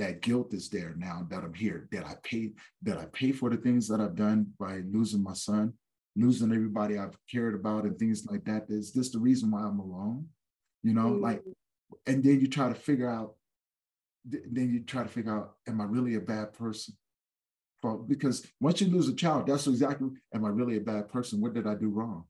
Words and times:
that 0.00 0.22
guilt 0.22 0.52
is 0.52 0.68
there 0.68 0.94
now 0.96 1.26
that 1.30 1.44
I'm 1.44 1.54
here. 1.54 1.88
That 1.92 2.06
I 2.06 2.14
pay 2.22 2.50
that 2.82 2.98
I 2.98 3.06
pay 3.06 3.32
for 3.32 3.50
the 3.50 3.56
things 3.56 3.86
that 3.88 4.00
I've 4.00 4.16
done 4.16 4.46
by 4.58 4.82
losing 4.90 5.22
my 5.22 5.34
son, 5.34 5.74
losing 6.16 6.52
everybody 6.52 6.98
I've 6.98 7.16
cared 7.30 7.54
about, 7.54 7.84
and 7.84 7.98
things 7.98 8.26
like 8.26 8.44
that. 8.44 8.66
Is 8.68 8.92
this 8.92 9.10
the 9.10 9.18
reason 9.18 9.50
why 9.50 9.62
I'm 9.62 9.78
alone? 9.78 10.26
You 10.82 10.94
know, 10.94 11.10
mm-hmm. 11.10 11.22
like, 11.22 11.42
and 12.06 12.24
then 12.24 12.40
you 12.40 12.48
try 12.48 12.68
to 12.68 12.74
figure 12.74 13.08
out. 13.08 13.34
Then 14.22 14.70
you 14.70 14.80
try 14.80 15.02
to 15.02 15.08
figure 15.08 15.34
out, 15.34 15.54
am 15.66 15.80
I 15.80 15.84
really 15.84 16.16
a 16.16 16.20
bad 16.20 16.52
person? 16.52 16.94
Well, 17.82 17.96
because 17.96 18.46
once 18.60 18.82
you 18.82 18.88
lose 18.88 19.08
a 19.08 19.14
child, 19.14 19.46
that's 19.46 19.66
exactly, 19.66 20.10
am 20.34 20.44
I 20.44 20.50
really 20.50 20.76
a 20.76 20.80
bad 20.82 21.08
person? 21.08 21.40
What 21.40 21.54
did 21.54 21.66
I 21.66 21.74
do 21.74 21.88
wrong? 21.88 22.24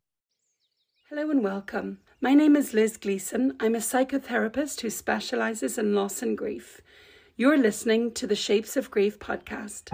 Hello 1.08 1.28
and 1.32 1.42
welcome. 1.42 1.98
My 2.20 2.32
name 2.32 2.54
is 2.54 2.72
Liz 2.72 2.96
Gleeson. 2.96 3.56
I'm 3.58 3.74
a 3.74 3.78
psychotherapist 3.78 4.82
who 4.82 4.90
specializes 4.90 5.78
in 5.78 5.92
loss 5.92 6.22
and 6.22 6.38
grief. 6.38 6.80
You're 7.40 7.56
listening 7.56 8.12
to 8.16 8.26
the 8.26 8.36
Shapes 8.36 8.76
of 8.76 8.90
Grief 8.90 9.18
podcast. 9.18 9.88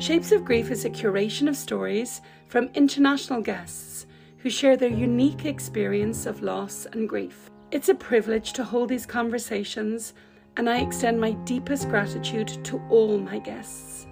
Shapes 0.00 0.30
of 0.30 0.44
Grief 0.44 0.70
is 0.70 0.84
a 0.84 0.90
curation 0.90 1.48
of 1.48 1.56
stories 1.56 2.20
from 2.46 2.70
international 2.72 3.40
guests 3.40 4.06
who 4.38 4.48
share 4.48 4.76
their 4.76 4.90
unique 4.90 5.44
experience 5.44 6.24
of 6.24 6.40
loss 6.40 6.86
and 6.92 7.08
grief. 7.08 7.50
It's 7.72 7.88
a 7.88 7.96
privilege 7.96 8.52
to 8.52 8.62
hold 8.62 8.90
these 8.90 9.06
conversations, 9.06 10.14
and 10.56 10.70
I 10.70 10.82
extend 10.82 11.20
my 11.20 11.32
deepest 11.32 11.88
gratitude 11.88 12.64
to 12.66 12.80
all 12.88 13.18
my 13.18 13.40
guests. 13.40 14.06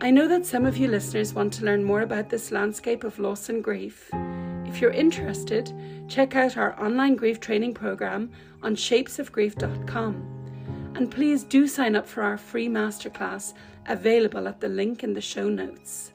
I 0.00 0.12
know 0.12 0.28
that 0.28 0.46
some 0.46 0.64
of 0.64 0.76
you 0.76 0.86
listeners 0.86 1.34
want 1.34 1.52
to 1.54 1.64
learn 1.64 1.82
more 1.82 2.02
about 2.02 2.28
this 2.28 2.52
landscape 2.52 3.02
of 3.02 3.18
loss 3.18 3.48
and 3.48 3.64
grief. 3.64 4.08
If 4.64 4.80
you're 4.80 4.92
interested, 4.92 5.72
check 6.06 6.36
out 6.36 6.56
our 6.56 6.80
online 6.80 7.16
grief 7.16 7.40
training 7.40 7.74
program 7.74 8.30
on 8.62 8.76
shapesofgrief.com. 8.76 10.41
And 10.94 11.10
please 11.10 11.42
do 11.42 11.66
sign 11.66 11.96
up 11.96 12.06
for 12.06 12.22
our 12.22 12.36
free 12.36 12.68
masterclass 12.68 13.54
available 13.86 14.46
at 14.46 14.60
the 14.60 14.68
link 14.68 15.02
in 15.02 15.14
the 15.14 15.20
show 15.22 15.48
notes. 15.48 16.12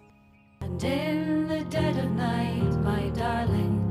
And 0.62 0.82
in 0.84 1.48
the 1.48 1.66
dead 1.66 1.98
of 1.98 2.12
night, 2.12 2.74
my 2.84 3.10
darling, 3.10 3.84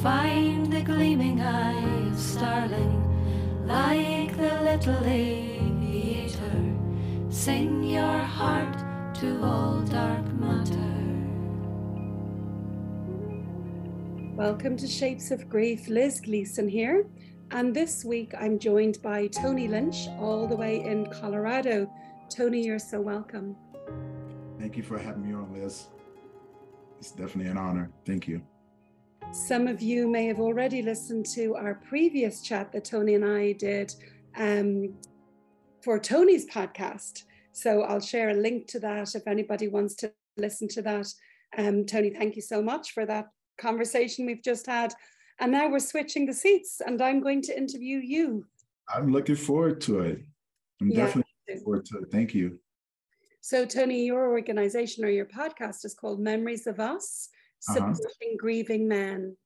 find 0.00 0.72
the 0.72 0.82
gleaming 0.82 1.40
eye 1.40 2.08
of 2.08 2.18
starling, 2.18 3.66
like 3.66 4.36
the 4.36 4.62
little 4.62 5.04
aviator. 5.04 6.76
Sing 7.30 7.82
your 7.82 8.18
heart 8.18 8.78
to 9.16 9.42
all 9.42 9.80
dark 9.82 10.24
matter. 10.34 10.98
Welcome 14.36 14.76
to 14.76 14.86
Shapes 14.86 15.32
of 15.32 15.48
Grief. 15.48 15.88
Liz 15.88 16.20
Gleeson 16.20 16.68
here. 16.68 17.06
And 17.50 17.74
this 17.74 18.04
week 18.04 18.34
I'm 18.38 18.58
joined 18.58 19.00
by 19.00 19.26
Tony 19.28 19.68
Lynch, 19.68 20.06
all 20.18 20.46
the 20.46 20.54
way 20.54 20.84
in 20.84 21.06
Colorado. 21.06 21.90
Tony, 22.28 22.62
you're 22.62 22.78
so 22.78 23.00
welcome. 23.00 23.56
Thank 24.58 24.76
you 24.76 24.82
for 24.82 24.98
having 24.98 25.26
me 25.26 25.34
on, 25.34 25.50
Liz. 25.54 25.86
It's 26.98 27.10
definitely 27.10 27.50
an 27.50 27.56
honor. 27.56 27.90
Thank 28.04 28.28
you. 28.28 28.42
Some 29.32 29.66
of 29.66 29.80
you 29.80 30.08
may 30.08 30.26
have 30.26 30.40
already 30.40 30.82
listened 30.82 31.24
to 31.34 31.54
our 31.54 31.76
previous 31.88 32.42
chat 32.42 32.70
that 32.72 32.84
Tony 32.84 33.14
and 33.14 33.24
I 33.24 33.52
did 33.52 33.94
um, 34.36 34.94
for 35.80 35.98
Tony's 35.98 36.46
podcast. 36.50 37.24
So 37.52 37.82
I'll 37.82 38.00
share 38.00 38.28
a 38.28 38.34
link 38.34 38.66
to 38.68 38.80
that 38.80 39.14
if 39.14 39.26
anybody 39.26 39.68
wants 39.68 39.94
to 39.96 40.12
listen 40.36 40.68
to 40.68 40.82
that. 40.82 41.06
Um, 41.56 41.86
Tony, 41.86 42.10
thank 42.10 42.36
you 42.36 42.42
so 42.42 42.60
much 42.60 42.92
for 42.92 43.06
that 43.06 43.28
conversation 43.56 44.26
we've 44.26 44.44
just 44.44 44.66
had. 44.66 44.92
And 45.40 45.52
now 45.52 45.68
we're 45.68 45.78
switching 45.78 46.26
the 46.26 46.34
seats, 46.34 46.80
and 46.84 47.00
I'm 47.00 47.20
going 47.20 47.42
to 47.42 47.56
interview 47.56 47.98
you. 47.98 48.44
I'm 48.92 49.12
looking 49.12 49.36
forward 49.36 49.80
to 49.82 50.00
it. 50.00 50.20
I'm 50.80 50.90
yeah, 50.90 51.06
definitely 51.06 51.30
looking 51.48 51.64
forward 51.64 51.84
to 51.86 51.98
it. 51.98 52.10
Thank 52.10 52.34
you. 52.34 52.58
So, 53.40 53.64
Tony, 53.64 54.04
your 54.04 54.30
organization 54.30 55.04
or 55.04 55.10
your 55.10 55.26
podcast 55.26 55.84
is 55.84 55.94
called 55.94 56.20
Memories 56.20 56.66
of 56.66 56.80
Us 56.80 57.28
uh-huh. 57.68 57.94
Supporting 57.94 58.28
uh-huh. 58.28 58.36
Grieving 58.38 58.88
Men. 58.88 59.36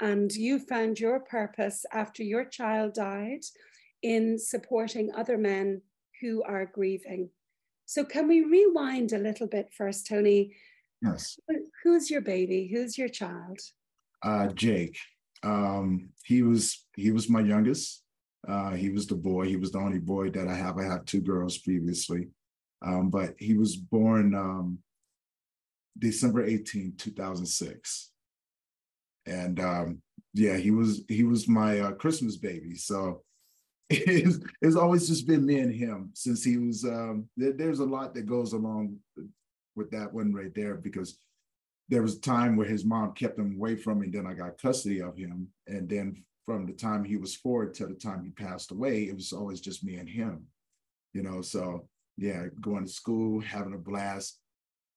And 0.00 0.32
you 0.32 0.58
found 0.60 1.00
your 1.00 1.20
purpose 1.20 1.84
after 1.92 2.22
your 2.22 2.44
child 2.44 2.94
died 2.94 3.40
in 4.02 4.38
supporting 4.38 5.12
other 5.14 5.36
men 5.36 5.82
who 6.20 6.42
are 6.44 6.66
grieving. 6.66 7.30
So, 7.86 8.04
can 8.04 8.28
we 8.28 8.42
rewind 8.42 9.12
a 9.12 9.18
little 9.18 9.46
bit 9.46 9.72
first, 9.72 10.06
Tony? 10.06 10.54
Yes. 11.02 11.38
Who's 11.82 12.10
your 12.10 12.20
baby? 12.20 12.68
Who's 12.72 12.98
your 12.98 13.08
child? 13.08 13.58
Uh, 14.22 14.48
Jake. 14.48 14.98
Um, 15.42 16.10
he 16.24 16.42
was 16.42 16.84
he 16.96 17.10
was 17.10 17.28
my 17.28 17.40
youngest. 17.40 18.02
Uh, 18.46 18.70
he 18.70 18.90
was 18.90 19.06
the 19.06 19.14
boy. 19.14 19.46
He 19.46 19.56
was 19.56 19.72
the 19.72 19.78
only 19.78 19.98
boy 19.98 20.30
that 20.30 20.48
I 20.48 20.54
have. 20.54 20.78
I 20.78 20.84
have 20.84 21.04
two 21.04 21.20
girls 21.20 21.58
previously, 21.58 22.28
um, 22.84 23.10
but 23.10 23.34
he 23.38 23.56
was 23.56 23.76
born 23.76 24.34
um, 24.34 24.78
December 25.98 26.44
18, 26.44 26.94
2006. 26.96 28.10
And 29.26 29.60
um, 29.60 30.02
yeah, 30.34 30.56
he 30.56 30.70
was 30.70 31.02
he 31.08 31.24
was 31.24 31.48
my 31.48 31.80
uh, 31.80 31.92
Christmas 31.92 32.36
baby. 32.36 32.76
So 32.76 33.22
it's, 33.90 34.38
it's 34.62 34.76
always 34.76 35.08
just 35.08 35.26
been 35.26 35.44
me 35.44 35.58
and 35.60 35.74
him 35.74 36.10
since 36.14 36.44
he 36.44 36.56
was. 36.56 36.84
Um, 36.84 37.28
there, 37.36 37.52
there's 37.52 37.80
a 37.80 37.84
lot 37.84 38.14
that 38.14 38.26
goes 38.26 38.52
along 38.52 38.96
with 39.74 39.90
that 39.90 40.12
one 40.12 40.32
right 40.32 40.54
there 40.54 40.74
because 40.74 41.18
there 41.88 42.02
was 42.02 42.16
a 42.16 42.20
time 42.20 42.56
where 42.56 42.66
his 42.66 42.84
mom 42.84 43.12
kept 43.12 43.38
him 43.38 43.54
away 43.56 43.76
from 43.76 44.00
me. 44.00 44.08
Then 44.08 44.26
I 44.26 44.34
got 44.34 44.60
custody 44.60 45.00
of 45.00 45.16
him. 45.16 45.48
And 45.66 45.88
then 45.88 46.22
from 46.44 46.66
the 46.66 46.72
time 46.72 47.04
he 47.04 47.16
was 47.16 47.34
four 47.34 47.66
to 47.66 47.86
the 47.86 47.94
time 47.94 48.24
he 48.24 48.30
passed 48.30 48.70
away, 48.70 49.04
it 49.04 49.14
was 49.14 49.32
always 49.32 49.60
just 49.60 49.84
me 49.84 49.96
and 49.96 50.08
him, 50.08 50.46
you 51.14 51.22
know. 51.22 51.40
So 51.40 51.88
yeah, 52.16 52.46
going 52.60 52.84
to 52.84 52.92
school, 52.92 53.40
having 53.40 53.74
a 53.74 53.78
blast. 53.78 54.38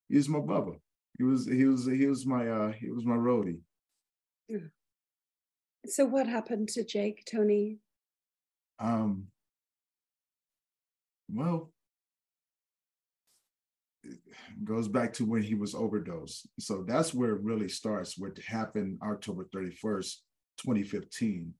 He 0.09 0.17
was 0.17 0.27
my 0.27 0.39
bubba. 0.39 0.77
He 1.17 1.23
was 1.23 1.45
he 1.45 1.65
was 1.65 1.85
he 1.85 2.07
was 2.07 2.25
my 2.25 2.47
uh 2.47 2.71
he 2.73 2.89
was 2.89 3.05
my 3.05 3.15
roadie. 3.15 3.59
So 5.85 6.05
what 6.05 6.27
happened 6.27 6.69
to 6.69 6.83
Jake, 6.83 7.23
Tony? 7.25 7.77
Um 8.79 9.27
well, 11.33 11.71
goes 14.63 14.87
back 14.87 15.13
to 15.13 15.25
when 15.25 15.41
he 15.41 15.55
was 15.55 15.75
overdosed. 15.75 16.47
So 16.59 16.83
that's 16.87 17.13
where 17.13 17.35
it 17.35 17.41
really 17.41 17.69
starts. 17.69 18.17
What 18.17 18.37
happened 18.39 18.99
October 19.03 19.47
31st, 19.53 20.15
2015. 20.57 21.53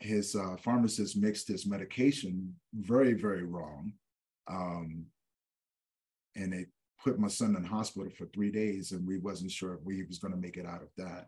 His 0.00 0.34
uh, 0.34 0.56
pharmacist 0.56 1.16
mixed 1.16 1.48
his 1.48 1.66
medication 1.66 2.54
very, 2.74 3.12
very 3.12 3.44
wrong. 3.44 3.92
Um, 4.50 5.06
and 6.36 6.54
it 6.54 6.68
put 7.02 7.18
my 7.18 7.28
son 7.28 7.56
in 7.56 7.64
hospital 7.64 8.10
for 8.16 8.26
three 8.26 8.50
days, 8.50 8.92
and 8.92 9.06
we 9.06 9.18
wasn't 9.18 9.50
sure 9.50 9.74
if 9.74 9.80
we 9.84 10.04
was 10.04 10.18
going 10.18 10.32
to 10.32 10.40
make 10.40 10.56
it 10.56 10.66
out 10.66 10.82
of 10.82 10.88
that. 10.96 11.26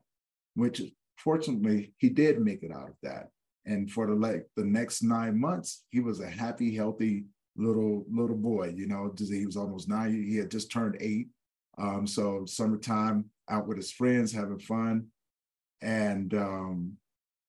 Which 0.54 0.82
fortunately, 1.16 1.94
he 1.98 2.08
did 2.08 2.40
make 2.40 2.62
it 2.62 2.72
out 2.72 2.88
of 2.88 2.96
that. 3.02 3.28
And 3.64 3.90
for 3.90 4.06
the 4.06 4.14
like 4.14 4.46
the 4.56 4.64
next 4.64 5.02
nine 5.02 5.38
months, 5.38 5.84
he 5.90 6.00
was 6.00 6.20
a 6.20 6.28
happy, 6.28 6.74
healthy 6.74 7.24
little 7.56 8.04
little 8.10 8.36
boy. 8.36 8.72
You 8.76 8.86
know, 8.86 9.12
he 9.18 9.46
was 9.46 9.56
almost 9.56 9.88
nine. 9.88 10.12
He 10.12 10.36
had 10.36 10.50
just 10.50 10.70
turned 10.70 10.96
eight. 11.00 11.28
Um, 11.78 12.06
so 12.06 12.44
summertime 12.44 13.26
out 13.48 13.66
with 13.66 13.76
his 13.76 13.92
friends, 13.92 14.32
having 14.32 14.58
fun. 14.58 15.06
And 15.80 16.32
um, 16.34 16.96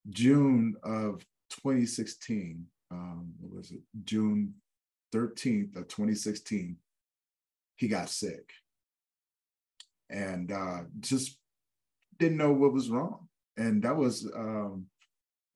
June 0.10 0.76
of 0.84 1.26
2016, 1.52 2.66
um, 2.92 3.34
what 3.40 3.58
was 3.58 3.72
it? 3.72 3.82
June 4.06 4.56
13th 5.14 5.76
of 5.76 5.88
2016, 5.88 6.78
he 7.76 7.88
got 7.88 8.10
sick. 8.10 8.50
And 10.10 10.52
uh, 10.52 10.82
just 11.00 11.38
didn't 12.20 12.38
know 12.38 12.54
what 12.54 12.74
was 12.74 12.90
wrong. 12.90 13.28
And 13.58 13.84
that 13.84 13.96
was 13.96 14.30
um, 14.36 14.88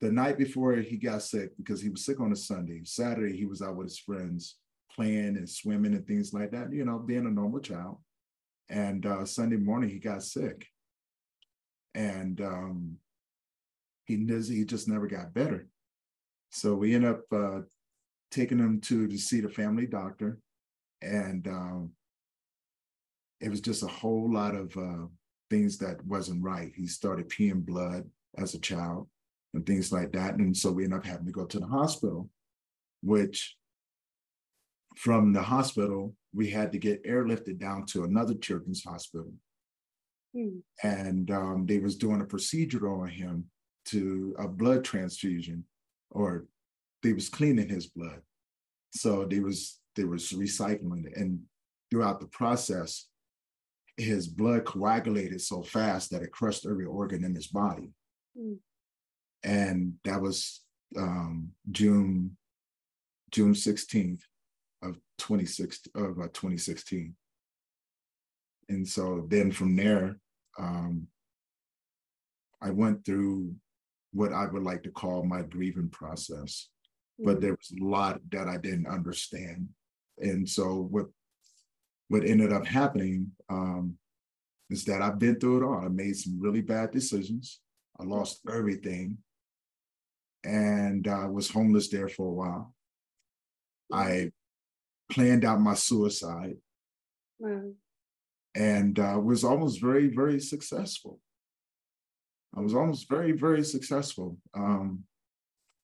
the 0.01 0.11
night 0.11 0.37
before 0.37 0.75
he 0.75 0.97
got 0.97 1.23
sick 1.23 1.57
because 1.57 1.81
he 1.81 1.89
was 1.89 2.05
sick 2.05 2.19
on 2.19 2.31
a 2.31 2.35
Sunday. 2.35 2.81
Saturday, 2.83 3.35
he 3.35 3.45
was 3.45 3.61
out 3.61 3.75
with 3.75 3.87
his 3.87 3.99
friends 3.99 4.57
playing 4.95 5.37
and 5.37 5.49
swimming 5.49 5.93
and 5.93 6.05
things 6.05 6.33
like 6.33 6.51
that, 6.51 6.71
you 6.71 6.85
know, 6.85 6.99
being 6.99 7.25
a 7.25 7.31
normal 7.31 7.59
child. 7.59 7.97
And 8.69 9.05
uh, 9.05 9.25
Sunday 9.25 9.57
morning, 9.57 9.89
he 9.89 9.99
got 9.99 10.23
sick. 10.23 10.67
And 11.95 12.39
um, 12.41 12.97
he, 14.05 14.15
he 14.15 14.65
just 14.65 14.87
never 14.87 15.07
got 15.07 15.33
better. 15.33 15.67
So 16.51 16.75
we 16.75 16.93
end 16.93 17.05
up 17.05 17.21
uh, 17.31 17.61
taking 18.29 18.59
him 18.59 18.81
to, 18.81 19.07
to 19.07 19.17
see 19.17 19.41
the 19.41 19.49
family 19.49 19.87
doctor. 19.87 20.37
And 21.01 21.47
um, 21.47 21.91
it 23.39 23.49
was 23.49 23.61
just 23.61 23.83
a 23.83 23.87
whole 23.87 24.31
lot 24.31 24.55
of 24.55 24.75
uh, 24.77 25.07
things 25.49 25.77
that 25.79 26.05
wasn't 26.05 26.43
right. 26.43 26.71
He 26.75 26.87
started 26.87 27.29
peeing 27.29 27.65
blood 27.65 28.03
as 28.37 28.53
a 28.53 28.59
child 28.59 29.07
and 29.53 29.65
things 29.65 29.91
like 29.91 30.11
that. 30.13 30.35
And 30.35 30.55
so 30.55 30.71
we 30.71 30.83
end 30.83 30.93
up 30.93 31.05
having 31.05 31.25
to 31.25 31.31
go 31.31 31.45
to 31.45 31.59
the 31.59 31.67
hospital, 31.67 32.29
which 33.01 33.55
from 34.95 35.31
the 35.31 35.41
hospital, 35.41 36.15
we 36.33 36.49
had 36.49 36.71
to 36.71 36.79
get 36.79 37.05
airlifted 37.05 37.59
down 37.59 37.85
to 37.87 38.03
another 38.03 38.33
children's 38.33 38.83
hospital. 38.83 39.31
Mm. 40.35 40.61
And 40.83 41.31
um, 41.31 41.65
they 41.65 41.79
was 41.79 41.95
doing 41.95 42.21
a 42.21 42.25
procedure 42.25 42.89
on 42.89 43.07
him 43.07 43.45
to 43.85 44.35
a 44.37 44.47
blood 44.47 44.83
transfusion, 44.83 45.63
or 46.11 46.45
they 47.03 47.13
was 47.13 47.29
cleaning 47.29 47.69
his 47.69 47.87
blood. 47.87 48.21
So 48.91 49.25
they 49.25 49.39
was 49.39 49.79
they 49.95 50.03
was 50.03 50.31
recycling 50.31 51.05
it. 51.05 51.15
And 51.15 51.41
throughout 51.89 52.19
the 52.19 52.27
process, 52.27 53.07
his 53.97 54.27
blood 54.27 54.65
coagulated 54.65 55.41
so 55.41 55.61
fast 55.61 56.11
that 56.11 56.21
it 56.21 56.31
crushed 56.31 56.65
every 56.65 56.85
organ 56.85 57.23
in 57.23 57.33
his 57.33 57.47
body. 57.47 57.89
Mm. 58.37 58.57
And 59.47 59.93
that 60.03 60.21
was 60.21 60.61
um, 60.97 61.51
June 61.71 62.35
June 63.31 63.53
16th 63.53 64.21
of 64.83 64.97
26 65.17 65.79
of 65.95 66.19
uh, 66.19 66.27
2016. 66.33 67.15
And 68.69 68.87
so 68.87 69.25
then 69.29 69.51
from 69.51 69.75
there, 69.77 70.19
um, 70.59 71.07
I 72.61 72.71
went 72.71 73.05
through 73.05 73.55
what 74.11 74.33
I 74.33 74.47
would 74.47 74.63
like 74.63 74.83
to 74.83 74.91
call 74.91 75.23
my 75.23 75.43
grieving 75.43 75.89
process. 75.89 76.67
Mm-hmm. 77.19 77.25
But 77.25 77.41
there 77.41 77.51
was 77.51 77.71
a 77.71 77.83
lot 77.83 78.19
that 78.31 78.49
I 78.49 78.57
didn't 78.57 78.87
understand. 78.87 79.69
And 80.19 80.47
so 80.47 80.87
what 80.91 81.05
what 82.09 82.25
ended 82.25 82.51
up 82.51 82.65
happening 82.65 83.31
um, 83.49 83.97
is 84.69 84.83
that 84.85 85.01
I've 85.01 85.19
been 85.19 85.39
through 85.39 85.61
it 85.61 85.65
all. 85.65 85.85
I 85.85 85.87
made 85.87 86.17
some 86.17 86.37
really 86.39 86.61
bad 86.61 86.91
decisions. 86.91 87.59
I 87.99 88.03
lost 88.03 88.41
everything 88.49 89.17
and 90.87 91.07
I 91.07 91.23
uh, 91.23 91.27
was 91.27 91.49
homeless 91.49 91.89
there 91.89 92.09
for 92.09 92.27
a 92.27 92.31
while. 92.31 92.73
I 93.91 94.31
planned 95.11 95.45
out 95.45 95.61
my 95.61 95.73
suicide 95.73 96.57
wow. 97.39 97.61
and 98.55 98.99
uh, 98.99 99.19
was 99.23 99.43
almost 99.43 99.81
very, 99.81 100.07
very 100.07 100.39
successful. 100.39 101.19
I 102.55 102.61
was 102.61 102.73
almost 102.73 103.09
very, 103.09 103.33
very 103.33 103.63
successful. 103.63 104.37
Um, 104.53 105.03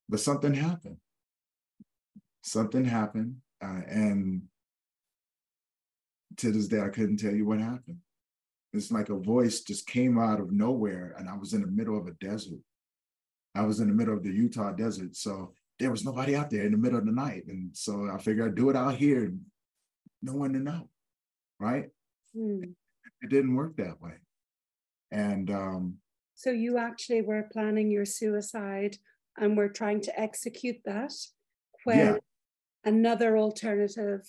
but 0.10 0.20
something 0.20 0.54
happened. 0.54 0.98
Something 2.42 2.86
happened. 2.86 3.38
Uh, 3.64 3.82
and 3.88 4.44
to 6.38 6.52
this 6.52 6.68
day, 6.68 6.82
I 6.82 6.90
couldn't 6.90 7.18
tell 7.18 7.34
you 7.34 7.46
what 7.46 7.60
happened. 7.60 8.00
It's 8.74 8.92
like 8.92 9.10
a 9.10 9.16
voice 9.16 9.62
just 9.62 9.86
came 9.86 10.18
out 10.18 10.40
of 10.40 10.52
nowhere, 10.52 11.16
and 11.18 11.30
I 11.30 11.38
was 11.38 11.54
in 11.54 11.62
the 11.62 11.68
middle 11.68 11.98
of 11.98 12.08
a 12.08 12.12
desert. 12.14 12.60
I 13.56 13.62
was 13.64 13.80
in 13.80 13.88
the 13.88 13.94
middle 13.94 14.16
of 14.16 14.24
the 14.24 14.32
Utah 14.32 14.72
desert. 14.72 15.16
So 15.16 15.54
there 15.80 15.92
was 15.92 16.06
nobody 16.06 16.36
out 16.36 16.50
there 16.50 16.66
in 16.66 16.72
the 16.72 16.78
middle 16.78 17.00
of 17.00 17.06
the 17.06 17.12
night. 17.12 17.46
And 17.48 17.76
so 17.76 18.10
I 18.12 18.18
figured 18.18 18.48
I'd 18.48 18.56
do 18.56 18.70
it 18.70 18.76
out 18.76 18.96
here, 18.96 19.34
no 20.22 20.34
one 20.34 20.54
to 20.54 20.60
know. 20.60 20.90
Right. 21.60 21.90
Hmm. 22.36 22.64
It 23.22 23.30
didn't 23.30 23.56
work 23.56 23.78
that 23.78 24.02
way. 24.02 24.14
And 25.12 25.52
um, 25.52 25.98
so 26.36 26.50
you 26.50 26.78
actually 26.78 27.22
were 27.22 27.48
planning 27.52 27.92
your 27.92 28.06
suicide 28.06 28.98
and 29.38 29.56
were 29.56 29.70
trying 29.70 30.02
to 30.02 30.20
execute 30.20 30.78
that 30.86 31.14
when 31.84 31.98
yeah. 31.98 32.18
another 32.84 33.38
alternative 33.38 34.28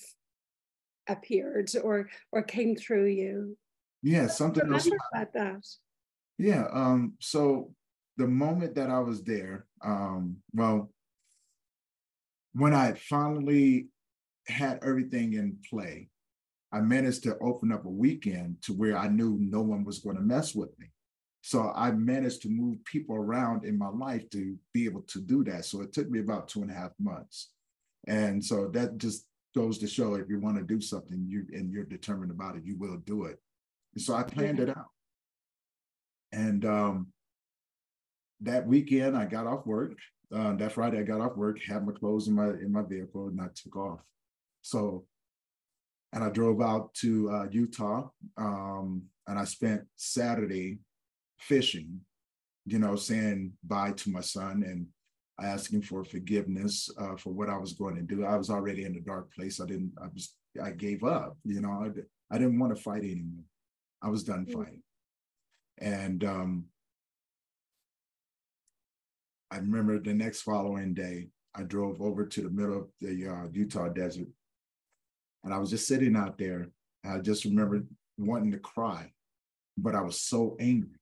appeared 1.08 1.70
or 1.82 2.08
or 2.32 2.42
came 2.42 2.76
through 2.76 3.06
you. 3.06 3.56
Yeah, 4.02 4.26
something 4.26 4.72
else 4.72 4.88
about 5.12 5.32
that. 5.32 5.66
Yeah. 6.38 6.66
Um, 6.70 7.14
so 7.20 7.74
the 8.16 8.26
moment 8.26 8.74
that 8.76 8.90
I 8.90 9.00
was 9.00 9.22
there, 9.22 9.66
um, 9.84 10.36
well, 10.52 10.90
when 12.52 12.74
I 12.74 12.92
finally 12.92 13.88
had 14.46 14.78
everything 14.82 15.34
in 15.34 15.58
play, 15.68 16.08
I 16.72 16.80
managed 16.80 17.22
to 17.24 17.38
open 17.38 17.72
up 17.72 17.84
a 17.84 17.90
weekend 17.90 18.62
to 18.62 18.72
where 18.72 18.96
I 18.96 19.08
knew 19.08 19.38
no 19.40 19.62
one 19.62 19.84
was 19.84 19.98
going 20.00 20.16
to 20.16 20.22
mess 20.22 20.54
with 20.54 20.76
me. 20.78 20.86
So 21.40 21.72
I 21.74 21.90
managed 21.90 22.42
to 22.42 22.48
move 22.48 22.84
people 22.84 23.16
around 23.16 23.64
in 23.64 23.76
my 23.76 23.90
life 23.90 24.28
to 24.30 24.56
be 24.72 24.86
able 24.86 25.02
to 25.02 25.20
do 25.20 25.44
that. 25.44 25.66
So 25.66 25.82
it 25.82 25.92
took 25.92 26.08
me 26.08 26.20
about 26.20 26.48
two 26.48 26.62
and 26.62 26.70
a 26.70 26.74
half 26.74 26.92
months. 26.98 27.50
And 28.06 28.44
so 28.44 28.68
that 28.68 28.98
just 28.98 29.26
goes 29.54 29.78
to 29.78 29.86
show 29.86 30.14
if 30.14 30.28
you 30.28 30.40
want 30.40 30.56
to 30.56 30.64
do 30.64 30.80
something 30.80 31.26
you 31.28 31.44
and 31.52 31.70
you're 31.70 31.84
determined 31.84 32.30
about 32.30 32.56
it, 32.56 32.64
you 32.64 32.76
will 32.76 32.96
do 32.96 33.24
it. 33.24 33.38
And 33.94 34.02
so 34.02 34.14
I 34.14 34.22
planned 34.22 34.58
it 34.58 34.70
out. 34.70 34.88
And 36.32 36.64
um, 36.64 37.08
that 38.44 38.66
weekend 38.66 39.16
I 39.16 39.26
got 39.26 39.46
off 39.46 39.66
work. 39.66 39.92
Uh, 40.34 40.54
that 40.56 40.72
Friday 40.72 40.98
I 40.98 41.02
got 41.02 41.20
off 41.20 41.36
work, 41.36 41.58
had 41.62 41.86
my 41.86 41.92
clothes 41.92 42.28
in 42.28 42.34
my 42.34 42.48
in 42.48 42.72
my 42.72 42.82
vehicle, 42.82 43.28
and 43.28 43.40
I 43.40 43.46
took 43.54 43.76
off. 43.76 44.00
So, 44.62 45.04
and 46.12 46.24
I 46.24 46.30
drove 46.30 46.60
out 46.60 46.94
to 46.94 47.30
uh, 47.30 47.46
Utah, 47.50 48.08
um, 48.36 49.02
and 49.26 49.38
I 49.38 49.44
spent 49.44 49.82
Saturday 49.96 50.78
fishing, 51.38 52.00
you 52.66 52.78
know, 52.78 52.96
saying 52.96 53.52
bye 53.62 53.92
to 53.92 54.10
my 54.10 54.20
son 54.20 54.64
and 54.66 54.86
asking 55.40 55.82
for 55.82 56.04
forgiveness 56.04 56.88
uh, 56.98 57.16
for 57.16 57.30
what 57.30 57.50
I 57.50 57.58
was 57.58 57.72
going 57.72 57.96
to 57.96 58.02
do. 58.02 58.24
I 58.24 58.36
was 58.36 58.50
already 58.50 58.84
in 58.84 58.96
a 58.96 59.00
dark 59.00 59.32
place. 59.34 59.60
I 59.60 59.66
didn't, 59.66 59.92
I 60.02 60.06
was, 60.06 60.34
I 60.62 60.70
gave 60.70 61.02
up, 61.04 61.36
you 61.44 61.60
know, 61.60 61.70
I, 61.70 62.34
I 62.34 62.38
didn't 62.38 62.58
want 62.58 62.74
to 62.74 62.82
fight 62.82 63.02
anymore. 63.02 63.44
I 64.02 64.08
was 64.08 64.24
done 64.24 64.46
mm. 64.46 64.52
fighting. 64.52 64.82
And 65.78 66.22
um, 66.24 66.64
I 69.54 69.58
remember 69.58 70.00
the 70.00 70.12
next 70.12 70.42
following 70.42 70.94
day, 70.94 71.28
I 71.54 71.62
drove 71.62 72.02
over 72.02 72.26
to 72.26 72.42
the 72.42 72.50
middle 72.50 72.76
of 72.76 72.88
the 73.00 73.28
uh, 73.28 73.46
Utah 73.52 73.88
desert. 73.88 74.26
And 75.44 75.54
I 75.54 75.58
was 75.58 75.70
just 75.70 75.86
sitting 75.86 76.16
out 76.16 76.38
there. 76.38 76.70
I 77.04 77.18
just 77.18 77.44
remember 77.44 77.84
wanting 78.18 78.50
to 78.50 78.58
cry, 78.58 79.12
but 79.78 79.94
I 79.94 80.00
was 80.00 80.20
so 80.20 80.56
angry. 80.58 80.98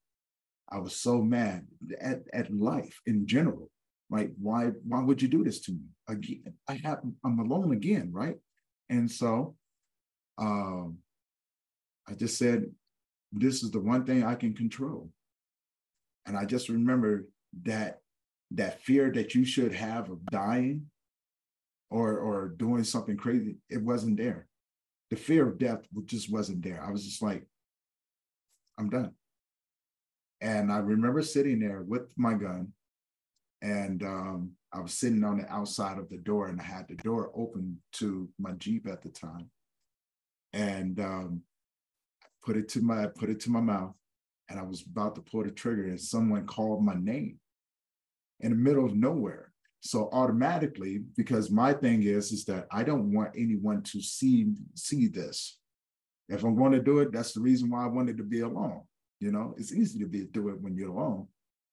I 0.71 0.81
was 0.81 0.95
so 0.95 1.23
mad 1.23 1.67
at, 1.99 2.25
at 2.35 2.53
life 2.53 3.01
in 3.07 3.27
general. 3.27 3.71
Like, 4.11 4.33
why, 4.39 4.73
why 4.87 5.01
would 5.01 5.23
you 5.23 5.29
do 5.29 5.43
this 5.43 5.61
to 5.63 5.73
me? 5.73 5.87
Again, 6.07 6.53
I 6.69 6.75
have 6.85 7.01
I'm 7.25 7.39
alone 7.39 7.73
again, 7.73 8.11
right? 8.13 8.37
And 8.91 9.11
so 9.11 9.57
um, 10.37 10.99
I 12.07 12.13
just 12.13 12.37
said, 12.37 12.67
this 13.33 13.63
is 13.63 13.71
the 13.71 13.81
one 13.81 14.05
thing 14.05 14.25
I 14.25 14.35
can 14.35 14.53
control. 14.53 15.09
And 16.27 16.37
I 16.37 16.45
just 16.45 16.69
remember 16.69 17.29
that 17.63 18.02
that 18.55 18.83
fear 18.83 19.11
that 19.13 19.35
you 19.35 19.45
should 19.45 19.73
have 19.73 20.11
of 20.11 20.25
dying 20.27 20.87
or 21.91 22.19
or 22.19 22.49
doing 22.49 22.85
something 22.85 23.17
crazy, 23.17 23.57
it 23.69 23.83
wasn't 23.83 24.17
there. 24.17 24.47
The 25.11 25.17
fear 25.17 25.49
of 25.49 25.59
death 25.59 25.87
just 26.07 26.33
wasn't 26.33 26.63
there. 26.63 26.83
I 26.83 26.91
was 26.91 27.05
just 27.05 27.23
like, 27.23 27.47
I'm 28.79 28.89
done. 28.89 29.13
And 30.41 30.73
I 30.73 30.79
remember 30.79 31.23
sitting 31.23 31.61
there 31.61 31.83
with 31.83 32.13
my 32.17 32.35
gun, 32.35 32.73
and 33.61 34.03
um, 34.03 34.53
I 34.73 34.81
was 34.81 34.95
sitting 34.95 35.23
on 35.23 35.39
the 35.39 35.53
outside 35.53 35.99
of 35.99 36.09
the 36.09 36.17
door, 36.17 36.49
and 36.49 36.61
I 36.61 36.65
had 36.65 36.89
the 36.89 36.97
door 36.97 37.31
open 37.35 37.79
to 37.95 38.29
my 38.39 38.53
Jeep 38.53 38.89
at 38.89 39.03
the 39.03 39.11
time, 39.11 39.51
and 40.53 40.99
um, 40.99 41.43
put 42.45 42.57
it 42.57 42.69
to 42.71 42.81
my 42.81 43.07
put 43.07 43.31
it 43.31 43.41
to 43.41 43.51
my 43.51 43.61
mouth, 43.61 43.95
and 44.49 44.59
I 44.59 44.63
was 44.63 44.83
about 44.83 45.15
to 45.15 45.21
pull 45.21 45.45
the 45.45 45.51
trigger, 45.51 45.85
and 45.85 46.01
someone 46.01 46.47
called 46.47 46.83
my 46.83 46.95
name 46.95 47.39
in 48.43 48.51
the 48.51 48.57
middle 48.57 48.85
of 48.85 48.95
nowhere. 48.95 49.53
So 49.81 50.09
automatically, 50.13 51.03
because 51.17 51.51
my 51.51 51.73
thing 51.73 52.05
is, 52.05 52.31
is 52.31 52.45
that 52.45 52.67
I 52.71 52.85
don't 52.85 53.13
want 53.13 53.33
anyone 53.37 53.83
to 53.85 54.01
see 54.01 54.53
see 54.75 55.09
this. 55.09 55.59
If 56.29 56.45
I'm 56.45 56.57
going 56.57 56.73
to 56.73 56.83
do 56.83 57.01
it, 57.01 57.13
that's 57.13 57.33
the 57.33 57.41
reason 57.41 57.71
why 57.71 57.85
I 57.85 57.89
wanted 57.89 58.17
to 58.19 58.23
be 58.23 58.41
alone. 58.41 58.83
You 59.19 59.33
know, 59.33 59.55
it's 59.59 59.73
easy 59.73 59.99
to 60.01 60.07
be 60.07 60.25
do 60.25 60.49
it 60.51 60.61
when 60.61 60.77
you're 60.77 60.91
alone, 60.91 61.27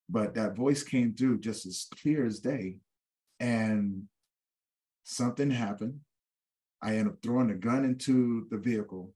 but 0.09 0.33
that 0.35 0.55
voice 0.55 0.83
came 0.83 1.13
through 1.13 1.39
just 1.39 1.65
as 1.65 1.87
clear 2.01 2.25
as 2.25 2.39
day, 2.39 2.77
and 3.39 4.03
something 5.03 5.51
happened. 5.51 5.99
I 6.81 6.95
ended 6.95 7.13
up 7.13 7.21
throwing 7.21 7.47
the 7.47 7.55
gun 7.55 7.85
into 7.85 8.47
the 8.49 8.57
vehicle, 8.57 9.13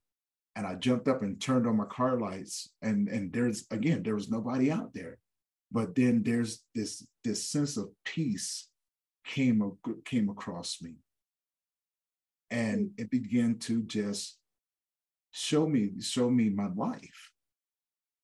and 0.56 0.66
I 0.66 0.74
jumped 0.74 1.08
up 1.08 1.22
and 1.22 1.40
turned 1.40 1.66
on 1.66 1.76
my 1.76 1.86
car 1.86 2.18
lights, 2.18 2.70
and 2.80 3.08
and 3.08 3.32
there's 3.32 3.66
again 3.70 4.02
there 4.02 4.14
was 4.14 4.30
nobody 4.30 4.70
out 4.70 4.94
there, 4.94 5.18
but 5.74 5.96
then 5.96 6.22
there's 6.22 6.62
this 6.72 7.04
this 7.24 7.50
sense 7.50 7.76
of 7.76 7.90
peace 8.04 8.68
came 9.26 9.60
came 10.04 10.28
across 10.30 10.80
me, 10.80 10.94
and 12.50 12.90
it 12.96 13.10
began 13.10 13.58
to 13.58 13.82
just 13.82 14.38
show 15.32 15.66
me 15.66 15.90
show 16.00 16.30
me 16.30 16.48
my 16.48 16.68
life. 16.76 17.32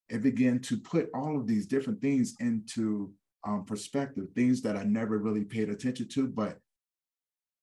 It 0.08 0.22
began 0.22 0.60
to 0.60 0.76
put 0.78 1.10
all 1.12 1.36
of 1.36 1.48
these 1.48 1.66
different 1.66 2.00
things 2.00 2.36
into 2.38 3.12
um, 3.44 3.64
perspective, 3.64 4.28
things 4.34 4.62
that 4.62 4.76
I 4.76 4.84
never 4.84 5.18
really 5.18 5.44
paid 5.44 5.70
attention 5.70 6.08
to, 6.08 6.28
but 6.28 6.58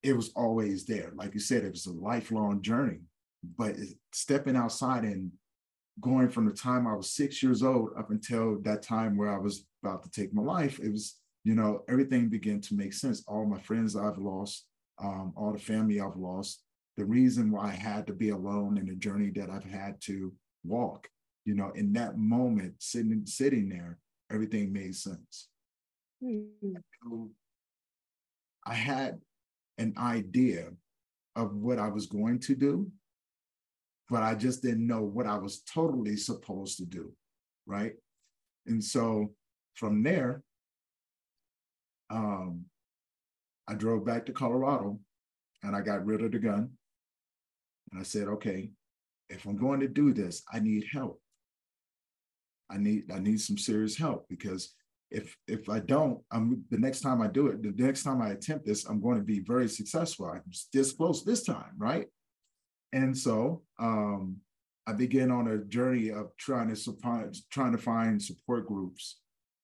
it 0.04 0.14
was 0.14 0.32
always 0.36 0.86
there. 0.86 1.12
Like 1.16 1.34
you 1.34 1.40
said, 1.40 1.64
it 1.64 1.72
was 1.72 1.86
a 1.86 1.94
lifelong 1.94 2.62
journey, 2.62 3.00
but 3.58 3.76
stepping 4.12 4.56
outside 4.58 5.04
and 5.04 5.32
going 6.02 6.30
from 6.30 6.46
the 6.46 6.54
time 6.54 6.88
I 6.88 6.96
was 6.96 7.12
six 7.12 7.42
years 7.42 7.64
old 7.64 7.92
up 7.98 8.12
until 8.12 8.60
that 8.62 8.82
time 8.84 9.18
where 9.18 9.34
I 9.34 9.38
was 9.38 9.67
about 9.84 10.04
to 10.04 10.12
take 10.12 10.34
my 10.34 10.42
life, 10.42 10.80
it 10.80 10.92
was, 10.92 11.16
you 11.44 11.56
know, 11.56 11.84
everything 11.90 12.30
began 12.30 12.62
to 12.62 12.76
make 12.76 12.94
sense. 12.94 13.24
All 13.28 13.46
my 13.46 13.60
friends 13.60 13.96
I've 13.96 14.18
lost, 14.18 14.66
um, 15.00 15.34
all 15.36 15.54
the 15.54 15.60
family 15.60 16.02
I've 16.02 16.16
lost, 16.18 16.64
the 16.96 17.06
reason 17.06 17.52
why 17.52 17.68
I 17.68 17.72
had 17.72 18.08
to 18.08 18.14
be 18.14 18.30
alone 18.30 18.78
in 18.78 18.88
the 18.88 18.96
journey 18.96 19.30
that 19.36 19.50
I've 19.50 19.64
had 19.64 20.02
to 20.02 20.34
walk 20.64 21.08
you 21.48 21.56
know, 21.56 21.72
in 21.76 21.94
that 21.94 22.18
moment, 22.18 22.74
sitting 22.80 23.26
sitting 23.26 23.70
there, 23.70 23.98
everything 24.30 24.74
made 24.74 24.94
sense. 24.94 25.48
Mm-hmm. 26.22 27.28
I 28.66 28.74
had 28.74 29.22
an 29.78 29.94
idea 29.98 30.72
of 31.38 31.56
what 31.56 31.80
I 31.80 31.88
was 31.88 32.06
going 32.06 32.40
to 32.40 32.56
do, 32.56 32.92
but 34.10 34.24
I 34.24 34.36
just 34.36 34.62
didn't 34.62 34.86
know 34.86 35.04
what 35.04 35.26
I 35.26 35.38
was 35.38 35.62
totally 35.62 36.18
supposed 36.18 36.80
to 36.80 36.86
do. 36.86 37.14
Right. 37.66 37.94
And 38.66 38.84
so 38.84 39.32
from 39.78 40.02
there, 40.04 40.42
um, 42.10 42.66
I 43.68 43.76
drove 43.76 44.06
back 44.06 44.26
to 44.26 44.34
Colorado 44.34 45.00
and 45.64 45.76
I 45.76 45.82
got 45.82 46.06
rid 46.06 46.22
of 46.22 46.32
the 46.32 46.40
gun. 46.40 46.72
And 47.92 48.02
I 48.02 48.04
said, 48.04 48.28
okay, 48.28 48.72
if 49.30 49.46
I'm 49.46 49.58
going 49.58 49.80
to 49.82 49.88
do 49.88 50.14
this, 50.14 50.44
I 50.52 50.60
need 50.60 50.86
help. 50.92 51.22
I 52.70 52.78
need 52.78 53.12
I 53.14 53.20
need 53.20 53.40
some 53.40 53.58
serious 53.58 53.98
help 53.98 54.28
because 54.28 54.74
if 55.10 55.38
if 55.48 55.70
I 55.70 55.80
don't, 55.80 56.22
I'm 56.32 56.66
the 56.70 56.78
next 56.78 57.00
time 57.00 57.22
I 57.22 57.28
do 57.28 57.48
it, 57.48 57.64
the 57.64 57.72
next 57.82 58.04
time 58.04 58.22
I 58.22 58.32
attempt 58.32 58.66
this, 58.66 58.86
I'm 58.86 59.02
going 59.02 59.18
to 59.18 59.24
be 59.24 59.40
very 59.40 59.70
successful. 59.70 60.26
I'm 60.26 60.44
this 60.74 60.92
close 60.92 61.24
this 61.24 61.44
time, 61.44 61.76
right? 61.78 62.08
And 62.92 63.18
so 63.18 63.64
um, 63.80 64.38
I 64.86 64.94
began 64.94 65.32
on 65.32 65.48
a 65.48 65.60
journey 65.60 66.10
of 66.10 66.36
trying 66.38 66.74
to 66.74 67.34
trying 67.52 67.72
to 67.72 67.78
find 67.78 68.22
support 68.22 68.68
groups, 68.68 69.20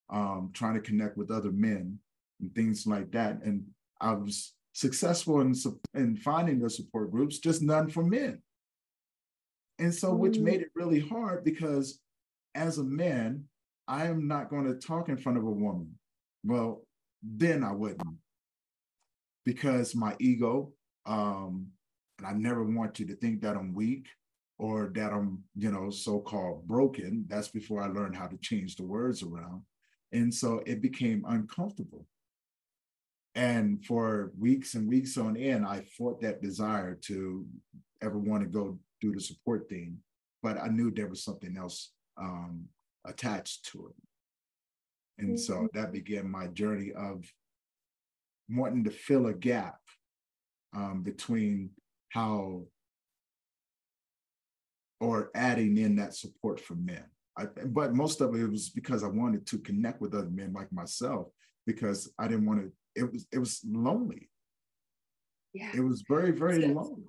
um, 0.10 0.52
trying 0.54 0.76
to 0.76 0.82
connect 0.82 1.18
with 1.18 1.32
other 1.32 1.52
men 1.52 2.00
and 2.40 2.54
things 2.54 2.86
like 2.86 3.12
that. 3.12 3.42
And 3.44 3.66
I 4.02 4.14
was 4.14 4.54
successful 4.74 5.42
in, 5.42 5.54
in 5.94 6.18
finding 6.18 6.60
the 6.60 6.70
support 6.70 7.12
groups, 7.12 7.40
just 7.40 7.62
none 7.62 7.90
for 7.90 8.04
men. 8.04 8.42
And 9.80 9.94
so, 9.94 10.14
which 10.14 10.38
mm. 10.38 10.44
made 10.44 10.62
it 10.62 10.72
really 10.76 11.00
hard 11.00 11.44
because 11.44 12.00
as 12.56 12.78
a 12.78 12.84
man, 12.84 13.46
I 13.88 14.06
am 14.06 14.28
not 14.28 14.50
going 14.50 14.66
to 14.66 14.76
talk 14.76 15.10
in 15.10 15.18
front 15.18 15.38
of 15.38 15.44
a 15.44 15.52
woman. 15.52 15.98
Well, 16.44 16.86
then 17.22 17.64
I 17.64 17.72
wouldn't 17.72 18.18
because 19.46 19.96
my 19.96 20.16
ego, 20.20 20.72
um, 21.06 21.68
and 22.18 22.28
I 22.28 22.34
never 22.34 22.64
want 22.64 23.00
you 23.00 23.08
to 23.08 23.16
think 23.16 23.42
that 23.42 23.56
I'm 23.56 23.74
weak 23.74 24.08
or 24.58 24.92
that 24.96 25.12
I'm, 25.12 25.44
you 25.56 25.72
know, 25.72 25.90
so-called 25.90 26.68
broken. 26.68 27.26
That's 27.28 27.48
before 27.48 27.82
I 27.82 27.88
learned 27.88 28.16
how 28.16 28.28
to 28.28 28.38
change 28.38 28.76
the 28.76 28.84
words 28.84 29.24
around. 29.24 29.64
And 30.14 30.34
so 30.34 30.62
it 30.66 30.82
became 30.82 31.26
uncomfortable. 31.28 32.06
And 33.36 33.84
for 33.84 34.32
weeks 34.40 34.76
and 34.76 34.88
weeks 34.88 35.18
on 35.18 35.36
end, 35.36 35.66
I 35.66 35.82
fought 35.98 36.22
that 36.22 36.42
desire 36.42 36.94
to 37.06 37.46
ever 38.02 38.20
want 38.20 38.44
to 38.44 38.50
go 38.50 38.78
do 39.02 39.12
the 39.12 39.20
support 39.20 39.68
thing. 39.68 39.98
But 40.44 40.58
I 40.62 40.68
knew 40.68 40.92
there 40.92 41.08
was 41.08 41.24
something 41.24 41.58
else 41.58 41.92
um, 42.18 42.66
attached 43.06 43.66
to 43.72 43.88
it. 43.88 43.96
And 45.18 45.30
mm-hmm. 45.30 45.38
so 45.38 45.68
that 45.74 45.92
began 45.92 46.30
my 46.30 46.48
journey 46.48 46.92
of 46.96 47.26
wanting 48.50 48.84
to 48.84 48.92
fill 48.92 49.28
a 49.28 49.34
gap 49.34 49.80
um, 50.76 51.02
between 51.02 51.72
how 52.10 52.64
or 55.00 55.32
adding 55.36 55.78
in 55.78 55.96
that 55.98 56.16
support 56.16 56.60
for 56.60 56.76
men. 56.76 57.04
I, 57.38 57.46
but 57.46 57.94
most 57.94 58.22
of 58.22 58.36
it 58.36 58.48
was 58.50 58.70
because 58.70 59.04
I 59.04 59.08
wanted 59.08 59.48
to 59.48 59.58
connect 59.60 60.02
with 60.02 60.14
other 60.14 60.30
men 60.30 60.54
like 60.54 60.72
myself 60.72 61.28
because 61.66 62.12
I 62.20 62.28
didn't 62.28 62.46
want 62.46 62.62
to. 62.62 62.72
It 62.96 63.12
was 63.12 63.28
it 63.32 63.40
was 63.40 63.62
lonely. 63.66 64.30
Yeah, 65.54 65.72
it 65.76 65.82
was 65.82 66.04
very 66.08 66.32
very 66.32 66.68
lonely. 66.68 67.04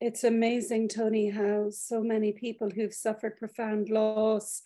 It's 0.00 0.24
amazing, 0.24 0.88
Tony, 0.88 1.30
how 1.30 1.70
so 1.70 2.02
many 2.02 2.32
people 2.32 2.68
who've 2.68 2.92
suffered 2.92 3.38
profound 3.38 3.88
loss 3.88 4.60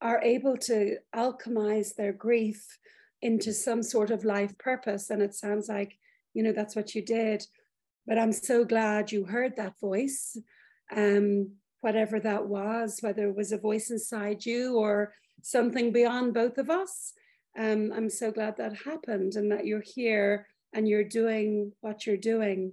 are 0.00 0.22
able 0.22 0.56
to 0.56 0.98
alchemize 1.14 1.96
their 1.96 2.12
grief 2.12 2.78
into 3.20 3.52
some 3.52 3.82
sort 3.82 4.12
of 4.12 4.24
life 4.24 4.56
purpose. 4.58 5.10
And 5.10 5.20
it 5.20 5.34
sounds 5.34 5.68
like, 5.68 5.98
you 6.32 6.44
know, 6.44 6.52
that's 6.52 6.76
what 6.76 6.94
you 6.94 7.02
did. 7.02 7.44
But 8.06 8.18
I'm 8.18 8.32
so 8.32 8.64
glad 8.64 9.10
you 9.10 9.24
heard 9.24 9.56
that 9.56 9.80
voice, 9.80 10.36
um, 10.94 11.50
whatever 11.80 12.20
that 12.20 12.46
was, 12.46 12.98
whether 13.00 13.28
it 13.28 13.36
was 13.36 13.52
a 13.52 13.58
voice 13.58 13.90
inside 13.90 14.44
you 14.44 14.76
or 14.76 15.14
something 15.42 15.92
beyond 15.92 16.34
both 16.34 16.58
of 16.58 16.70
us. 16.70 17.12
Um, 17.58 17.92
I'm 17.94 18.10
so 18.10 18.30
glad 18.30 18.56
that 18.56 18.84
happened 18.84 19.34
and 19.34 19.50
that 19.52 19.66
you're 19.66 19.84
here 19.84 20.46
and 20.72 20.88
you're 20.88 21.04
doing 21.04 21.72
what 21.80 22.06
you're 22.06 22.16
doing. 22.16 22.72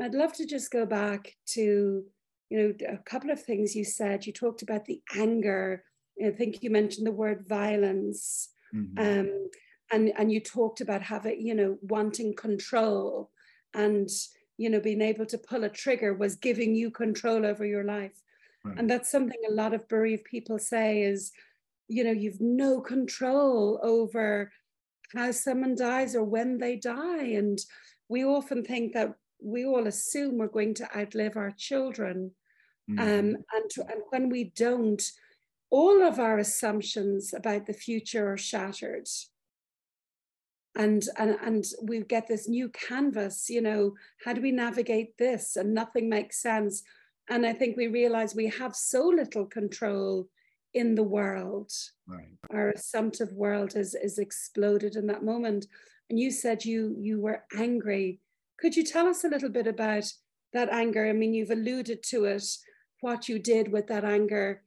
I'd 0.00 0.14
love 0.14 0.32
to 0.34 0.46
just 0.46 0.70
go 0.70 0.86
back 0.86 1.34
to, 1.54 2.04
you 2.50 2.58
know, 2.58 2.72
a 2.88 2.98
couple 2.98 3.30
of 3.30 3.42
things 3.42 3.74
you 3.74 3.84
said. 3.84 4.26
You 4.26 4.32
talked 4.32 4.62
about 4.62 4.84
the 4.84 5.00
anger. 5.16 5.84
I 6.24 6.30
think 6.30 6.62
you 6.62 6.70
mentioned 6.70 7.06
the 7.06 7.12
word 7.12 7.46
violence. 7.48 8.50
Mm-hmm. 8.74 8.98
Um, 8.98 9.50
and, 9.90 10.12
and 10.18 10.30
you 10.30 10.40
talked 10.40 10.80
about 10.80 11.02
having, 11.02 11.44
you 11.44 11.54
know, 11.54 11.78
wanting 11.82 12.34
control 12.34 13.30
and, 13.74 14.08
you 14.56 14.70
know, 14.70 14.80
being 14.80 15.00
able 15.00 15.26
to 15.26 15.38
pull 15.38 15.64
a 15.64 15.68
trigger 15.68 16.14
was 16.14 16.36
giving 16.36 16.74
you 16.74 16.90
control 16.90 17.46
over 17.46 17.64
your 17.64 17.84
life. 17.84 18.22
Right. 18.68 18.78
And 18.78 18.90
that's 18.90 19.10
something 19.10 19.38
a 19.48 19.52
lot 19.52 19.74
of 19.74 19.88
bereaved 19.88 20.24
people 20.24 20.58
say 20.58 21.02
is, 21.02 21.32
you 21.88 22.04
know, 22.04 22.12
you've 22.12 22.40
no 22.40 22.80
control 22.80 23.80
over 23.82 24.52
how 25.14 25.30
someone 25.30 25.74
dies 25.74 26.14
or 26.14 26.24
when 26.24 26.58
they 26.58 26.76
die. 26.76 27.24
And 27.24 27.58
we 28.08 28.24
often 28.24 28.64
think 28.64 28.92
that 28.92 29.14
we 29.42 29.64
all 29.64 29.86
assume 29.86 30.36
we're 30.36 30.48
going 30.48 30.74
to 30.74 30.98
outlive 30.98 31.36
our 31.36 31.52
children. 31.56 32.32
Mm-hmm. 32.90 33.00
Um, 33.00 33.36
and, 33.52 33.70
to, 33.70 33.82
and 33.82 34.02
when 34.10 34.28
we 34.28 34.52
don't, 34.56 35.02
all 35.70 36.02
of 36.02 36.18
our 36.18 36.38
assumptions 36.38 37.34
about 37.34 37.66
the 37.66 37.72
future 37.72 38.32
are 38.32 38.38
shattered. 38.38 39.08
And, 40.74 41.04
and, 41.18 41.36
and 41.42 41.64
we 41.82 42.00
get 42.00 42.28
this 42.28 42.48
new 42.48 42.68
canvas, 42.68 43.50
you 43.50 43.60
know, 43.60 43.94
how 44.24 44.32
do 44.32 44.40
we 44.40 44.52
navigate 44.52 45.18
this? 45.18 45.56
And 45.56 45.74
nothing 45.74 46.08
makes 46.08 46.40
sense. 46.40 46.82
And 47.28 47.44
I 47.44 47.52
think 47.52 47.76
we 47.76 47.88
realize 47.88 48.34
we 48.34 48.48
have 48.48 48.74
so 48.74 49.06
little 49.06 49.46
control 49.46 50.28
in 50.74 50.94
the 50.94 51.02
world. 51.02 51.72
Right. 52.06 52.28
Our 52.50 52.70
assumptive 52.70 53.32
world 53.32 53.74
has, 53.74 53.94
is 53.94 54.18
exploded 54.18 54.96
in 54.96 55.06
that 55.08 55.24
moment. 55.24 55.66
And 56.10 56.18
you 56.18 56.30
said 56.30 56.64
you 56.64 56.94
you 56.98 57.20
were 57.20 57.44
angry 57.56 58.20
could 58.58 58.76
you 58.76 58.84
tell 58.84 59.06
us 59.06 59.24
a 59.24 59.28
little 59.28 59.48
bit 59.48 59.66
about 59.66 60.04
that 60.52 60.68
anger? 60.70 61.08
I 61.08 61.12
mean, 61.12 61.32
you've 61.32 61.50
alluded 61.50 62.02
to 62.04 62.24
it, 62.24 62.44
what 63.00 63.28
you 63.28 63.38
did 63.38 63.70
with 63.70 63.86
that 63.86 64.04
anger. 64.04 64.62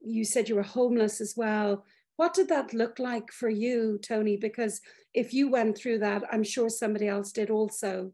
You 0.00 0.24
said 0.24 0.48
you 0.48 0.56
were 0.56 0.62
homeless 0.62 1.20
as 1.20 1.34
well. 1.36 1.84
What 2.16 2.34
did 2.34 2.48
that 2.48 2.74
look 2.74 2.98
like 2.98 3.30
for 3.30 3.48
you, 3.48 3.98
Tony? 4.02 4.36
Because 4.36 4.80
if 5.14 5.32
you 5.32 5.48
went 5.48 5.78
through 5.78 6.00
that, 6.00 6.24
I'm 6.32 6.42
sure 6.42 6.68
somebody 6.68 7.06
else 7.06 7.30
did 7.30 7.50
also. 7.50 8.12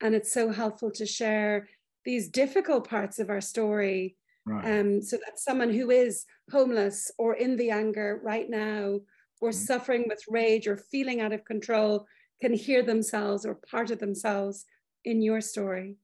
And 0.00 0.14
it's 0.14 0.32
so 0.32 0.50
helpful 0.50 0.90
to 0.92 1.06
share 1.06 1.68
these 2.06 2.28
difficult 2.28 2.88
parts 2.88 3.18
of 3.18 3.28
our 3.28 3.42
story. 3.42 4.16
Right. 4.46 4.78
Um, 4.78 5.02
so 5.02 5.16
that 5.16 5.40
someone 5.40 5.70
who 5.70 5.90
is 5.90 6.24
homeless 6.52 7.10
or 7.18 7.34
in 7.34 7.56
the 7.56 7.70
anger 7.70 8.20
right 8.22 8.48
now, 8.48 9.00
or 9.40 9.50
mm-hmm. 9.50 9.58
suffering 9.58 10.04
with 10.06 10.22
rage 10.28 10.68
or 10.68 10.76
feeling 10.76 11.20
out 11.20 11.32
of 11.32 11.44
control, 11.44 12.06
can 12.40 12.54
hear 12.54 12.82
themselves 12.82 13.44
or 13.44 13.56
part 13.56 13.90
of 13.90 13.98
themselves 13.98 14.64
in 15.04 15.20
your 15.20 15.40
story. 15.40 15.96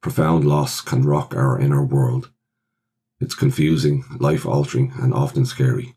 Profound 0.00 0.46
loss 0.46 0.80
can 0.80 1.02
rock 1.02 1.34
our 1.36 1.60
inner 1.60 1.84
world. 1.84 2.30
It's 3.20 3.34
confusing, 3.34 4.04
life 4.18 4.46
altering, 4.46 4.94
and 4.98 5.12
often 5.12 5.44
scary. 5.44 5.96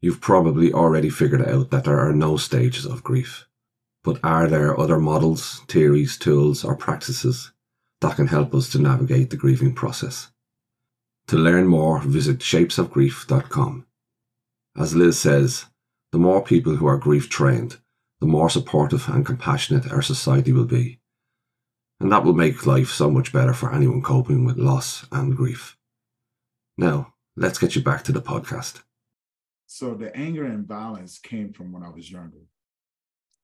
You've 0.00 0.22
probably 0.22 0.72
already 0.72 1.10
figured 1.10 1.46
out 1.46 1.70
that 1.70 1.84
there 1.84 2.00
are 2.00 2.14
no 2.14 2.38
stages 2.38 2.86
of 2.86 3.04
grief. 3.04 3.46
But 4.02 4.20
are 4.24 4.48
there 4.48 4.80
other 4.80 4.98
models, 4.98 5.60
theories, 5.68 6.16
tools, 6.16 6.64
or 6.64 6.74
practices 6.74 7.52
that 8.00 8.16
can 8.16 8.26
help 8.26 8.54
us 8.54 8.68
to 8.70 8.78
navigate 8.78 9.30
the 9.30 9.36
grieving 9.36 9.74
process? 9.74 10.30
To 11.28 11.36
learn 11.36 11.66
more, 11.66 12.00
visit 12.00 12.38
shapesofgrief.com. 12.38 13.86
As 14.76 14.94
Liz 14.94 15.18
says, 15.18 15.66
the 16.12 16.18
more 16.18 16.42
people 16.42 16.76
who 16.76 16.86
are 16.86 16.96
grief 16.96 17.28
trained, 17.28 17.76
the 18.20 18.26
more 18.26 18.50
supportive 18.50 19.08
and 19.08 19.24
compassionate 19.24 19.90
our 19.92 20.02
society 20.02 20.52
will 20.52 20.64
be. 20.66 21.00
And 22.00 22.10
that 22.10 22.24
will 22.24 22.34
make 22.34 22.66
life 22.66 22.88
so 22.88 23.10
much 23.10 23.32
better 23.32 23.52
for 23.52 23.72
anyone 23.72 24.02
coping 24.02 24.44
with 24.44 24.56
loss 24.56 25.06
and 25.12 25.36
grief. 25.36 25.76
Now, 26.78 27.14
let's 27.36 27.58
get 27.58 27.76
you 27.76 27.82
back 27.82 28.04
to 28.04 28.12
the 28.12 28.22
podcast. 28.22 28.82
So, 29.66 29.94
the 29.94 30.14
anger 30.16 30.46
and 30.46 30.66
violence 30.66 31.18
came 31.18 31.52
from 31.52 31.72
when 31.72 31.82
I 31.82 31.90
was 31.90 32.10
younger. 32.10 32.46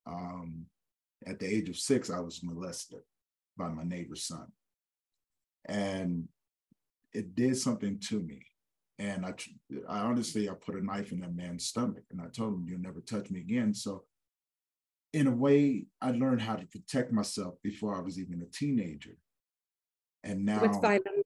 Um, 0.07 0.67
at 1.27 1.39
the 1.39 1.47
age 1.47 1.69
of 1.69 1.77
six, 1.77 2.11
I 2.11 2.19
was 2.21 2.43
molested 2.43 3.03
by 3.57 3.69
my 3.69 3.85
neighbor's 3.85 4.25
son. 4.25 4.47
And 5.67 6.29
it 7.13 7.35
did 7.35 7.57
something 7.57 7.99
to 8.09 8.21
me. 8.21 8.47
And 8.99 9.27
I, 9.27 9.35
I 9.89 10.01
honestly, 10.01 10.49
I 10.49 10.55
put 10.55 10.77
a 10.77 10.85
knife 10.85 11.13
in 11.13 11.21
that 11.21 11.35
man's 11.35 11.67
stomach 11.67 12.05
and 12.11 12.21
I 12.21 12.27
told 12.29 12.55
him, 12.55 12.67
You'll 12.69 12.81
never 12.81 13.01
touch 13.01 13.31
me 13.31 13.41
again. 13.41 13.75
So 13.75 14.05
in 15.13 15.27
a 15.27 15.31
way, 15.31 15.87
I 16.01 16.13
learned 16.13 16.43
how 16.43 16.57
to 16.57 16.67
protect 16.67 17.13
myself 17.13 17.55
before 17.63 17.97
I 17.97 18.01
was 18.01 18.19
even 18.19 18.43
a 18.43 18.47
teenager. 18.47 19.17
And 20.25 20.45
now 20.45 20.63
with 20.63 20.81
violence. 20.81 21.23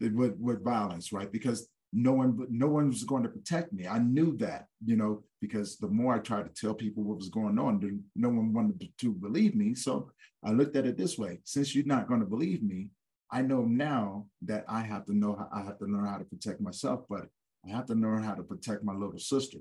With, 0.00 0.36
with 0.38 0.64
violence, 0.64 1.12
right? 1.12 1.30
Because 1.30 1.68
no 1.92 2.12
one 2.12 2.46
no 2.50 2.68
one 2.68 2.88
was 2.88 3.04
going 3.04 3.22
to 3.22 3.28
protect 3.28 3.72
me. 3.72 3.86
I 3.86 3.98
knew 3.98 4.36
that 4.38 4.66
you 4.84 4.96
know 4.96 5.22
because 5.40 5.76
the 5.76 5.88
more 5.88 6.14
i 6.14 6.18
tried 6.18 6.44
to 6.44 6.60
tell 6.60 6.74
people 6.74 7.02
what 7.02 7.18
was 7.18 7.28
going 7.28 7.58
on 7.58 8.02
no 8.16 8.28
one 8.28 8.52
wanted 8.52 8.88
to, 8.98 9.12
believe 9.12 9.54
me. 9.54 9.74
So 9.74 10.10
i 10.42 10.50
looked 10.50 10.76
at 10.76 10.86
it 10.86 10.96
this 10.96 11.18
way 11.18 11.40
since 11.44 11.74
you're 11.74 11.84
not 11.84 12.08
going 12.08 12.20
to 12.20 12.26
believe 12.26 12.62
me 12.62 12.88
i 13.30 13.42
know 13.42 13.62
now 13.62 14.26
that 14.40 14.64
i 14.68 14.80
have 14.80 15.04
to 15.06 15.14
know 15.14 15.36
how, 15.36 15.48
i 15.52 15.62
have 15.62 15.78
to 15.78 15.84
learn 15.84 16.06
how 16.06 16.18
to 16.18 16.24
protect 16.24 16.60
myself 16.60 17.04
but 17.08 17.26
i 17.66 17.70
have 17.70 17.86
to 17.86 17.94
learn 17.94 18.22
how 18.22 18.34
to 18.34 18.42
protect 18.42 18.82
my 18.82 18.94
little 18.94 19.18
sister. 19.18 19.58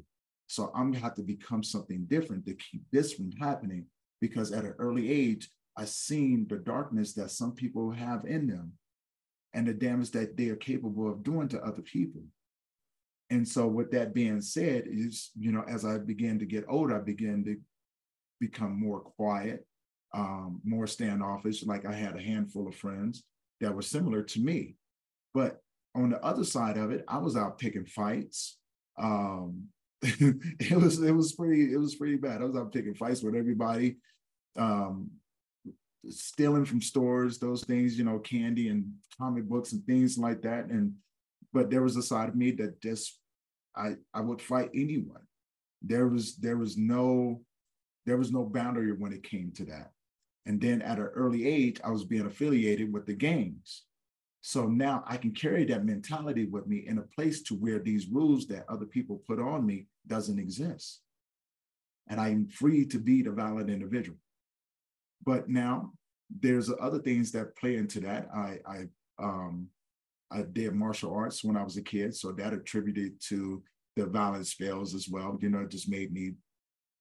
So 0.47 0.71
i'm 0.73 0.91
going 0.91 0.93
to 0.93 1.00
have 1.00 1.15
to 1.15 1.23
become 1.23 1.63
something 1.63 2.05
different 2.05 2.45
to 2.45 2.53
keep 2.55 2.83
this 2.91 3.13
from 3.13 3.31
happening 3.31 3.85
because 4.21 4.51
at 4.51 4.63
an 4.63 4.75
early 4.79 5.11
age 5.11 5.50
i 5.77 5.83
seen 5.83 6.47
the 6.50 6.57
darkness 6.57 7.13
that 7.13 7.31
some 7.31 7.51
people 7.51 7.91
have 7.91 8.23
in 8.25 8.47
them 8.47 8.71
and 9.53 9.67
the 9.67 9.74
damage 9.74 10.12
that 10.12 10.38
they 10.38 10.50
are 10.50 10.55
capable 10.55 11.10
of 11.10 11.24
doing 11.24 11.48
to 11.50 11.62
other 11.62 11.81
people. 11.81 12.22
And 13.29 13.48
so, 13.48 13.67
with 13.67 13.91
that 13.91 14.13
being 14.13 14.41
said, 14.41 14.84
is 14.88 15.31
you 15.39 15.51
know, 15.51 15.63
as 15.67 15.86
I 15.86 15.98
began 15.98 16.39
to 16.39 16.46
get 16.46 16.65
older, 16.67 16.98
I 16.98 17.03
began 17.03 17.43
to 17.46 17.58
become 18.39 18.79
more 18.79 19.00
quiet, 19.00 19.65
um, 20.13 20.62
more 20.65 20.88
standoffish. 20.88 21.65
Like 21.65 21.86
I 21.86 21.93
had 21.93 22.15
a 22.15 22.22
handful 22.22 22.67
of 22.67 22.75
friends 22.75 23.24
that 23.62 23.74
were 23.74 23.81
similar 23.81 24.24
to 24.24 24.39
me, 24.41 24.75
but 25.34 25.62
on 25.96 26.10
the 26.10 26.24
other 26.24 26.43
side 26.43 26.77
of 26.77 26.91
it, 26.91 27.03
I 27.08 27.17
was 27.20 27.38
out 27.38 27.58
picking 27.58 27.86
fights. 27.86 28.58
Um, 29.00 29.67
it 30.01 30.77
was 30.77 31.01
it 31.01 31.12
was 31.12 31.34
pretty 31.34 31.74
it 31.74 31.77
was 31.77 31.96
pretty 31.96 32.17
bad. 32.17 32.41
I 32.41 32.46
was 32.46 32.55
out 32.55 32.74
picking 32.74 32.96
fights 32.96 33.22
with 33.22 33.36
everybody. 33.36 33.98
Um, 34.58 35.12
stealing 36.10 36.65
from 36.65 36.81
stores, 36.81 37.38
those 37.38 37.63
things, 37.63 37.98
you 37.98 38.03
know, 38.03 38.20
candy 38.20 38.70
and 38.70 38.91
comic 39.17 39.46
books 39.46 39.74
and 39.74 39.86
things 39.86 40.17
like 40.17 40.41
that. 40.41 40.65
And 40.65 40.93
but 41.53 41.70
there 41.70 41.84
was 41.84 41.98
a 41.98 42.03
side 42.03 42.29
of 42.29 42.36
me 42.36 42.51
that 42.51 42.81
just 42.81 43.20
I 43.75 43.96
I 44.13 44.22
would 44.22 44.41
fight 44.41 44.72
anyone. 44.74 45.22
There 45.81 46.08
was 46.08 46.36
there 46.38 46.58
was 46.58 46.77
no 46.77 47.41
there 48.05 48.17
was 48.17 48.31
no 48.31 48.43
boundary 48.43 48.91
when 48.93 49.13
it 49.13 49.24
came 49.24 49.51
to 49.53 49.65
that. 49.65 49.91
And 50.46 50.60
then 50.60 50.81
at 50.81 50.98
an 50.98 51.05
early 51.05 51.48
age, 51.48 51.79
I 51.84 51.91
was 51.91 52.03
being 52.03 52.25
affiliated 52.25 52.91
with 52.91 53.05
the 53.05 53.13
gangs. 53.13 53.84
So 54.41 54.65
now 54.65 55.03
I 55.05 55.17
can 55.17 55.31
carry 55.31 55.65
that 55.65 55.86
mentality 55.86 56.46
with 56.46 56.65
me 56.65 56.88
in 56.88 56.98
a 56.98 57.03
place 57.03 57.43
to 57.43 57.55
where 57.55 57.77
these 57.77 58.08
rules 58.08 58.48
that 58.48 58.65
other 58.67 58.88
people 58.88 59.22
put 59.27 59.39
on 59.39 59.65
me 59.65 59.86
doesn't 60.08 60.39
exist. 60.39 61.01
And 62.08 62.20
I'm 62.20 62.48
free 62.48 62.86
to 62.88 62.98
be 62.98 63.22
the 63.22 63.31
valid 63.31 63.70
individual. 63.70 64.17
But 65.25 65.49
now 65.49 65.91
there's 66.39 66.71
other 66.79 66.99
things 66.99 67.31
that 67.31 67.55
play 67.57 67.75
into 67.75 67.99
that. 68.01 68.29
I 68.33 68.59
I 68.65 68.87
um 69.19 69.67
I 70.31 70.43
did 70.43 70.73
martial 70.73 71.13
arts 71.13 71.43
when 71.43 71.57
I 71.57 71.63
was 71.63 71.77
a 71.77 71.81
kid, 71.81 72.15
so 72.15 72.31
that 72.33 72.53
attributed 72.53 73.19
to 73.27 73.61
the 73.95 74.05
violent 74.05 74.47
spells 74.47 74.95
as 74.95 75.09
well. 75.09 75.37
You 75.41 75.49
know, 75.49 75.59
it 75.59 75.69
just 75.69 75.89
made 75.89 76.13
me 76.13 76.33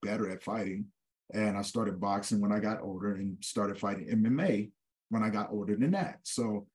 better 0.02 0.28
at 0.30 0.42
fighting. 0.42 0.86
And 1.32 1.56
I 1.56 1.62
started 1.62 2.00
boxing 2.00 2.40
when 2.40 2.50
I 2.50 2.58
got 2.58 2.82
older 2.82 3.14
and 3.14 3.36
started 3.40 3.78
fighting 3.78 4.08
MMA 4.08 4.72
when 5.10 5.22
I 5.22 5.30
got 5.30 5.52
older 5.52 5.76
than 5.76 5.92
that. 5.92 6.18
So 6.24 6.66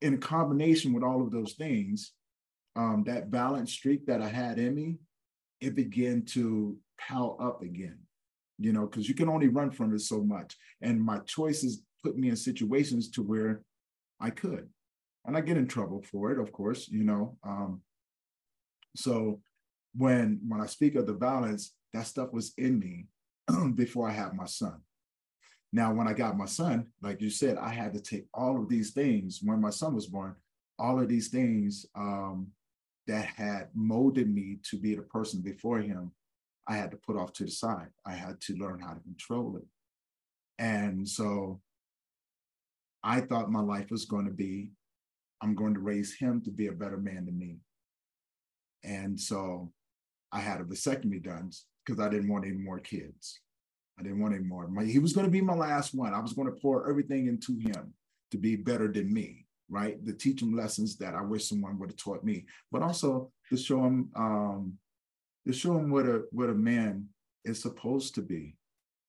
in 0.00 0.18
combination 0.18 0.92
with 0.92 1.04
all 1.04 1.22
of 1.22 1.30
those 1.30 1.52
things, 1.52 2.12
um, 2.74 3.04
that 3.06 3.30
balance 3.30 3.72
streak 3.72 4.06
that 4.06 4.20
I 4.20 4.28
had 4.28 4.58
in 4.58 4.74
me, 4.74 4.96
it 5.60 5.76
began 5.76 6.24
to 6.26 6.76
pile 6.98 7.36
up 7.40 7.62
again 7.62 7.98
you 8.62 8.72
know, 8.72 8.86
because 8.86 9.08
you 9.08 9.14
can 9.14 9.28
only 9.28 9.48
run 9.48 9.70
from 9.70 9.94
it 9.94 10.00
so 10.00 10.22
much. 10.22 10.56
And 10.80 11.02
my 11.02 11.18
choices 11.20 11.82
put 12.02 12.16
me 12.16 12.28
in 12.28 12.36
situations 12.36 13.10
to 13.10 13.22
where 13.22 13.62
I 14.20 14.30
could. 14.30 14.68
And 15.24 15.36
I 15.36 15.40
get 15.40 15.56
in 15.56 15.68
trouble 15.68 16.02
for 16.02 16.32
it, 16.32 16.38
of 16.38 16.52
course, 16.52 16.88
you 16.88 17.04
know. 17.04 17.36
Um, 17.44 17.82
so 18.96 19.40
when 19.94 20.40
when 20.46 20.60
I 20.60 20.66
speak 20.66 20.94
of 20.94 21.06
the 21.06 21.14
violence, 21.14 21.74
that 21.92 22.06
stuff 22.06 22.32
was 22.32 22.52
in 22.58 22.78
me 22.78 23.06
before 23.74 24.08
I 24.08 24.12
had 24.12 24.34
my 24.34 24.46
son. 24.46 24.80
Now, 25.72 25.92
when 25.94 26.06
I 26.06 26.12
got 26.12 26.36
my 26.36 26.46
son, 26.46 26.88
like 27.00 27.20
you 27.20 27.30
said, 27.30 27.56
I 27.56 27.70
had 27.70 27.94
to 27.94 28.00
take 28.00 28.26
all 28.34 28.60
of 28.60 28.68
these 28.68 28.92
things 28.92 29.40
when 29.42 29.60
my 29.60 29.70
son 29.70 29.94
was 29.94 30.06
born, 30.06 30.34
all 30.78 31.00
of 31.00 31.08
these 31.08 31.28
things 31.28 31.86
um, 31.94 32.48
that 33.06 33.24
had 33.24 33.68
molded 33.74 34.32
me 34.32 34.58
to 34.70 34.76
be 34.76 34.94
the 34.94 35.02
person 35.02 35.40
before 35.40 35.78
him 35.78 36.12
I 36.68 36.76
had 36.76 36.90
to 36.92 36.96
put 36.96 37.16
off 37.16 37.32
to 37.34 37.44
the 37.44 37.50
side. 37.50 37.88
I 38.06 38.12
had 38.12 38.40
to 38.42 38.54
learn 38.54 38.80
how 38.80 38.94
to 38.94 39.00
control 39.00 39.56
it. 39.56 39.66
And 40.58 41.08
so 41.08 41.60
I 43.02 43.20
thought 43.20 43.50
my 43.50 43.60
life 43.60 43.90
was 43.90 44.04
going 44.04 44.26
to 44.26 44.32
be 44.32 44.70
I'm 45.42 45.56
going 45.56 45.74
to 45.74 45.80
raise 45.80 46.14
him 46.14 46.40
to 46.42 46.50
be 46.50 46.68
a 46.68 46.72
better 46.72 46.96
man 46.96 47.26
than 47.26 47.36
me. 47.36 47.56
And 48.84 49.18
so 49.18 49.72
I 50.30 50.38
had 50.38 50.60
a 50.60 50.64
vasectomy 50.64 51.22
done 51.22 51.50
because 51.84 52.00
I 52.00 52.08
didn't 52.08 52.28
want 52.28 52.46
any 52.46 52.56
more 52.56 52.78
kids. 52.78 53.40
I 53.98 54.02
didn't 54.04 54.20
want 54.20 54.34
any 54.34 54.44
more. 54.44 54.68
My, 54.68 54.84
he 54.84 55.00
was 55.00 55.12
going 55.12 55.26
to 55.26 55.30
be 55.30 55.40
my 55.40 55.54
last 55.54 55.94
one. 55.94 56.14
I 56.14 56.20
was 56.20 56.32
going 56.32 56.46
to 56.46 56.60
pour 56.60 56.88
everything 56.88 57.26
into 57.26 57.58
him 57.58 57.92
to 58.30 58.38
be 58.38 58.54
better 58.54 58.90
than 58.90 59.12
me, 59.12 59.46
right? 59.68 60.04
To 60.06 60.12
teach 60.12 60.40
him 60.40 60.56
lessons 60.56 60.96
that 60.98 61.14
I 61.14 61.22
wish 61.22 61.48
someone 61.48 61.78
would 61.78 61.90
have 61.90 61.98
taught 61.98 62.24
me, 62.24 62.46
but 62.70 62.82
also 62.82 63.32
to 63.50 63.56
show 63.56 63.84
him 63.84 64.10
um, 64.14 64.78
to 65.46 65.52
show 65.52 65.76
him 65.78 65.90
what 65.90 66.06
a 66.06 66.22
what 66.30 66.50
a 66.50 66.54
man 66.54 67.08
is 67.44 67.60
supposed 67.60 68.14
to 68.14 68.22
be, 68.22 68.56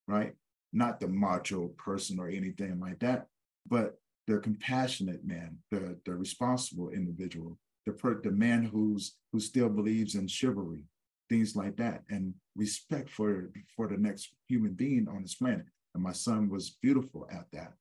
right? 0.07 0.33
Not 0.71 0.99
the 0.99 1.07
macho 1.07 1.67
person 1.77 2.19
or 2.19 2.27
anything 2.27 2.79
like 2.79 2.99
that, 2.99 3.27
but 3.67 3.99
the 4.27 4.39
compassionate 4.39 5.25
man, 5.25 5.57
the 5.71 5.99
the 6.05 6.15
responsible 6.15 6.89
individual, 6.89 7.57
the 7.85 7.93
per, 7.93 8.21
the 8.21 8.31
man 8.31 8.63
who's 8.63 9.15
who 9.31 9.39
still 9.39 9.69
believes 9.69 10.15
in 10.15 10.27
chivalry, 10.27 10.83
things 11.29 11.55
like 11.55 11.77
that, 11.77 12.03
and 12.09 12.33
respect 12.55 13.09
for 13.09 13.51
for 13.75 13.87
the 13.87 13.97
next 13.97 14.33
human 14.47 14.73
being 14.73 15.07
on 15.07 15.21
this 15.21 15.35
planet. 15.35 15.65
And 15.93 16.03
my 16.03 16.13
son 16.13 16.49
was 16.49 16.77
beautiful 16.81 17.27
at 17.31 17.45
that. 17.53 17.73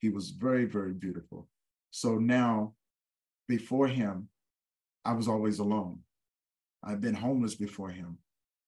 He 0.00 0.10
was 0.10 0.30
very 0.30 0.66
very 0.66 0.92
beautiful. 0.92 1.48
So 1.90 2.16
now, 2.16 2.74
before 3.48 3.88
him, 3.88 4.28
I 5.04 5.14
was 5.14 5.28
always 5.28 5.58
alone. 5.58 6.00
I've 6.86 7.00
been 7.00 7.14
homeless 7.14 7.54
before 7.54 7.90
him. 7.90 8.18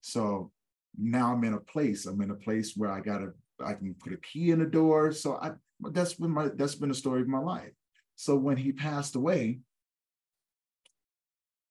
So 0.00 0.50
now 0.98 1.33
I'm 1.33 1.44
in 1.44 1.54
a 1.54 1.61
place, 1.61 2.07
I'm 2.07 2.20
in 2.20 2.31
a 2.31 2.35
place 2.35 2.74
where 2.76 2.90
I 2.90 3.00
gotta, 3.00 3.33
I 3.64 3.74
can 3.74 3.94
put 3.94 4.12
a 4.12 4.18
key 4.18 4.50
in 4.50 4.59
the 4.59 4.66
door. 4.66 5.12
So 5.12 5.35
I 5.37 5.52
that's 5.81 6.14
been 6.14 6.31
my 6.31 6.48
that's 6.54 6.74
been 6.74 6.88
the 6.88 6.94
story 6.94 7.22
of 7.22 7.28
my 7.28 7.38
life. 7.38 7.72
So 8.16 8.37
when 8.37 8.57
he 8.57 8.72
passed 8.72 9.14
away, 9.14 9.61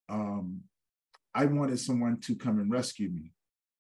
um, 0.10 0.62
I 1.36 1.46
wanted 1.46 1.80
someone 1.80 2.20
to 2.22 2.36
come 2.36 2.60
and 2.60 2.72
rescue 2.72 3.10
me. 3.10 3.34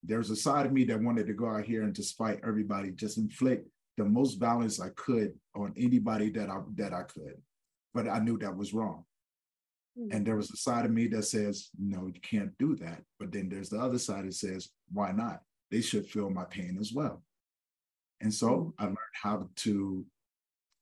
There's 0.03 0.29
a 0.29 0.35
side 0.35 0.65
of 0.65 0.73
me 0.73 0.83
that 0.85 1.01
wanted 1.01 1.27
to 1.27 1.33
go 1.33 1.47
out 1.49 1.63
here 1.63 1.83
and 1.83 1.97
fight 1.97 2.41
everybody, 2.45 2.91
just 2.91 3.17
inflict 3.17 3.67
the 3.97 4.05
most 4.05 4.35
violence 4.35 4.79
I 4.79 4.89
could 4.89 5.33
on 5.55 5.73
anybody 5.77 6.29
that 6.31 6.49
I 6.49 6.57
that 6.75 6.93
I 6.93 7.03
could. 7.03 7.41
But 7.93 8.07
I 8.07 8.19
knew 8.19 8.37
that 8.39 8.55
was 8.55 8.73
wrong. 8.73 9.05
And 9.97 10.11
mm-hmm. 10.11 10.23
there 10.23 10.35
was 10.35 10.51
a 10.51 10.57
side 10.57 10.85
of 10.85 10.91
me 10.91 11.07
that 11.07 11.23
says, 11.23 11.69
no, 11.79 12.05
you 12.05 12.21
can't 12.21 12.55
do 12.59 12.75
that. 12.77 13.01
But 13.19 13.31
then 13.31 13.49
there's 13.49 13.69
the 13.69 13.79
other 13.79 13.97
side 13.97 14.25
that 14.25 14.33
says, 14.35 14.69
why 14.91 15.11
not? 15.11 15.41
They 15.71 15.81
should 15.81 16.05
feel 16.05 16.29
my 16.29 16.45
pain 16.45 16.77
as 16.79 16.93
well. 16.93 17.23
And 18.21 18.33
so 18.33 18.47
mm-hmm. 18.47 18.83
I 18.83 18.85
learned 18.85 18.97
how 19.13 19.49
to, 19.55 20.05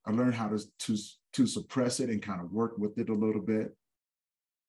I 0.06 0.12
learned 0.12 0.36
how 0.36 0.50
to, 0.50 0.60
to, 0.80 0.98
to 1.34 1.48
suppress 1.48 2.00
it 2.00 2.10
and 2.10 2.22
kind 2.22 2.42
of 2.42 2.52
work 2.52 2.78
with 2.78 2.98
it 2.98 3.10
a 3.10 3.14
little 3.14 3.42
bit. 3.42 3.76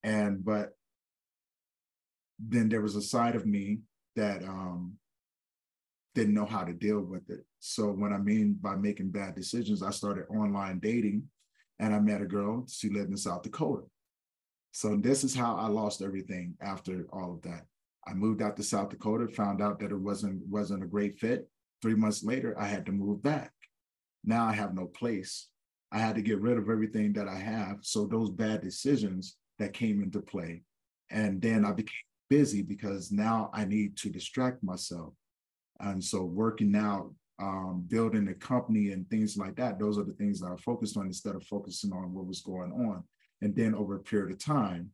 And, 0.05 0.45
but 0.45 0.77
then 2.39 2.69
there 2.69 2.83
was 2.83 2.95
a 2.95 3.03
side 3.03 3.35
of 3.35 3.47
me 3.47 3.81
that 4.15 4.43
um, 4.45 4.95
didn't 6.15 6.35
know 6.35 6.47
how 6.47 6.63
to 6.63 6.73
deal 6.73 7.01
with 7.01 7.29
it. 7.31 7.45
So 7.59 7.87
when 7.89 8.13
I 8.13 8.19
mean 8.19 8.59
by 8.61 8.77
making 8.77 9.11
bad 9.11 9.35
decisions, 9.35 9.83
I 9.83 9.91
started 9.91 10.27
online 10.31 10.79
dating 10.79 11.25
and 11.81 11.95
I 11.95 11.99
met 11.99 12.23
a 12.23 12.27
girl. 12.27 12.65
She 12.69 12.89
lived 12.89 13.11
in 13.11 13.17
South 13.17 13.43
Dakota. 13.43 13.83
So 14.77 14.95
this 14.95 15.25
is 15.25 15.35
how 15.35 15.57
I 15.57 15.69
lost 15.69 16.03
everything 16.03 16.55
after 16.61 17.07
all 17.11 17.33
of 17.33 17.41
that. 17.51 17.65
I 18.07 18.13
moved 18.13 18.43
out 18.43 18.59
to 18.59 18.63
South 18.63 18.91
Dakota, 18.91 19.27
found 19.27 19.63
out 19.63 19.79
that 19.79 19.91
it 19.91 19.99
wasn't 19.99 20.47
wasn't 20.49 20.83
a 20.83 20.87
great 20.87 21.19
fit. 21.19 21.49
Three 21.81 21.95
months 21.95 22.23
later, 22.23 22.55
I 22.59 22.67
had 22.67 22.85
to 22.85 22.93
move 22.93 23.23
back. 23.23 23.53
Now 24.23 24.45
I 24.45 24.53
have 24.53 24.75
no 24.75 24.85
place. 24.85 25.49
I 25.93 25.99
had 25.99 26.15
to 26.17 26.21
get 26.21 26.43
rid 26.43 26.59
of 26.59 26.69
everything 26.69 27.15
that 27.15 27.27
I 27.27 27.37
have. 27.37 27.79
So 27.81 28.05
those 28.05 28.29
bad 28.29 28.61
decisions 28.61 29.39
that 29.59 29.73
came 29.73 30.03
into 30.03 30.21
play. 30.21 30.63
And 31.09 31.41
then 31.41 31.65
I 31.65 31.73
became 31.73 31.95
busy 32.29 32.61
because 32.61 33.11
now 33.11 33.49
I 33.55 33.65
need 33.65 33.97
to 33.97 34.11
distract 34.11 34.63
myself. 34.63 35.15
And 35.81 36.05
so 36.05 36.23
working 36.23 36.77
out, 36.77 37.15
um, 37.41 37.87
building 37.89 38.29
a 38.29 38.35
company 38.35 38.91
and 38.91 39.09
things 39.09 39.39
like 39.39 39.57
that, 39.57 39.79
those 39.79 39.97
are 39.99 40.05
the 40.05 40.19
things 40.21 40.39
that 40.41 40.53
I 40.53 40.57
focused 40.57 40.99
on 40.99 41.07
instead 41.07 41.35
of 41.35 41.45
focusing 41.45 41.95
on 41.95 42.13
what 42.13 42.27
was 42.27 42.43
going 42.43 42.73
on. 42.73 43.05
And 43.43 43.55
then 43.55 43.75
over 43.75 43.97
a 43.97 44.01
period 44.01 44.33
of 44.33 44.39
time, 44.39 44.91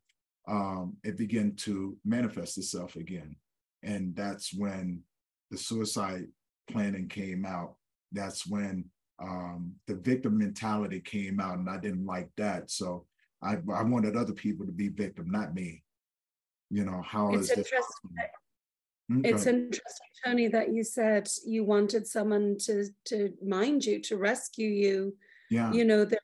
um, 0.49 0.97
it 1.05 1.17
began 1.17 1.55
to 1.57 1.97
manifest 2.05 2.59
itself 2.59 2.97
again. 2.97 3.37
And 3.83 4.15
that's 4.17 4.53
when 4.53 5.03
the 5.51 5.59
suicide 5.59 6.27
planning 6.71 7.09
came 7.09 7.45
out. 7.45 7.77
That's 8.13 8.47
when 8.47 8.87
um, 9.21 9.75
the 9.87 9.95
victim 9.95 10.39
mentality 10.39 11.01
came 11.01 11.41
out, 11.41 11.59
and 11.59 11.69
I 11.69 11.79
didn't 11.79 12.07
like 12.07 12.31
that. 12.37 12.71
So 12.71 13.07
I, 13.43 13.59
I 13.73 13.83
wanted 13.83 14.17
other 14.17 14.33
people 14.33 14.67
to 14.67 14.73
be 14.73 14.89
victim, 14.89 15.31
not 15.31 15.55
me. 15.55 15.83
You 16.71 16.85
know, 16.85 17.03
how 17.03 17.35
it's 17.35 17.51
is 17.51 17.59
interesting. 17.59 18.11
Hmm, 19.09 19.21
it's 19.25 19.47
interesting, 19.47 20.09
Tony, 20.25 20.49
that 20.49 20.73
you 20.73 20.85
said 20.85 21.29
you 21.47 21.65
wanted 21.65 22.07
someone 22.07 22.57
to 22.61 22.87
to 23.07 23.33
mind 23.45 23.85
you, 23.85 24.01
to 24.03 24.17
rescue 24.17 24.69
you. 24.69 25.15
Yeah. 25.51 25.73
You 25.73 25.85
know, 25.85 26.05
there, 26.05 26.19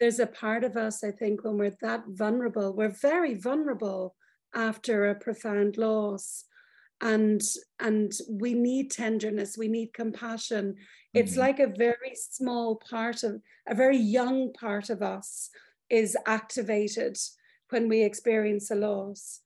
there's 0.00 0.18
a 0.18 0.26
part 0.26 0.64
of 0.64 0.76
us, 0.76 1.04
I 1.04 1.10
think, 1.10 1.44
when 1.44 1.58
we're 1.58 1.76
that 1.82 2.04
vulnerable, 2.08 2.74
we're 2.74 2.96
very 3.02 3.34
vulnerable 3.34 4.16
after 4.54 5.08
a 5.08 5.14
profound 5.14 5.76
loss. 5.76 6.44
And 7.02 7.40
and 7.78 8.12
we 8.28 8.52
need 8.54 8.90
tenderness, 8.90 9.56
we 9.56 9.68
need 9.68 9.94
compassion. 9.94 10.76
It's 11.14 11.32
mm-hmm. 11.32 11.40
like 11.40 11.60
a 11.60 11.72
very 11.76 12.14
small 12.14 12.76
part 12.76 13.22
of 13.22 13.40
a 13.68 13.74
very 13.74 13.96
young 13.96 14.52
part 14.52 14.90
of 14.90 15.02
us 15.02 15.50
is 15.88 16.16
activated 16.26 17.16
when 17.70 17.88
we 17.88 18.02
experience 18.02 18.70
a 18.70 18.74
loss 18.74 19.40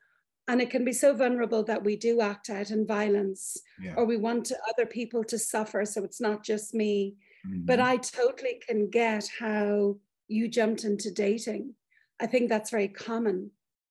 and 0.47 0.61
it 0.61 0.71
can 0.71 0.85
be 0.85 0.93
so 0.93 1.15
vulnerable 1.15 1.63
that 1.63 1.83
we 1.83 1.97
do 1.97 2.21
act 2.21 2.51
out 2.51 2.71
in 2.71 2.87
violence 2.87 3.57
yeah. 3.81 3.95
or 3.97 4.05
we 4.05 4.17
want 4.17 4.53
other 4.69 4.87
people 4.87 5.25
to 5.25 5.39
suffer 5.39 5.85
so 5.85 6.05
it's 6.05 6.21
not 6.21 6.45
just 6.45 6.75
me 6.75 7.15
mm-hmm. 7.47 7.65
but 7.65 7.81
i 7.81 7.97
totally 7.97 8.61
can 8.67 8.89
get 8.91 9.27
how 9.39 9.97
you 10.29 10.49
jumped 10.49 10.85
into 10.85 11.11
dating 11.11 11.75
i 12.21 12.27
think 12.27 12.49
that's 12.49 12.71
very 12.71 12.89
common 12.89 13.51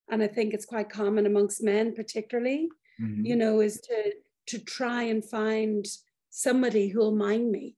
and 0.10 0.22
i 0.24 0.28
think 0.28 0.54
it's 0.54 0.66
quite 0.66 0.90
common 0.90 1.26
amongst 1.26 1.64
men 1.64 1.94
particularly 1.94 2.70
mm-hmm. 3.02 3.26
you 3.26 3.36
know 3.36 3.60
is 3.62 3.80
to 3.82 4.14
to 4.46 4.60
try 4.60 5.04
and 5.04 5.24
find 5.24 5.86
somebody 6.30 6.88
who'll 6.88 7.16
mind 7.16 7.52
me 7.52 7.76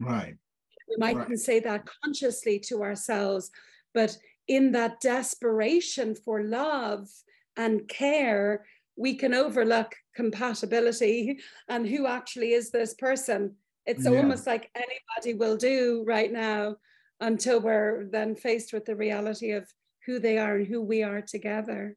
right 0.00 0.36
we 0.88 0.96
mightn't 0.96 1.28
right. 1.28 1.38
say 1.38 1.60
that 1.60 1.84
consciously 2.02 2.58
to 2.58 2.82
ourselves 2.82 3.50
but 3.94 4.16
in 4.48 4.72
that 4.72 5.00
desperation 5.00 6.14
for 6.14 6.42
love 6.42 7.08
and 7.56 7.86
care, 7.86 8.64
we 8.96 9.14
can 9.14 9.34
overlook 9.34 9.94
compatibility 10.16 11.38
and 11.68 11.86
who 11.86 12.06
actually 12.06 12.52
is 12.52 12.70
this 12.70 12.94
person. 12.94 13.54
It's 13.86 14.04
yeah. 14.04 14.16
almost 14.16 14.46
like 14.46 14.70
anybody 14.74 15.38
will 15.38 15.56
do 15.56 16.04
right 16.06 16.32
now 16.32 16.76
until 17.20 17.60
we're 17.60 18.06
then 18.10 18.34
faced 18.34 18.72
with 18.72 18.84
the 18.84 18.96
reality 18.96 19.52
of 19.52 19.68
who 20.06 20.18
they 20.18 20.38
are 20.38 20.56
and 20.56 20.66
who 20.66 20.80
we 20.80 21.02
are 21.02 21.20
together. 21.20 21.96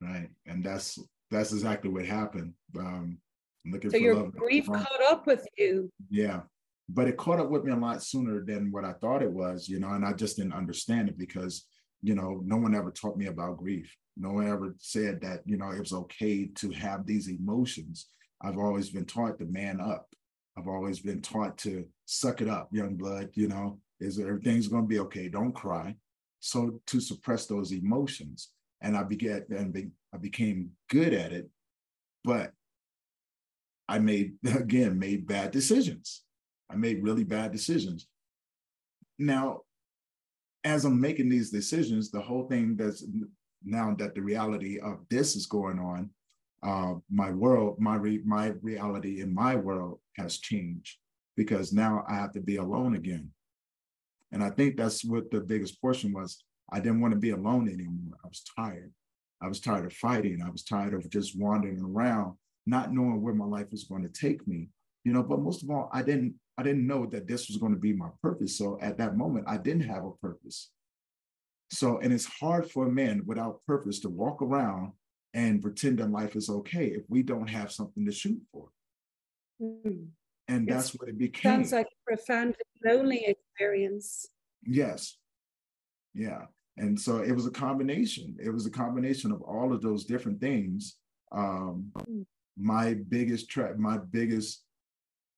Right. 0.00 0.28
And 0.46 0.64
that's 0.64 0.98
that's 1.30 1.52
exactly 1.52 1.90
what 1.90 2.04
happened. 2.04 2.54
Um 2.78 3.18
looking 3.66 3.90
so 3.90 3.96
your 3.96 4.30
grief 4.30 4.66
caught 4.66 5.02
up 5.10 5.26
with 5.26 5.46
you. 5.56 5.90
Yeah. 6.10 6.42
But 6.88 7.08
it 7.08 7.16
caught 7.16 7.40
up 7.40 7.50
with 7.50 7.64
me 7.64 7.72
a 7.72 7.76
lot 7.76 8.02
sooner 8.02 8.44
than 8.44 8.70
what 8.70 8.84
I 8.84 8.92
thought 8.92 9.22
it 9.22 9.32
was, 9.32 9.68
you 9.68 9.80
know, 9.80 9.90
and 9.90 10.04
I 10.04 10.12
just 10.12 10.36
didn't 10.36 10.52
understand 10.52 11.08
it 11.08 11.16
because, 11.16 11.66
you 12.02 12.14
know, 12.14 12.42
no 12.44 12.58
one 12.58 12.74
ever 12.74 12.90
taught 12.90 13.16
me 13.16 13.26
about 13.26 13.56
grief. 13.56 13.94
No 14.16 14.32
one 14.32 14.48
ever 14.48 14.76
said 14.78 15.20
that, 15.22 15.40
you 15.46 15.56
know, 15.56 15.70
it 15.70 15.80
was 15.80 15.94
okay 15.94 16.46
to 16.56 16.70
have 16.72 17.06
these 17.06 17.28
emotions. 17.28 18.08
I've 18.42 18.58
always 18.58 18.90
been 18.90 19.06
taught 19.06 19.38
to 19.38 19.46
man 19.46 19.80
up. 19.80 20.06
I've 20.58 20.68
always 20.68 21.00
been 21.00 21.22
taught 21.22 21.56
to 21.58 21.86
suck 22.04 22.42
it 22.42 22.48
up, 22.48 22.68
young 22.70 22.96
blood, 22.96 23.30
you 23.32 23.48
know, 23.48 23.80
is 24.04 24.18
everything's 24.18 24.68
going 24.68 24.84
to 24.84 24.88
be 24.88 25.00
okay. 25.00 25.28
Don't 25.28 25.52
cry. 25.52 25.94
So 26.40 26.80
to 26.86 27.00
suppress 27.00 27.46
those 27.46 27.72
emotions. 27.72 28.50
And 28.80 28.96
I 28.96 29.02
began 29.02 29.44
and 29.50 29.72
be, 29.72 29.88
I 30.12 30.18
became 30.18 30.70
good 30.90 31.14
at 31.14 31.32
it, 31.32 31.48
but 32.22 32.52
I 33.88 33.98
made 33.98 34.34
again 34.54 34.98
made 34.98 35.26
bad 35.26 35.50
decisions. 35.50 36.22
I 36.70 36.76
made 36.76 37.02
really 37.02 37.24
bad 37.24 37.52
decisions. 37.52 38.08
Now, 39.18 39.60
as 40.64 40.84
I'm 40.84 41.00
making 41.00 41.28
these 41.28 41.50
decisions, 41.50 42.10
the 42.10 42.20
whole 42.20 42.46
thing 42.48 42.76
that's 42.76 43.04
now 43.64 43.94
that 43.98 44.14
the 44.14 44.22
reality 44.22 44.80
of 44.80 45.00
this 45.10 45.36
is 45.36 45.46
going 45.46 45.78
on, 45.78 46.10
uh, 46.62 46.94
my 47.10 47.30
world, 47.30 47.78
my 47.78 47.96
re- 47.96 48.22
my 48.24 48.54
reality 48.62 49.20
in 49.20 49.32
my 49.32 49.54
world 49.54 50.00
has 50.16 50.38
changed 50.38 50.96
because 51.36 51.72
now 51.72 52.04
I 52.08 52.14
have 52.14 52.32
to 52.32 52.40
be 52.40 52.56
alone 52.56 52.94
again. 52.96 53.30
And 54.34 54.42
I 54.42 54.50
think 54.50 54.76
that's 54.76 55.04
what 55.04 55.30
the 55.30 55.40
biggest 55.40 55.80
portion 55.80 56.12
was. 56.12 56.42
I 56.72 56.80
didn't 56.80 57.00
want 57.00 57.14
to 57.14 57.20
be 57.20 57.30
alone 57.30 57.68
anymore. 57.68 58.18
I 58.24 58.26
was 58.26 58.42
tired. 58.58 58.92
I 59.40 59.46
was 59.46 59.60
tired 59.60 59.86
of 59.86 59.92
fighting. 59.92 60.42
I 60.44 60.50
was 60.50 60.64
tired 60.64 60.92
of 60.92 61.08
just 61.08 61.38
wandering 61.38 61.80
around, 61.80 62.34
not 62.66 62.92
knowing 62.92 63.22
where 63.22 63.34
my 63.34 63.44
life 63.44 63.70
was 63.70 63.84
going 63.84 64.02
to 64.02 64.08
take 64.08 64.46
me. 64.48 64.70
You 65.04 65.12
know, 65.12 65.22
but 65.22 65.40
most 65.40 65.62
of 65.62 65.70
all, 65.70 65.88
I 65.92 66.02
didn't 66.02 66.34
I 66.58 66.64
didn't 66.64 66.86
know 66.86 67.06
that 67.06 67.28
this 67.28 67.48
was 67.48 67.58
going 67.58 67.74
to 67.74 67.78
be 67.78 67.92
my 67.92 68.08
purpose. 68.22 68.58
So 68.58 68.76
at 68.80 68.98
that 68.98 69.16
moment, 69.16 69.44
I 69.48 69.56
didn't 69.56 69.88
have 69.88 70.04
a 70.04 70.10
purpose. 70.12 70.70
So, 71.70 71.98
and 71.98 72.12
it's 72.12 72.26
hard 72.26 72.68
for 72.70 72.86
a 72.86 72.92
man 72.92 73.22
without 73.26 73.60
purpose 73.66 74.00
to 74.00 74.08
walk 74.08 74.42
around 74.42 74.92
and 75.32 75.62
pretend 75.62 75.98
that 75.98 76.10
life 76.10 76.34
is 76.34 76.48
okay 76.48 76.86
if 76.86 77.02
we 77.08 77.22
don't 77.22 77.48
have 77.48 77.70
something 77.70 78.04
to 78.04 78.12
shoot 78.12 78.40
for. 78.52 78.68
Mm. 79.60 80.08
And 80.48 80.68
that's 80.68 80.90
what 80.90 81.08
it 81.08 81.18
became. 81.18 81.52
Sounds 81.52 81.72
like 81.72 81.86
a 81.86 82.04
profoundly 82.04 82.56
lonely 82.84 83.24
experience. 83.26 84.26
Yes. 84.64 85.16
Yeah. 86.14 86.42
And 86.76 87.00
so 87.00 87.18
it 87.18 87.32
was 87.32 87.46
a 87.46 87.50
combination. 87.50 88.36
It 88.42 88.50
was 88.50 88.66
a 88.66 88.70
combination 88.70 89.32
of 89.32 89.42
all 89.42 89.72
of 89.72 89.80
those 89.80 90.04
different 90.04 90.40
things. 90.40 90.96
Um, 91.32 91.92
mm. 91.98 92.24
My 92.56 92.94
biggest 92.94 93.48
trap, 93.48 93.76
my 93.76 93.98
biggest 93.98 94.62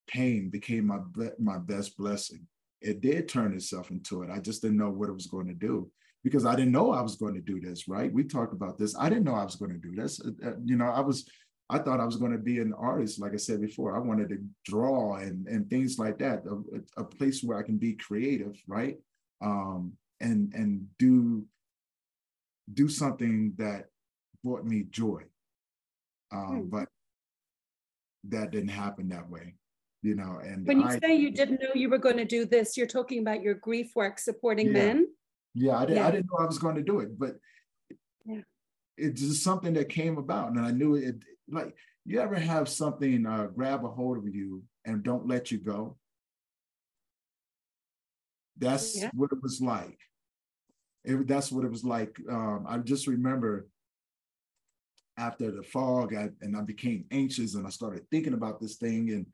pain 0.06 0.50
became 0.50 0.86
my 0.86 0.98
my 1.38 1.58
best 1.58 1.96
blessing. 1.96 2.46
It 2.80 3.00
did 3.00 3.28
turn 3.28 3.54
itself 3.54 3.90
into 3.90 4.22
it. 4.22 4.30
I 4.30 4.38
just 4.38 4.62
didn't 4.62 4.76
know 4.76 4.90
what 4.90 5.08
it 5.08 5.14
was 5.14 5.26
going 5.26 5.46
to 5.48 5.54
do 5.54 5.90
because 6.26 6.44
I 6.44 6.56
didn't 6.56 6.72
know 6.72 6.90
I 6.90 7.02
was 7.02 7.16
going 7.16 7.34
to 7.34 7.40
do 7.40 7.60
this, 7.60 7.88
right? 7.88 8.12
We 8.12 8.24
talked 8.24 8.52
about 8.52 8.78
this. 8.78 8.96
I 8.98 9.08
didn't 9.08 9.24
know 9.24 9.34
I 9.34 9.44
was 9.44 9.56
going 9.56 9.72
to 9.72 9.78
do 9.78 9.94
this. 9.94 10.20
Uh, 10.20 10.48
uh, 10.48 10.52
you 10.64 10.76
know, 10.76 10.86
I 10.86 11.00
was, 11.00 11.24
I 11.68 11.78
thought 11.78 12.00
I 12.00 12.04
was 12.04 12.16
going 12.16 12.32
to 12.32 12.38
be 12.38 12.60
an 12.60 12.72
artist, 12.72 13.20
like 13.20 13.32
I 13.32 13.38
said 13.38 13.60
before. 13.60 13.96
I 13.96 13.98
wanted 13.98 14.28
to 14.30 14.38
draw 14.64 15.16
and 15.16 15.46
and 15.48 15.68
things 15.68 15.98
like 15.98 16.18
that, 16.18 16.44
a, 16.46 17.00
a 17.00 17.04
place 17.04 17.42
where 17.42 17.58
I 17.58 17.62
can 17.62 17.76
be 17.76 17.94
creative, 17.94 18.56
right? 18.66 18.96
Um, 19.40 19.92
and 20.20 20.52
and 20.54 20.86
do 20.98 21.44
do 22.72 22.88
something 22.88 23.54
that 23.58 23.86
brought 24.44 24.64
me 24.64 24.86
joy. 24.90 25.22
Um, 26.32 26.62
hmm. 26.62 26.68
But 26.68 26.88
that 28.28 28.50
didn't 28.50 28.70
happen 28.70 29.08
that 29.08 29.30
way 29.30 29.54
you 30.02 30.16
know 30.16 30.40
and 30.42 30.66
when 30.66 30.80
you 30.80 30.86
I, 30.86 30.98
say 30.98 31.14
you 31.14 31.30
didn't 31.30 31.62
know 31.62 31.70
you 31.74 31.88
were 31.88 31.96
going 31.96 32.16
to 32.16 32.24
do 32.24 32.44
this 32.44 32.76
you're 32.76 32.88
talking 32.88 33.20
about 33.20 33.40
your 33.40 33.54
grief 33.54 33.92
work 33.94 34.18
supporting 34.18 34.66
yeah. 34.66 34.72
men 34.72 35.06
yeah, 35.56 35.78
I 35.78 35.86
didn't, 35.86 35.96
yeah. 35.96 36.06
I 36.06 36.10
didn't 36.10 36.26
know 36.26 36.44
I 36.44 36.46
was 36.46 36.58
going 36.58 36.76
to 36.76 36.82
do 36.82 37.00
it, 37.00 37.18
but. 37.18 37.36
It's 38.96 39.20
just 39.20 39.42
something 39.42 39.74
that 39.74 39.88
came 39.88 40.18
about, 40.18 40.50
and 40.50 40.60
I 40.60 40.70
knew 40.70 40.94
it. 40.94 41.16
Like, 41.48 41.74
you 42.04 42.20
ever 42.20 42.36
have 42.36 42.68
something 42.68 43.26
uh, 43.26 43.48
grab 43.54 43.84
a 43.84 43.88
hold 43.88 44.18
of 44.18 44.34
you 44.34 44.62
and 44.84 45.02
don't 45.02 45.26
let 45.26 45.50
you 45.50 45.58
go? 45.58 45.96
That's 48.58 48.96
yeah. 48.96 49.10
what 49.14 49.32
it 49.32 49.42
was 49.42 49.60
like. 49.60 49.98
It, 51.04 51.26
that's 51.28 51.52
what 51.52 51.64
it 51.64 51.70
was 51.70 51.84
like. 51.84 52.16
Um, 52.28 52.64
I 52.68 52.78
just 52.78 53.06
remember 53.06 53.68
after 55.18 55.50
the 55.50 55.62
fog, 55.62 56.14
I, 56.14 56.30
and 56.40 56.56
I 56.56 56.62
became 56.62 57.04
anxious, 57.10 57.54
and 57.54 57.66
I 57.66 57.70
started 57.70 58.06
thinking 58.10 58.34
about 58.34 58.60
this 58.60 58.76
thing, 58.76 59.10
and 59.10 59.26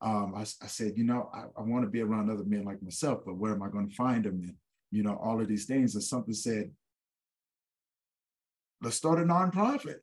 um, 0.00 0.34
I, 0.36 0.42
I, 0.42 0.66
said, 0.66 0.92
you 0.96 1.04
know, 1.04 1.30
I, 1.32 1.44
I 1.58 1.62
want 1.62 1.84
to 1.84 1.90
be 1.90 2.02
around 2.02 2.30
other 2.30 2.44
men 2.44 2.64
like 2.64 2.82
myself, 2.82 3.20
but 3.24 3.36
where 3.36 3.52
am 3.52 3.62
I 3.62 3.68
going 3.68 3.88
to 3.88 3.94
find 3.94 4.24
them? 4.24 4.40
And 4.42 4.54
you 4.90 5.02
know, 5.02 5.18
all 5.22 5.40
of 5.40 5.48
these 5.48 5.66
things. 5.66 5.94
And 5.94 6.04
something 6.04 6.34
said, 6.34 6.70
let's 8.80 8.96
start 8.96 9.18
a 9.18 9.22
nonprofit. 9.22 9.96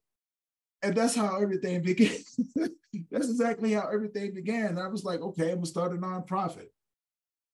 And 0.81 0.95
that's 0.95 1.15
how 1.15 1.39
everything 1.39 1.81
began. 1.81 2.17
that's 3.11 3.29
exactly 3.29 3.71
how 3.71 3.87
everything 3.87 4.33
began. 4.33 4.77
I 4.77 4.87
was 4.87 5.03
like, 5.03 5.21
okay, 5.21 5.51
I'm 5.51 5.57
gonna 5.57 5.65
start 5.65 5.93
a 5.93 5.95
nonprofit. 5.95 6.67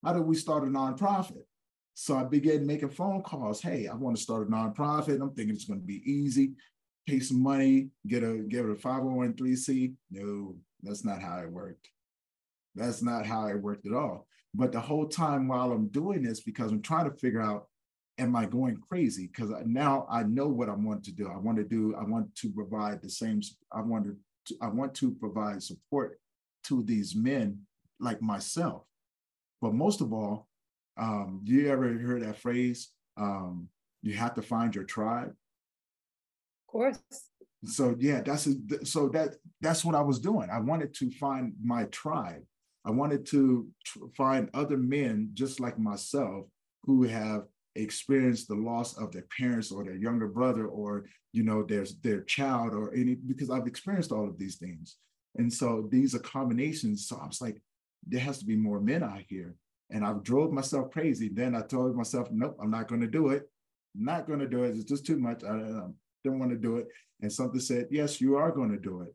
How 0.04 0.14
do 0.14 0.22
we 0.22 0.36
start 0.36 0.64
a 0.64 0.68
nonprofit? 0.68 1.44
So 1.94 2.16
I 2.16 2.24
began 2.24 2.66
making 2.66 2.92
phone 2.92 3.22
calls. 3.22 3.62
Hey, 3.62 3.88
I 3.88 3.94
want 3.94 4.16
to 4.16 4.24
start 4.24 4.48
a 4.48 4.52
nonprofit. 4.52 5.22
I'm 5.22 5.34
thinking 5.34 5.56
it's 5.56 5.66
to 5.66 5.76
be 5.76 6.02
easy. 6.10 6.54
Pay 7.06 7.20
some 7.20 7.44
money, 7.44 7.90
get 8.08 8.24
a 8.24 8.38
get 8.48 8.64
a 8.64 8.76
501c. 8.76 9.94
No, 10.12 10.56
that's 10.82 11.04
not 11.04 11.22
how 11.22 11.40
it 11.40 11.52
worked. 11.52 11.90
That's 12.74 13.04
not 13.04 13.26
how 13.26 13.48
it 13.48 13.62
worked 13.62 13.86
at 13.86 13.94
all. 13.94 14.28
But 14.54 14.72
the 14.72 14.80
whole 14.80 15.08
time 15.08 15.48
while 15.48 15.72
I'm 15.72 15.90
doing 15.90 16.24
this, 16.24 16.40
because 16.40 16.72
I'm 16.72 16.82
trying 16.82 17.10
to 17.10 17.18
figure 17.18 17.42
out, 17.42 17.68
am 18.20 18.36
I 18.36 18.46
going 18.46 18.78
crazy? 18.78 19.28
Because 19.28 19.52
now 19.66 20.06
I 20.10 20.24
know 20.24 20.48
what 20.48 20.70
I 20.70 20.76
want 20.76 21.04
to 21.06 21.12
do. 21.12 21.28
I 21.28 21.38
want 21.38 21.58
to 21.58 21.64
do, 21.64 21.96
I 21.96 22.04
want 22.04 22.36
to 22.36 22.52
provide 22.52 23.02
the 23.02 23.10
same, 23.10 23.42
I 23.72 23.82
want 23.82 24.06
to, 24.06 24.56
I 24.62 24.68
want 24.68 24.94
to 24.96 25.12
provide 25.12 25.64
support 25.64 26.20
to 26.66 26.84
these 26.84 27.16
men 27.16 27.60
like 28.00 28.22
myself. 28.22 28.84
But 29.62 29.74
most 29.74 30.02
of 30.02 30.14
all, 30.14 30.48
um, 30.98 31.42
you 31.46 31.70
ever 31.70 31.98
hear 31.98 32.20
that 32.20 32.38
phrase? 32.38 32.90
Um, 33.18 33.70
you 34.02 34.14
have 34.14 34.34
to 34.36 34.42
find 34.42 34.76
your 34.76 34.84
tribe. 34.84 35.30
Of 35.30 36.72
course. 36.72 37.00
So 37.66 37.96
yeah, 38.00 38.22
that's 38.22 38.48
a, 38.48 38.86
so 38.86 39.10
that 39.10 39.36
that's 39.60 39.84
what 39.84 39.96
I 39.96 40.02
was 40.02 40.20
doing. 40.20 40.50
I 40.50 40.60
wanted 40.60 40.94
to 40.96 41.12
find 41.12 41.54
my 41.62 41.84
tribe, 41.86 42.44
I 42.86 42.92
wanted 42.92 43.26
to 43.28 43.68
find 44.16 44.50
other 44.54 44.78
men 44.78 45.32
just 45.34 45.60
like 45.60 45.78
myself 45.78 46.46
who 46.84 47.04
have 47.04 47.44
experienced 47.76 48.48
the 48.48 48.56
loss 48.56 48.98
of 48.98 49.12
their 49.12 49.26
parents 49.38 49.72
or 49.72 49.84
their 49.84 49.96
younger 49.96 50.28
brother 50.28 50.68
or 50.68 51.06
you 51.34 51.44
know 51.44 51.64
their 51.64 51.86
their 52.04 52.22
child 52.22 52.74
or 52.74 52.94
any 52.94 53.16
because 53.16 53.50
I've 53.50 53.68
experienced 53.68 54.12
all 54.12 54.28
of 54.28 54.38
these 54.38 54.58
things. 54.58 54.98
And 55.38 55.52
so 55.52 55.88
these 55.92 56.16
are 56.16 56.20
combinations. 56.20 57.08
So 57.08 57.20
I 57.22 57.28
was 57.28 57.42
like, 57.42 57.62
there 58.06 58.20
has 58.20 58.40
to 58.40 58.46
be 58.46 58.56
more 58.56 58.80
men 58.80 59.04
out 59.04 59.22
here. 59.28 59.56
And 59.92 60.06
I 60.06 60.14
drove 60.22 60.52
myself 60.52 60.92
crazy. 60.92 61.30
Then 61.30 61.56
I 61.56 61.62
told 61.62 61.96
myself, 61.96 62.28
nope, 62.32 62.58
I'm 62.62 62.72
not 62.72 62.88
going 62.88 63.02
to 63.02 63.08
do 63.08 63.30
it. 63.30 63.50
Not 63.96 64.28
going 64.28 64.40
to 64.40 64.48
do 64.48 64.64
it. 64.64 64.76
It's 64.76 64.84
just 64.84 65.06
too 65.06 65.18
much. 65.18 65.44
I, 65.44 65.50
I 65.50 65.88
don't 66.24 66.40
want 66.40 66.52
to 66.52 66.58
do 66.58 66.78
it. 66.78 66.88
And 67.22 67.32
something 67.32 67.60
said, 67.60 67.88
yes, 67.90 68.22
you 68.22 68.36
are 68.36 68.52
going 68.52 68.72
to 68.72 68.78
do 68.78 69.02
it. 69.02 69.14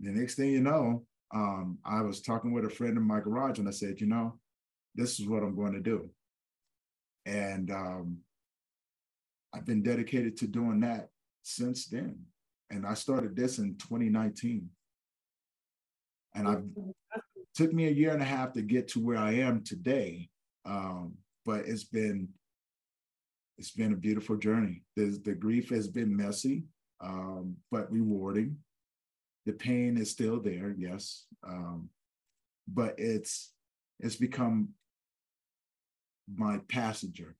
The 0.00 0.10
next 0.10 0.34
thing 0.34 0.50
you 0.50 0.60
know, 0.60 1.04
um, 1.34 1.78
I 1.84 2.02
was 2.02 2.20
talking 2.20 2.52
with 2.52 2.64
a 2.64 2.70
friend 2.70 2.96
in 2.96 3.02
my 3.02 3.20
garage 3.20 3.58
and 3.58 3.68
I 3.68 3.72
said, 3.72 4.00
you 4.00 4.06
know, 4.06 4.38
this 4.94 5.18
is 5.20 5.26
what 5.26 5.42
I'm 5.42 5.56
going 5.56 5.72
to 5.72 5.80
do. 5.80 6.10
And 7.26 7.70
um, 7.70 8.18
I've 9.52 9.66
been 9.66 9.82
dedicated 9.82 10.36
to 10.38 10.46
doing 10.46 10.80
that 10.80 11.08
since 11.42 11.86
then. 11.86 12.18
And 12.70 12.86
I 12.86 12.94
started 12.94 13.36
this 13.36 13.58
in 13.58 13.76
2019. 13.76 14.70
And 16.34 16.48
I 16.48 16.56
took 17.54 17.72
me 17.72 17.86
a 17.86 17.90
year 17.90 18.12
and 18.12 18.22
a 18.22 18.26
half 18.26 18.52
to 18.52 18.62
get 18.62 18.88
to 18.88 19.00
where 19.00 19.18
I 19.18 19.32
am 19.32 19.62
today. 19.62 20.28
Um, 20.64 21.14
but 21.44 21.66
it's 21.66 21.84
been 21.84 22.28
it's 23.58 23.70
been 23.70 23.92
a 23.92 23.96
beautiful 23.96 24.36
journey. 24.36 24.82
The, 24.96 25.18
the 25.24 25.34
grief 25.34 25.70
has 25.70 25.88
been 25.88 26.14
messy, 26.14 26.64
um, 27.00 27.56
but 27.70 27.90
rewarding. 27.90 28.58
The 29.46 29.52
pain 29.52 29.96
is 29.96 30.10
still 30.10 30.40
there, 30.40 30.74
yes, 30.76 31.24
um, 31.46 31.88
but 32.68 32.94
it's 32.98 33.52
it's 34.00 34.16
become 34.16 34.70
my 36.34 36.58
passenger 36.68 37.36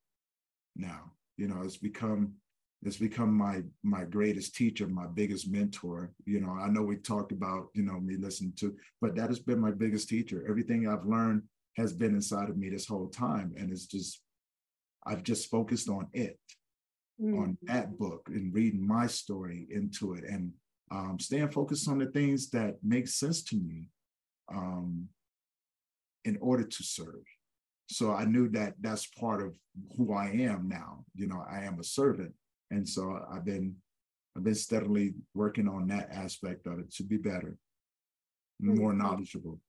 now. 0.75 1.13
You 1.37 1.49
know, 1.49 1.63
it's 1.63 1.77
become 1.77 2.35
it's 2.83 2.99
become 2.99 3.33
my 3.35 3.63
my 3.83 4.05
greatest 4.05 4.55
teacher, 4.55 4.87
my 4.87 5.07
biggest 5.07 5.51
mentor. 5.51 6.13
You 6.25 6.41
know, 6.41 6.51
I 6.51 6.69
know 6.69 6.83
we 6.83 6.97
talked 6.97 7.33
about 7.33 7.69
you 7.75 7.83
know 7.83 8.01
me 8.01 8.17
listening 8.17 8.53
to, 8.59 8.75
but 9.01 9.17
that 9.17 9.29
has 9.29 9.39
been 9.39 9.61
my 9.61 9.73
biggest 9.73 10.09
teacher. 10.09 10.45
Everything 10.49 10.89
I've 10.89 11.05
learned 11.07 11.43
has 11.77 11.93
been 11.93 12.15
inside 12.15 12.49
of 12.49 12.57
me 12.57 12.71
this 12.71 12.87
whole 12.87 13.09
time, 13.09 13.55
and 13.59 13.71
it's 13.71 13.87
just 13.87 14.23
I've 15.07 15.23
just 15.23 15.51
focused 15.51 15.89
on 15.89 16.09
it, 16.13 16.39
mm-hmm. 17.21 17.39
on 17.39 17.59
that 17.63 17.99
book, 17.99 18.29
and 18.29 18.55
reading 18.55 18.87
my 18.87 19.07
story 19.07 19.67
into 19.71 20.15
it, 20.15 20.25
and 20.25 20.53
um, 20.91 21.19
staying 21.19 21.51
focused 21.51 21.89
on 21.89 21.99
the 21.99 22.07
things 22.07 22.51
that 22.51 22.77
make 22.83 23.09
sense 23.09 23.43
to 23.45 23.57
me 23.57 23.85
um, 24.53 25.09
in 26.25 26.39
order 26.41 26.65
to 26.65 26.83
serve. 26.83 27.25
So 27.89 28.13
I 28.13 28.25
knew 28.25 28.49
that 28.51 28.75
that's 28.81 29.07
part 29.07 29.43
of 29.43 29.55
who 29.97 30.13
I 30.13 30.27
am 30.27 30.69
now. 30.69 31.05
You 31.15 31.29
know, 31.29 31.45
I 31.49 31.61
am 31.65 31.79
a 31.79 31.85
servant, 31.85 32.33
and 32.71 32.89
so 32.89 33.21
I've 33.33 33.45
been 33.45 33.77
I've 34.37 34.45
been 34.45 34.55
steadily 34.55 35.15
working 35.35 35.69
on 35.69 35.87
that 35.89 36.11
aspect 36.13 36.67
of 36.67 36.79
it 36.79 36.93
to 36.95 37.05
be 37.05 37.17
better, 37.17 37.57
more 38.61 38.91
mm-hmm. 38.91 38.99
knowledgeable. 38.99 39.61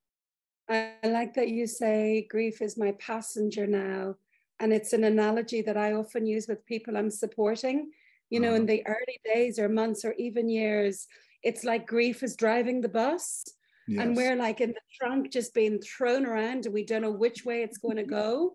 I 0.70 0.96
like 1.06 1.34
that 1.36 1.48
you 1.48 1.66
say 1.68 2.28
grief 2.30 2.62
is 2.62 2.78
my 2.78 2.92
passenger 2.94 3.66
now. 3.66 4.16
And 4.60 4.74
it's 4.74 4.92
an 4.92 5.04
analogy 5.04 5.62
that 5.62 5.78
I 5.78 5.94
often 5.94 6.26
use 6.26 6.48
with 6.48 6.66
people 6.66 6.98
I'm 6.98 7.12
supporting 7.12 7.92
you 8.30 8.40
know, 8.40 8.50
uh-huh. 8.50 8.58
in 8.58 8.66
the 8.66 8.86
early 8.86 9.20
days 9.24 9.60
or 9.60 9.70
months 9.70 10.04
or 10.04 10.14
even 10.14 10.50
years, 10.50 11.08
it's 11.44 11.64
like 11.64 11.88
grief 11.88 12.24
is 12.24 12.36
driving 12.36 12.82
the 12.82 12.90
bus. 12.90 13.46
Yes. 13.88 14.04
And 14.04 14.15
we're 14.15 14.36
like 14.36 14.60
in 14.62 14.69
the 14.69 14.82
trunk 15.00 15.32
just 15.32 15.54
being 15.54 15.80
thrown 15.80 16.26
around 16.26 16.65
and 16.65 16.73
we 16.73 16.86
don't 16.86 17.04
know 17.04 17.12
which 17.12 17.45
way 17.45 17.63
it's 17.63 17.78
going 17.78 17.97
to 17.97 18.04
go. 18.04 18.54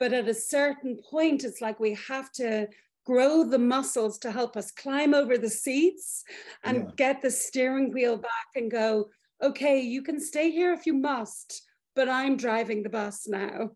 But 0.00 0.12
at 0.12 0.28
a 0.28 0.34
certain 0.34 0.98
point, 1.10 1.44
it's 1.44 1.60
like 1.60 1.78
we 1.78 1.96
have 2.08 2.32
to 2.32 2.68
grow 3.06 3.44
the 3.44 3.58
muscles 3.58 4.18
to 4.18 4.32
help 4.32 4.56
us 4.56 4.72
climb 4.72 5.14
over 5.14 5.38
the 5.38 5.50
seats 5.50 6.24
and 6.64 6.76
yeah. 6.76 6.90
get 6.96 7.22
the 7.22 7.30
steering 7.30 7.92
wheel 7.92 8.16
back 8.16 8.48
and 8.56 8.70
go, 8.70 9.06
okay, 9.42 9.80
you 9.80 10.02
can 10.02 10.18
stay 10.18 10.50
here 10.50 10.72
if 10.72 10.86
you 10.86 10.94
must, 10.94 11.62
but 11.94 12.08
I'm 12.08 12.36
driving 12.36 12.82
the 12.82 12.88
bus 12.88 13.28
now. 13.28 13.70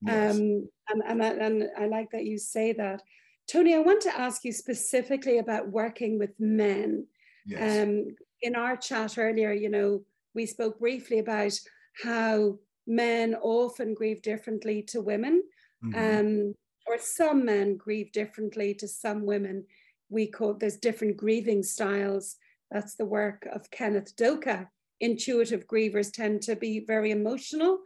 Yes. 0.00 0.36
Um, 0.36 0.68
and, 0.88 1.22
and, 1.22 1.22
and 1.22 1.64
I 1.78 1.86
like 1.86 2.10
that 2.12 2.24
you 2.24 2.38
say 2.38 2.72
that. 2.72 3.02
Tony, 3.48 3.74
I 3.74 3.78
want 3.78 4.02
to 4.02 4.18
ask 4.18 4.44
you 4.44 4.52
specifically 4.52 5.38
about 5.38 5.68
working 5.68 6.18
with 6.18 6.30
men. 6.38 7.06
Yes. 7.46 7.82
Um, 7.82 8.06
in 8.40 8.56
our 8.56 8.76
chat 8.76 9.18
earlier, 9.18 9.52
you 9.52 9.68
know, 9.68 10.02
we 10.34 10.46
spoke 10.46 10.78
briefly 10.78 11.18
about 11.18 11.58
how 12.02 12.58
men 12.86 13.34
often 13.34 13.94
grieve 13.94 14.22
differently 14.22 14.82
to 14.82 15.00
women, 15.00 15.42
mm-hmm. 15.84 16.20
um, 16.20 16.54
or 16.86 16.98
some 16.98 17.44
men 17.44 17.76
grieve 17.76 18.12
differently 18.12 18.74
to 18.74 18.88
some 18.88 19.24
women. 19.24 19.64
We 20.08 20.26
call 20.26 20.54
there's 20.54 20.76
different 20.76 21.16
grieving 21.16 21.62
styles. 21.62 22.36
That's 22.70 22.94
the 22.94 23.06
work 23.06 23.46
of 23.52 23.70
Kenneth 23.70 24.16
Doka. 24.16 24.68
Intuitive 25.00 25.66
grievers 25.66 26.12
tend 26.12 26.42
to 26.42 26.56
be 26.56 26.84
very 26.86 27.10
emotional, 27.10 27.78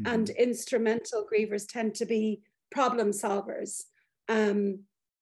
mm-hmm. 0.00 0.12
and 0.12 0.30
instrumental 0.30 1.26
grievers 1.32 1.66
tend 1.68 1.94
to 1.96 2.06
be 2.06 2.40
problem 2.70 3.10
solvers. 3.10 3.82
Um, 4.28 4.80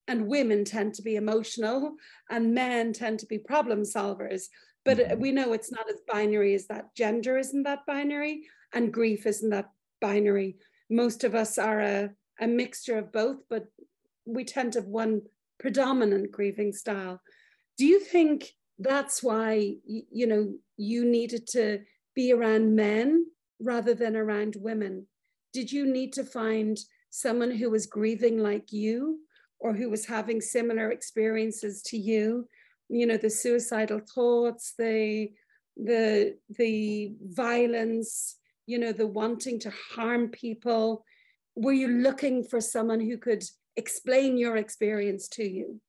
and 0.09 0.27
women 0.27 0.65
tend 0.65 0.93
to 0.95 1.03
be 1.03 1.15
emotional 1.15 1.95
and 2.31 2.53
men 2.53 2.93
tend 2.93 3.21
to 3.21 3.27
be 3.27 3.39
problem 3.39 3.83
solvers 3.83 4.47
but 4.91 4.99
mm-hmm. 4.99 5.21
we 5.21 5.31
know 5.31 5.53
it's 5.53 5.71
not 5.71 5.89
as 5.89 6.01
binary 6.09 6.55
as 6.55 6.67
that 6.67 6.95
gender 6.97 7.39
isn't 7.39 7.63
that 7.63 7.87
binary 7.87 8.43
and 8.73 8.93
grief 8.93 9.25
isn't 9.25 9.51
that 9.51 9.71
binary. 10.01 10.57
Most 10.91 11.23
of 11.23 11.35
us 11.35 11.59
are 11.59 11.81
a, 11.81 12.11
a 12.41 12.47
mixture 12.49 12.99
of 12.99 13.13
both 13.13 13.39
but 13.49 13.67
we 14.27 14.45
tend 14.45 14.73
to 14.73 14.81
have 14.81 14.89
one 14.89 15.23
predominant 15.61 16.33
grieving 16.33 16.73
style. 16.73 17.21
Do 17.79 17.87
you 17.87 18.01
think 18.01 18.51
that's 18.79 19.23
why 19.23 19.75
you 19.85 20.27
know 20.27 20.55
you 20.77 21.05
needed 21.05 21.47
to 21.49 21.81
be 22.17 22.33
around 22.33 22.75
men 22.75 23.27
rather 23.61 23.95
than 23.95 24.17
around 24.17 24.57
women? 24.59 25.07
Did 25.53 25.71
you 25.71 25.87
need 25.87 26.13
to 26.15 26.25
find 26.25 26.79
someone 27.11 27.51
who 27.51 27.71
was 27.71 27.87
grieving 27.87 28.39
like 28.39 28.73
you 28.73 29.21
or 29.61 29.75
who 29.75 29.91
was 29.91 30.07
having 30.07 30.41
similar 30.41 30.91
experiences 30.91 31.83
to 31.83 31.97
you 31.97 32.49
you 32.91 33.07
know 33.07 33.17
the 33.17 33.31
suicidal 33.31 34.01
thoughts 34.01 34.75
the 34.77 35.31
the 35.77 36.37
the 36.59 37.15
violence 37.23 38.37
you 38.67 38.79
know 38.79 38.93
the 38.93 39.07
wanting 39.07 39.59
to 39.61 39.73
harm 39.95 40.29
people. 40.29 41.05
Were 41.57 41.73
you 41.73 41.89
looking 41.89 42.45
for 42.45 42.61
someone 42.61 43.01
who 43.01 43.19
could 43.19 43.43
explain 43.77 44.37
your 44.37 44.57
experience 44.57 45.29
to 45.31 45.45
you? 45.45 45.81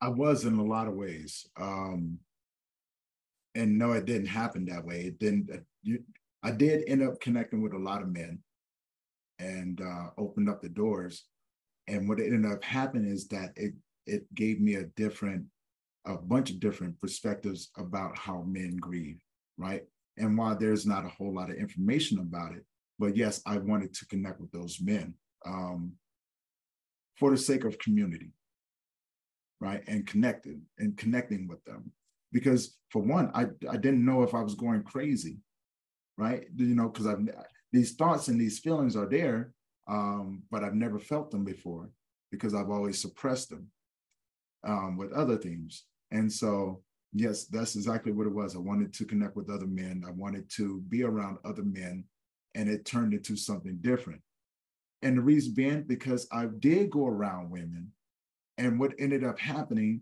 I 0.00 0.08
was 0.08 0.44
in 0.44 0.54
a 0.54 0.64
lot 0.64 0.88
of 0.88 0.94
ways 0.94 1.46
um 1.60 2.18
and 3.54 3.78
no 3.78 3.92
it 3.92 4.04
didn't 4.04 4.26
happen 4.26 4.66
that 4.66 4.84
way. 4.84 5.02
It 5.02 5.18
didn't 5.18 5.50
uh, 5.52 5.58
you, 5.82 6.02
i 6.42 6.50
did 6.50 6.84
end 6.86 7.02
up 7.02 7.20
connecting 7.20 7.60
with 7.62 7.72
a 7.72 7.78
lot 7.78 8.02
of 8.02 8.08
men 8.08 8.38
and 9.38 9.80
uh 9.80 10.10
opened 10.18 10.48
up 10.48 10.62
the 10.62 10.68
doors. 10.68 11.24
And 11.88 12.08
what 12.08 12.20
ended 12.20 12.50
up 12.50 12.64
happening 12.64 13.10
is 13.10 13.28
that 13.28 13.52
it 13.56 13.74
it 14.06 14.32
gave 14.34 14.60
me 14.60 14.74
a 14.76 14.84
different, 14.84 15.44
a 16.06 16.16
bunch 16.16 16.50
of 16.50 16.60
different 16.60 17.00
perspectives 17.00 17.70
about 17.76 18.16
how 18.16 18.42
men 18.42 18.76
grieve, 18.76 19.20
right? 19.58 19.82
And 20.16 20.36
while 20.38 20.56
there's 20.56 20.86
not 20.86 21.04
a 21.04 21.10
whole 21.10 21.34
lot 21.34 21.50
of 21.50 21.56
information 21.56 22.18
about 22.18 22.52
it, 22.52 22.64
but 22.98 23.16
yes, 23.16 23.42
I 23.46 23.58
wanted 23.58 23.92
to 23.94 24.06
connect 24.06 24.40
with 24.40 24.50
those 24.52 24.80
men 24.80 25.14
um, 25.44 25.92
for 27.18 27.30
the 27.30 27.36
sake 27.36 27.64
of 27.64 27.78
community, 27.78 28.32
right? 29.60 29.82
And 29.86 30.06
connecting 30.06 30.62
and 30.78 30.96
connecting 30.96 31.48
with 31.48 31.62
them. 31.64 31.92
Because 32.32 32.76
for 32.90 33.02
one, 33.02 33.30
I, 33.34 33.46
I 33.70 33.76
didn't 33.76 34.04
know 34.04 34.22
if 34.22 34.34
I 34.34 34.42
was 34.42 34.54
going 34.54 34.82
crazy, 34.82 35.38
right? 36.16 36.44
You 36.56 36.74
know, 36.74 36.88
because 36.88 37.06
I've 37.06 37.28
these 37.72 37.94
thoughts 37.94 38.28
and 38.28 38.40
these 38.40 38.58
feelings 38.58 38.96
are 38.96 39.08
there, 39.08 39.52
um, 39.88 40.42
but 40.50 40.64
I've 40.64 40.74
never 40.74 40.98
felt 40.98 41.30
them 41.30 41.44
before 41.44 41.90
because 42.30 42.54
I've 42.54 42.70
always 42.70 43.00
suppressed 43.00 43.50
them 43.50 43.70
um, 44.66 44.96
with 44.96 45.12
other 45.12 45.36
things. 45.36 45.84
And 46.10 46.32
so, 46.32 46.82
yes, 47.12 47.44
that's 47.46 47.76
exactly 47.76 48.12
what 48.12 48.26
it 48.26 48.34
was. 48.34 48.54
I 48.54 48.58
wanted 48.58 48.92
to 48.94 49.04
connect 49.04 49.36
with 49.36 49.50
other 49.50 49.66
men. 49.66 50.04
I 50.06 50.10
wanted 50.10 50.48
to 50.56 50.80
be 50.88 51.02
around 51.02 51.38
other 51.44 51.64
men, 51.64 52.04
and 52.54 52.68
it 52.68 52.84
turned 52.84 53.14
into 53.14 53.36
something 53.36 53.78
different. 53.80 54.20
And 55.02 55.18
the 55.18 55.22
reason 55.22 55.54
being 55.54 55.82
because 55.82 56.26
I 56.32 56.46
did 56.46 56.90
go 56.90 57.06
around 57.06 57.50
women, 57.50 57.92
and 58.58 58.78
what 58.78 58.94
ended 58.98 59.24
up 59.24 59.38
happening, 59.38 60.00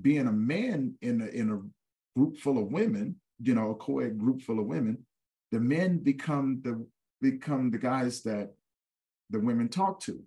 being 0.00 0.26
a 0.26 0.32
man 0.32 0.94
in 1.02 1.20
a, 1.20 1.26
in 1.26 1.50
a 1.50 2.18
group 2.18 2.38
full 2.38 2.58
of 2.58 2.72
women, 2.72 3.16
you 3.42 3.54
know, 3.54 3.70
a 3.70 3.74
co-ed 3.74 4.18
group 4.18 4.42
full 4.42 4.60
of 4.60 4.66
women, 4.66 4.98
the 5.52 5.60
men 5.60 5.98
become 5.98 6.60
the 6.62 6.86
become 7.20 7.70
the 7.70 7.78
guys 7.78 8.22
that 8.22 8.54
the 9.30 9.38
women 9.38 9.68
talk 9.68 10.00
to. 10.00 10.22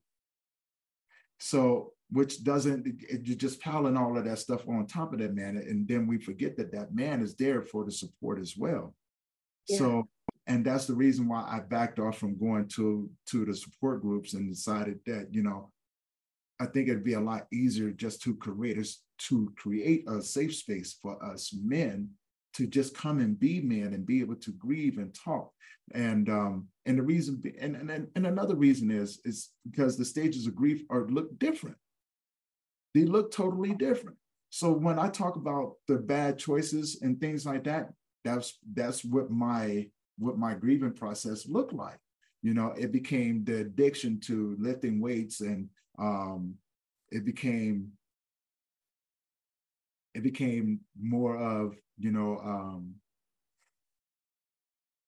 So, 1.39 1.92
which 2.13 2.43
doesn't, 2.43 2.87
you're 3.23 3.35
just 3.35 3.59
piling 3.59 3.97
all 3.97 4.17
of 4.17 4.25
that 4.25 4.37
stuff 4.37 4.67
on 4.69 4.85
top 4.85 5.13
of 5.13 5.19
that 5.19 5.33
man. 5.33 5.57
And 5.57 5.87
then 5.87 6.05
we 6.05 6.19
forget 6.19 6.55
that 6.57 6.71
that 6.71 6.93
man 6.93 7.23
is 7.23 7.35
there 7.35 7.63
for 7.63 7.83
the 7.83 7.91
support 7.91 8.39
as 8.39 8.55
well. 8.55 8.93
Yeah. 9.67 9.79
So, 9.79 10.07
and 10.45 10.63
that's 10.63 10.85
the 10.85 10.93
reason 10.93 11.27
why 11.27 11.41
I 11.41 11.61
backed 11.61 11.97
off 11.99 12.19
from 12.19 12.37
going 12.37 12.67
to 12.75 13.09
to 13.31 13.45
the 13.45 13.55
support 13.55 14.01
groups 14.01 14.33
and 14.35 14.47
decided 14.47 14.99
that, 15.07 15.29
you 15.31 15.41
know, 15.41 15.71
I 16.59 16.67
think 16.67 16.87
it'd 16.87 17.03
be 17.03 17.13
a 17.13 17.19
lot 17.19 17.47
easier 17.51 17.89
just 17.91 18.21
to 18.23 18.35
create 18.35 18.77
a, 18.77 18.87
to 19.29 19.51
create 19.57 20.07
a 20.07 20.21
safe 20.21 20.55
space 20.55 20.97
for 21.01 21.23
us 21.25 21.51
men 21.53 22.09
to 22.53 22.67
just 22.67 22.95
come 22.95 23.19
and 23.19 23.39
be 23.39 23.59
men 23.59 23.93
and 23.93 24.05
be 24.05 24.19
able 24.19 24.35
to 24.35 24.51
grieve 24.51 24.99
and 24.99 25.15
talk. 25.15 25.51
And 25.93 26.29
um, 26.29 26.67
and 26.85 26.97
the 26.97 27.03
reason 27.03 27.41
and, 27.59 27.75
and 27.75 28.07
and 28.15 28.27
another 28.27 28.55
reason 28.55 28.91
is 28.91 29.19
is 29.25 29.49
because 29.69 29.97
the 29.97 30.05
stages 30.05 30.45
of 30.45 30.55
grief 30.55 30.83
are 30.89 31.07
look 31.07 31.39
different. 31.39 31.77
They 32.93 33.05
look 33.05 33.31
totally 33.31 33.73
different. 33.73 34.17
So 34.49 34.71
when 34.71 34.99
I 34.99 35.09
talk 35.09 35.35
about 35.35 35.73
the 35.87 35.97
bad 35.97 36.37
choices 36.37 36.99
and 37.01 37.19
things 37.19 37.45
like 37.45 37.63
that, 37.63 37.91
that's 38.23 38.57
that's 38.73 39.03
what 39.03 39.31
my 39.31 39.87
what 40.17 40.37
my 40.37 40.53
grieving 40.53 40.93
process 40.93 41.47
looked 41.47 41.73
like. 41.73 41.97
You 42.43 42.53
know, 42.53 42.73
it 42.77 42.91
became 42.91 43.43
the 43.43 43.61
addiction 43.61 44.19
to 44.21 44.55
lifting 44.59 45.01
weights 45.01 45.41
and 45.41 45.69
um, 45.97 46.55
it 47.11 47.25
became 47.25 47.91
it 50.13 50.21
became 50.23 50.79
more 50.99 51.37
of 51.37 51.75
you 51.97 52.11
know 52.11 52.37
um, 52.43 52.95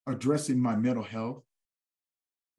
addressing 0.08 0.60
my 0.60 0.76
mental 0.76 1.04
health 1.04 1.44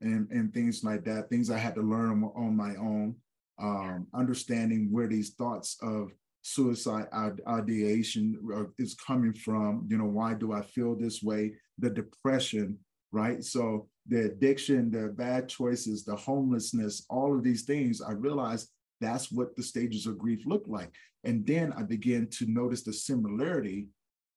and 0.01 0.31
and 0.31 0.53
things 0.53 0.85
like 0.85 1.05
that 1.05 1.29
things 1.31 1.51
i 1.51 1.57
had 1.57 1.75
to 1.75 1.81
learn 1.81 2.23
on 2.35 2.57
my 2.57 2.75
own 2.77 3.15
um, 3.59 4.07
understanding 4.15 4.89
where 4.91 5.09
these 5.09 5.31
thoughts 5.31 5.77
of 5.83 6.13
suicide 6.43 7.07
ideation 7.49 8.39
is 8.79 8.95
coming 8.95 9.33
from 9.33 9.85
you 9.89 9.99
know 9.99 10.05
why 10.05 10.33
do 10.33 10.53
i 10.53 10.63
feel 10.63 10.95
this 10.95 11.21
way 11.21 11.53
the 11.79 11.91
depression 11.91 12.79
right 13.11 13.43
so 13.43 13.89
the 14.07 14.27
addiction 14.27 14.89
the 14.93 15.09
bad 15.09 15.49
choices 15.49 16.05
the 16.05 16.15
homelessness 16.15 17.05
all 17.11 17.35
of 17.37 17.43
these 17.43 17.63
things 17.63 18.01
i 18.01 18.13
realized 18.13 18.71
that's 19.01 19.31
what 19.31 19.57
the 19.57 19.63
stages 19.63 20.07
of 20.07 20.19
grief 20.19 20.47
look 20.47 20.65
like. 20.67 20.91
And 21.25 21.47
then 21.47 21.73
I 21.77 21.83
began 21.83 22.29
to 22.39 22.47
notice 22.47 22.83
the 22.83 22.93
similarity 22.93 23.89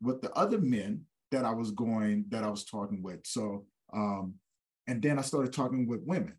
with 0.01 0.21
the 0.21 0.31
other 0.33 0.59
men 0.59 1.01
that 1.31 1.45
I 1.45 1.51
was 1.51 1.71
going, 1.71 2.25
that 2.29 2.43
I 2.43 2.49
was 2.49 2.65
talking 2.65 3.01
with. 3.01 3.19
So, 3.25 3.65
um, 3.93 4.35
and 4.87 5.01
then 5.01 5.19
I 5.19 5.21
started 5.21 5.53
talking 5.53 5.87
with 5.87 6.01
women. 6.05 6.33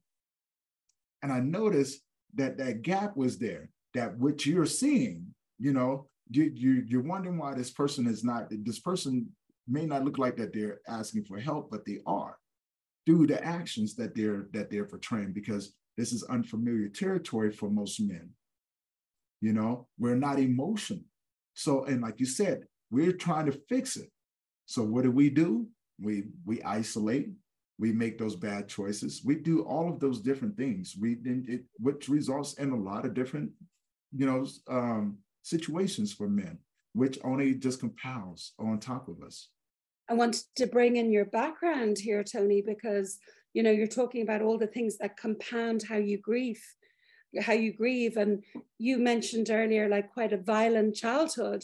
And 1.22 1.32
I 1.32 1.40
noticed 1.40 2.00
that 2.34 2.58
that 2.58 2.82
gap 2.82 3.16
was 3.16 3.38
there, 3.38 3.70
that 3.94 4.16
what 4.18 4.46
you're 4.46 4.66
seeing, 4.66 5.26
you 5.58 5.72
know, 5.72 6.06
you, 6.30 6.52
you, 6.54 6.84
you're 6.86 7.02
wondering 7.02 7.38
why 7.38 7.54
this 7.54 7.70
person 7.70 8.06
is 8.06 8.22
not, 8.22 8.48
this 8.50 8.78
person 8.78 9.28
may 9.66 9.86
not 9.86 10.04
look 10.04 10.18
like 10.18 10.36
that 10.36 10.52
they're 10.52 10.80
asking 10.88 11.24
for 11.24 11.38
help, 11.38 11.70
but 11.70 11.84
they 11.84 11.98
are 12.06 12.36
through 13.06 13.26
the 13.26 13.42
actions 13.44 13.94
that 13.96 14.14
they're 14.14 14.46
that 14.52 14.70
they're 14.70 14.84
portraying 14.84 15.32
because 15.32 15.72
this 15.96 16.12
is 16.12 16.22
unfamiliar 16.24 16.88
territory 16.88 17.50
for 17.50 17.70
most 17.70 18.00
men. 18.00 18.30
You 19.40 19.52
know, 19.52 19.88
we're 19.98 20.16
not 20.16 20.38
emotional. 20.38 21.04
So, 21.54 21.84
and 21.84 22.02
like 22.02 22.20
you 22.20 22.26
said, 22.26 22.64
we're 22.90 23.12
trying 23.12 23.46
to 23.46 23.60
fix 23.68 23.96
it. 23.96 24.10
So 24.66 24.82
what 24.82 25.04
do 25.04 25.10
we 25.10 25.30
do? 25.30 25.66
We 26.00 26.24
we 26.44 26.62
isolate, 26.62 27.30
we 27.80 27.92
make 27.92 28.18
those 28.18 28.36
bad 28.36 28.68
choices. 28.68 29.22
We 29.24 29.36
do 29.36 29.62
all 29.62 29.88
of 29.88 29.98
those 29.98 30.20
different 30.20 30.56
things. 30.56 30.94
We 31.00 31.16
it, 31.24 31.64
which 31.78 32.10
results 32.10 32.52
in 32.54 32.70
a 32.72 32.76
lot 32.76 33.06
of 33.06 33.14
different, 33.14 33.50
you 34.14 34.26
know, 34.26 34.46
um, 34.68 35.18
situations 35.42 36.12
for 36.12 36.28
men, 36.28 36.58
which 36.92 37.18
only 37.24 37.54
just 37.54 37.80
compounds 37.80 38.52
on 38.58 38.78
top 38.78 39.08
of 39.08 39.22
us. 39.22 39.48
I 40.10 40.14
wanted 40.14 40.42
to 40.56 40.66
bring 40.66 40.96
in 40.96 41.10
your 41.10 41.24
background 41.24 41.96
here, 41.98 42.22
Tony, 42.22 42.60
because 42.60 43.18
you 43.54 43.62
know 43.62 43.70
you're 43.70 43.86
talking 43.86 44.22
about 44.22 44.42
all 44.42 44.58
the 44.58 44.66
things 44.66 44.98
that 44.98 45.16
compound 45.16 45.82
how 45.88 45.96
you 45.96 46.18
grieve 46.18 46.62
how 47.40 47.52
you 47.52 47.72
grieve 47.72 48.16
and 48.16 48.44
you 48.78 48.98
mentioned 48.98 49.50
earlier 49.50 49.88
like 49.88 50.12
quite 50.12 50.32
a 50.32 50.36
violent 50.36 50.94
childhood 50.94 51.62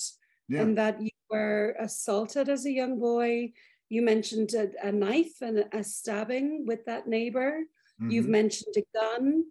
yeah. 0.49 0.63
and 0.63 0.79
that 0.79 1.01
you 1.01 1.11
were 1.31 1.77
assaulted 1.79 2.49
as 2.49 2.67
a 2.67 2.73
young 2.73 2.99
boy 2.99 3.53
you 3.88 4.03
mentioned 4.03 4.53
a, 4.55 4.70
a 4.87 4.92
knife 4.92 5.40
and 5.40 5.64
a 5.72 5.83
stabbing 5.83 6.64
with 6.66 6.85
that 6.87 7.07
neighbor 7.07 7.61
mm-hmm. 8.01 8.11
you've 8.11 8.29
mentioned 8.29 8.75
a 8.77 8.99
gun 8.99 9.44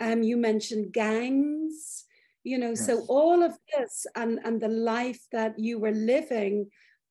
um, 0.00 0.22
you 0.22 0.36
mentioned 0.36 0.92
gangs 0.92 2.04
you 2.44 2.58
know 2.58 2.70
yes. 2.70 2.86
so 2.86 3.04
all 3.08 3.42
of 3.42 3.52
this 3.76 4.06
and 4.16 4.38
and 4.44 4.60
the 4.60 4.68
life 4.68 5.20
that 5.32 5.58
you 5.58 5.78
were 5.78 5.92
living 5.92 6.66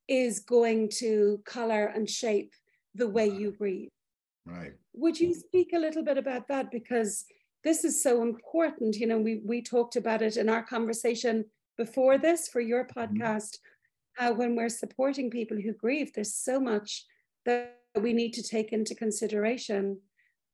is 0.09 0.39
going 0.39 0.89
to 0.89 1.39
color 1.45 1.85
and 1.85 2.09
shape 2.09 2.53
the 2.95 3.07
way 3.07 3.27
you 3.27 3.51
breathe. 3.51 3.89
Right. 4.45 4.73
Would 4.93 5.19
you 5.19 5.33
speak 5.35 5.71
a 5.73 5.79
little 5.79 6.03
bit 6.03 6.17
about 6.17 6.47
that? 6.47 6.71
Because 6.71 7.25
this 7.63 7.83
is 7.83 8.01
so 8.01 8.23
important. 8.23 8.95
You 8.95 9.07
know, 9.07 9.19
we, 9.19 9.41
we 9.45 9.61
talked 9.61 9.95
about 9.95 10.23
it 10.23 10.35
in 10.35 10.49
our 10.49 10.63
conversation 10.63 11.45
before 11.77 12.17
this 12.17 12.47
for 12.47 12.59
your 12.59 12.85
mm-hmm. 12.85 12.99
podcast. 12.99 13.59
How 14.19 14.33
when 14.33 14.55
we're 14.55 14.67
supporting 14.69 15.31
people 15.31 15.57
who 15.57 15.71
grieve, 15.71 16.11
there's 16.13 16.35
so 16.35 16.59
much 16.59 17.05
that 17.45 17.79
we 17.99 18.11
need 18.11 18.33
to 18.33 18.43
take 18.43 18.73
into 18.73 18.93
consideration. 18.93 19.99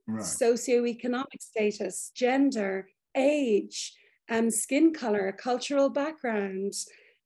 Right. 0.08 0.22
Socioeconomic 0.22 1.42
status, 1.42 2.12
gender, 2.14 2.88
age, 3.18 3.94
um, 4.30 4.52
skin 4.52 4.94
color, 4.94 5.32
cultural 5.32 5.90
background, 5.90 6.74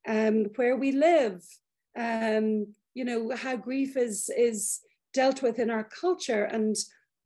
um, 0.08 0.46
where 0.56 0.78
we 0.78 0.94
live, 0.94 1.44
um, 1.98 2.68
you 2.94 3.04
know, 3.04 3.36
how 3.36 3.58
grief 3.58 3.98
is 3.98 4.30
is 4.36 4.80
dealt 5.14 5.42
with 5.42 5.60
in 5.60 5.70
our 5.70 5.84
culture. 5.84 6.46
And 6.46 6.76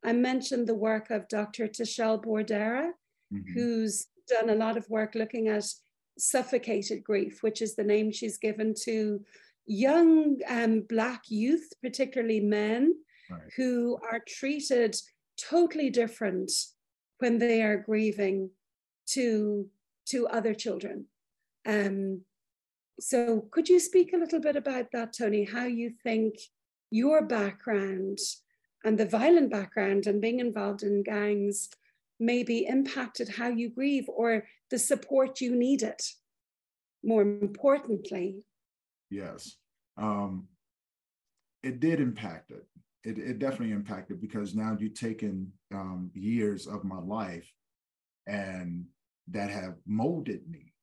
I 0.04 0.14
mentioned 0.14 0.68
the 0.68 0.76
work 0.90 1.12
of 1.12 1.28
Dr. 1.28 1.68
Tashel 1.68 2.24
Bordere, 2.24 2.92
mm-hmm. 3.32 3.54
who's 3.54 4.08
done 4.28 4.50
a 4.50 4.56
lot 4.56 4.78
of 4.78 4.90
work 4.90 5.16
looking 5.16 5.50
at 5.50 5.66
suffocated 6.18 7.04
grief, 7.04 7.42
which 7.42 7.62
is 7.62 7.76
the 7.76 7.84
name 7.84 8.12
she's 8.12 8.38
given 8.38 8.74
to 8.84 9.24
young 9.66 10.38
um, 10.48 10.82
Black 10.82 11.24
youth, 11.30 11.72
particularly 11.82 12.40
men, 12.40 12.96
right. 13.30 13.42
who 13.56 13.98
are 14.12 14.22
treated 14.28 14.96
totally 15.38 15.90
different 15.90 16.52
when 17.20 17.38
they 17.38 17.62
are 17.62 17.78
grieving 17.78 18.50
to, 19.08 19.68
to 20.08 20.28
other 20.28 20.54
children. 20.54 21.06
Um, 21.66 22.22
so, 23.00 23.48
could 23.52 23.70
you 23.70 23.80
speak 23.80 24.14
a 24.14 24.18
little 24.18 24.40
bit 24.40 24.56
about 24.56 24.92
that, 24.92 25.14
Tony? 25.14 25.46
How 25.46 25.66
you 25.66 25.94
think 26.04 26.36
your 26.92 27.26
background 27.26 28.20
and 28.84 28.98
the 28.98 29.06
violent 29.06 29.50
background 29.50 30.06
and 30.06 30.22
being 30.22 30.40
involved 30.40 30.84
in 30.84 31.02
gangs 31.02 31.70
maybe 32.20 32.66
impacted 32.66 33.30
how 33.30 33.48
you 33.50 33.70
grieve 33.70 34.08
or 34.08 34.46
the 34.70 34.80
support 34.80 35.42
you 35.42 35.56
needed 35.56 36.00
more 37.04 37.22
importantly 37.22 38.44
yes. 39.10 39.58
Um, 39.98 40.48
it 41.62 41.80
did 41.80 42.00
impact 42.00 42.52
it. 42.52 42.66
it 43.04 43.18
it 43.20 43.40
definitely 43.40 43.72
impacted 43.72 44.20
because 44.20 44.56
now 44.56 44.76
you've 44.80 44.96
taken 44.96 45.52
um, 45.74 46.10
years 46.14 46.66
of 46.66 46.84
my 46.84 47.00
life 47.00 47.50
and 48.26 48.86
that 49.28 49.50
have 49.50 49.76
molded 49.86 50.50
me 50.50 50.74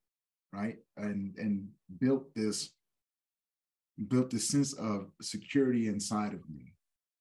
right? 0.53 0.77
And 0.97 1.35
and 1.37 1.69
built 1.99 2.35
this 2.35 2.71
built 4.09 4.31
this 4.31 4.49
sense 4.49 4.73
of 4.75 5.11
security 5.21 5.89
inside 5.89 6.33
of 6.33 6.49
me 6.49 6.75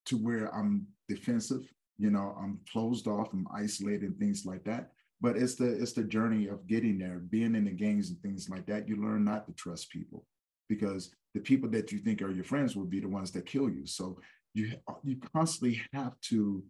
to 0.06 0.18
where 0.18 0.54
I'm 0.56 0.88
defensive, 1.08 1.72
you 2.00 2.10
know, 2.10 2.36
I'm 2.42 2.60
closed 2.72 3.08
off, 3.08 3.34
I'm 3.34 3.48
isolated, 3.54 4.18
things 4.18 4.46
like 4.46 4.64
that. 4.64 4.92
But 5.22 5.36
it's 5.36 5.56
the 5.56 5.68
it's 5.82 5.94
the 5.94 6.04
journey 6.04 6.48
of 6.48 6.66
getting 6.66 6.98
there, 6.98 7.20
being 7.20 7.54
in 7.56 7.66
the 7.66 7.72
gangs 7.72 8.10
and 8.10 8.20
things 8.22 8.50
like 8.50 8.66
that. 8.68 8.88
You 8.88 9.02
learn 9.02 9.26
not 9.26 9.46
to 9.48 9.54
trust 9.54 9.92
people 9.92 10.26
because 10.70 11.12
the 11.34 11.42
people 11.42 11.70
that 11.72 11.92
you 11.92 12.00
think 12.00 12.22
are 12.22 12.32
your 12.32 12.46
friends 12.46 12.76
will 12.76 12.86
be 12.86 13.02
the 13.02 13.10
ones 13.10 13.32
that 13.32 13.46
kill 13.46 13.70
you. 13.70 13.86
So 13.86 14.20
you 14.54 14.72
you 15.04 15.18
constantly 15.36 15.82
have 15.94 16.20
to 16.30 16.64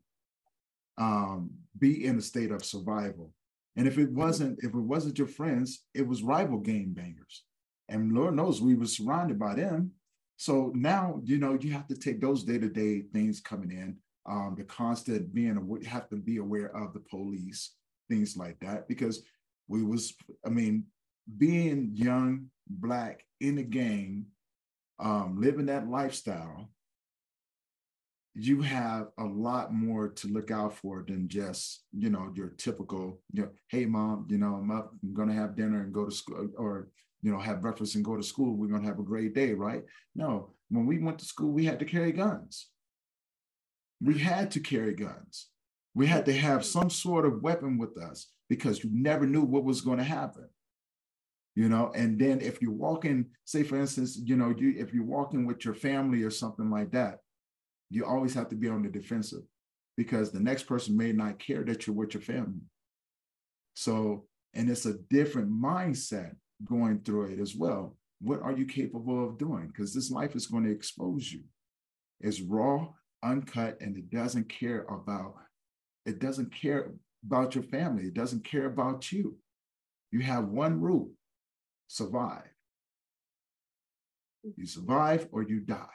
um, 0.98 1.52
be 1.78 2.06
in 2.06 2.18
a 2.18 2.22
state 2.22 2.52
of 2.52 2.66
survival. 2.66 3.32
And 3.76 3.88
if 3.88 4.00
it 4.00 4.12
wasn't 4.12 4.60
if 4.64 4.74
it 4.74 4.80
wasn't 4.94 5.20
your 5.20 5.28
friends, 5.28 5.86
it 5.94 6.08
was 6.08 6.24
rival 6.24 6.58
gang 6.58 6.88
bangers. 6.90 7.44
And 7.88 8.14
Lord 8.14 8.36
knows 8.36 8.62
we 8.62 8.76
were 8.76 8.86
surrounded 8.86 9.38
by 9.38 9.54
them 9.56 9.92
so 10.40 10.72
now, 10.74 11.20
you 11.26 11.38
know, 11.38 11.58
you 11.60 11.74
have 11.74 11.88
to 11.90 11.98
take 11.98 12.22
those 12.22 12.46
day-to-day 12.46 13.02
things 13.12 13.42
coming 13.42 13.72
in, 13.72 13.98
um, 14.26 14.56
the 14.58 14.64
constant 14.64 15.34
being 15.34 15.56
have 15.86 16.10
to 16.10 16.16
be 16.16 16.38
aware 16.38 16.76
of 16.76 16.94
the 16.94 17.00
police, 17.00 17.74
things 18.10 18.38
like 18.38 18.60
that, 18.60 18.88
because 18.88 19.24
we 19.68 19.84
was, 19.84 20.14
I 20.46 20.50
mean, 20.50 20.86
being 21.38 21.92
young, 21.94 22.48
black 22.68 23.24
in 23.40 23.56
the 23.56 23.64
gang, 23.64 24.26
um, 25.00 25.38
living 25.40 25.68
that 25.68 25.88
lifestyle, 25.88 26.70
you 28.36 28.62
have 28.62 29.08
a 29.18 29.24
lot 29.24 29.74
more 29.74 30.10
to 30.10 30.28
look 30.28 30.52
out 30.52 30.76
for 30.76 31.04
than 31.08 31.28
just, 31.28 31.84
you 31.92 32.10
know, 32.10 32.32
your 32.36 32.50
typical, 32.50 33.20
you 33.34 33.44
know, 33.44 33.50
hey 33.68 33.86
mom, 33.86 34.28
you 34.30 34.38
know, 34.38 34.56
I'm 34.56 34.72
up, 34.72 34.94
I'm 35.04 35.14
gonna 35.14 35.34
have 35.34 35.56
dinner 35.56 35.82
and 35.82 35.94
go 35.94 36.06
to 36.06 36.12
school, 36.12 36.50
or 36.58 36.90
you 37.22 37.32
know, 37.32 37.40
have 37.40 37.62
breakfast 37.62 37.96
and 37.96 38.06
go 38.06 38.16
to 38.16 38.24
school. 38.24 38.56
We're 38.56 38.70
to 38.80 38.88
have 38.88 39.00
a 39.00 39.04
great 39.04 39.36
day, 39.36 39.54
right? 39.54 39.84
No, 40.16 40.54
when 40.70 40.86
we 40.86 41.00
went 41.00 41.20
to 41.20 41.26
school, 41.26 41.52
we 41.52 41.66
had 41.66 41.80
to 41.80 41.86
carry 41.86 42.12
guns. 42.12 42.68
We 44.02 44.18
had 44.18 44.52
to 44.52 44.60
carry 44.60 44.94
guns. 44.94 45.48
We 45.94 46.08
had 46.08 46.26
to 46.26 46.34
have 46.34 46.64
some 46.66 46.90
sort 46.90 47.26
of 47.26 47.42
weapon 47.42 47.78
with 47.78 47.98
us. 47.98 48.28
because 48.50 48.84
you 48.84 48.90
never 48.92 49.28
knew 49.28 49.44
what 49.44 49.64
was 49.64 49.82
going 49.82 50.00
to 50.00 50.04
happen. 50.04 50.50
You 51.56 51.70
know, 51.70 51.92
and 51.96 52.18
then 52.18 52.42
if 52.42 52.62
you're 52.62 52.72
walking, 52.72 53.28
say 53.46 53.64
for 53.64 53.80
instance, 53.80 54.20
you 54.24 54.36
know, 54.36 54.54
you 54.58 54.76
if 54.78 54.94
you're 54.94 55.04
walking 55.04 55.46
with 55.46 55.66
your 55.66 55.74
family 55.74 56.24
or 56.24 56.32
something 56.32 56.70
like 56.70 56.92
that, 56.92 57.20
you 57.90 58.06
always 58.06 58.34
have 58.34 58.50
to 58.50 58.56
be 58.56 58.70
on 58.70 58.82
the 58.84 58.90
defensive 58.90 59.44
because 59.98 60.32
the 60.32 60.40
next 60.40 60.64
person 60.64 60.96
may 60.96 61.12
not 61.12 61.40
care 61.40 61.64
that 61.66 61.86
you're 61.86 61.96
with 61.96 62.14
your 62.14 62.22
family. 62.22 62.62
So, 63.74 64.26
and 64.54 64.70
it's 64.70 64.86
a 64.86 65.00
different 65.10 65.52
mindset 65.52 66.36
going 66.64 67.02
through 67.02 67.26
it 67.34 67.40
as 67.40 67.56
well. 67.56 67.98
What 68.22 68.42
are 68.42 68.54
you 68.54 68.66
capable 68.66 69.28
of 69.28 69.38
doing? 69.38 69.68
Because 69.68 69.94
this 69.94 70.12
life 70.12 70.36
is 70.36 70.48
going 70.48 70.64
to 70.66 70.72
expose 70.72 71.32
you. 71.32 71.44
It's 72.22 72.42
raw, 72.42 72.88
uncut, 73.24 73.78
and 73.82 73.98
it 73.98 74.10
doesn't 74.10 74.50
care 74.50 74.86
about, 74.90 75.36
it 76.06 76.20
doesn't 76.20 76.54
care 76.54 76.92
about 77.26 77.56
your 77.56 77.64
family. 77.64 78.04
It 78.04 78.14
doesn't 78.14 78.44
care 78.44 78.66
about 78.66 79.12
you. 79.12 79.38
You 80.12 80.22
have 80.22 80.46
one 80.46 80.80
rule 80.80 81.12
survive. 81.88 82.48
You 84.56 84.66
survive 84.66 85.28
or 85.32 85.44
you 85.44 85.60
die. 85.60 85.86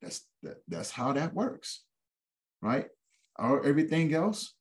That's 0.00 0.26
that, 0.42 0.58
that's 0.68 0.90
how 0.90 1.12
that 1.12 1.34
works, 1.34 1.82
right? 2.62 2.86
Or 3.38 3.64
everything 3.66 4.14
else 4.14 4.54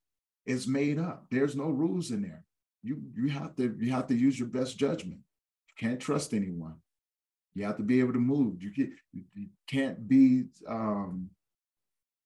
is 0.46 0.68
made 0.68 0.98
up. 0.98 1.26
There's 1.30 1.56
no 1.56 1.70
rules 1.70 2.10
in 2.10 2.24
there. 2.24 2.44
You 2.84 3.02
you 3.16 3.30
have 3.30 3.56
to 3.58 3.76
you 3.80 3.92
have 3.92 4.08
to 4.08 4.16
use 4.16 4.40
your 4.40 4.48
best 4.48 4.78
judgment. 4.78 5.20
You 5.68 5.88
can't 5.88 6.00
trust 6.00 6.34
anyone. 6.34 6.76
You 7.58 7.66
have 7.66 7.78
to 7.78 7.84
be 7.84 7.99
able 7.99 8.14
to 8.14 8.20
move. 8.20 8.62
You, 8.62 8.70
can, 8.72 8.93
you 9.34 9.47
can't 9.68 10.08
be 10.08 10.43
um, 10.68 11.32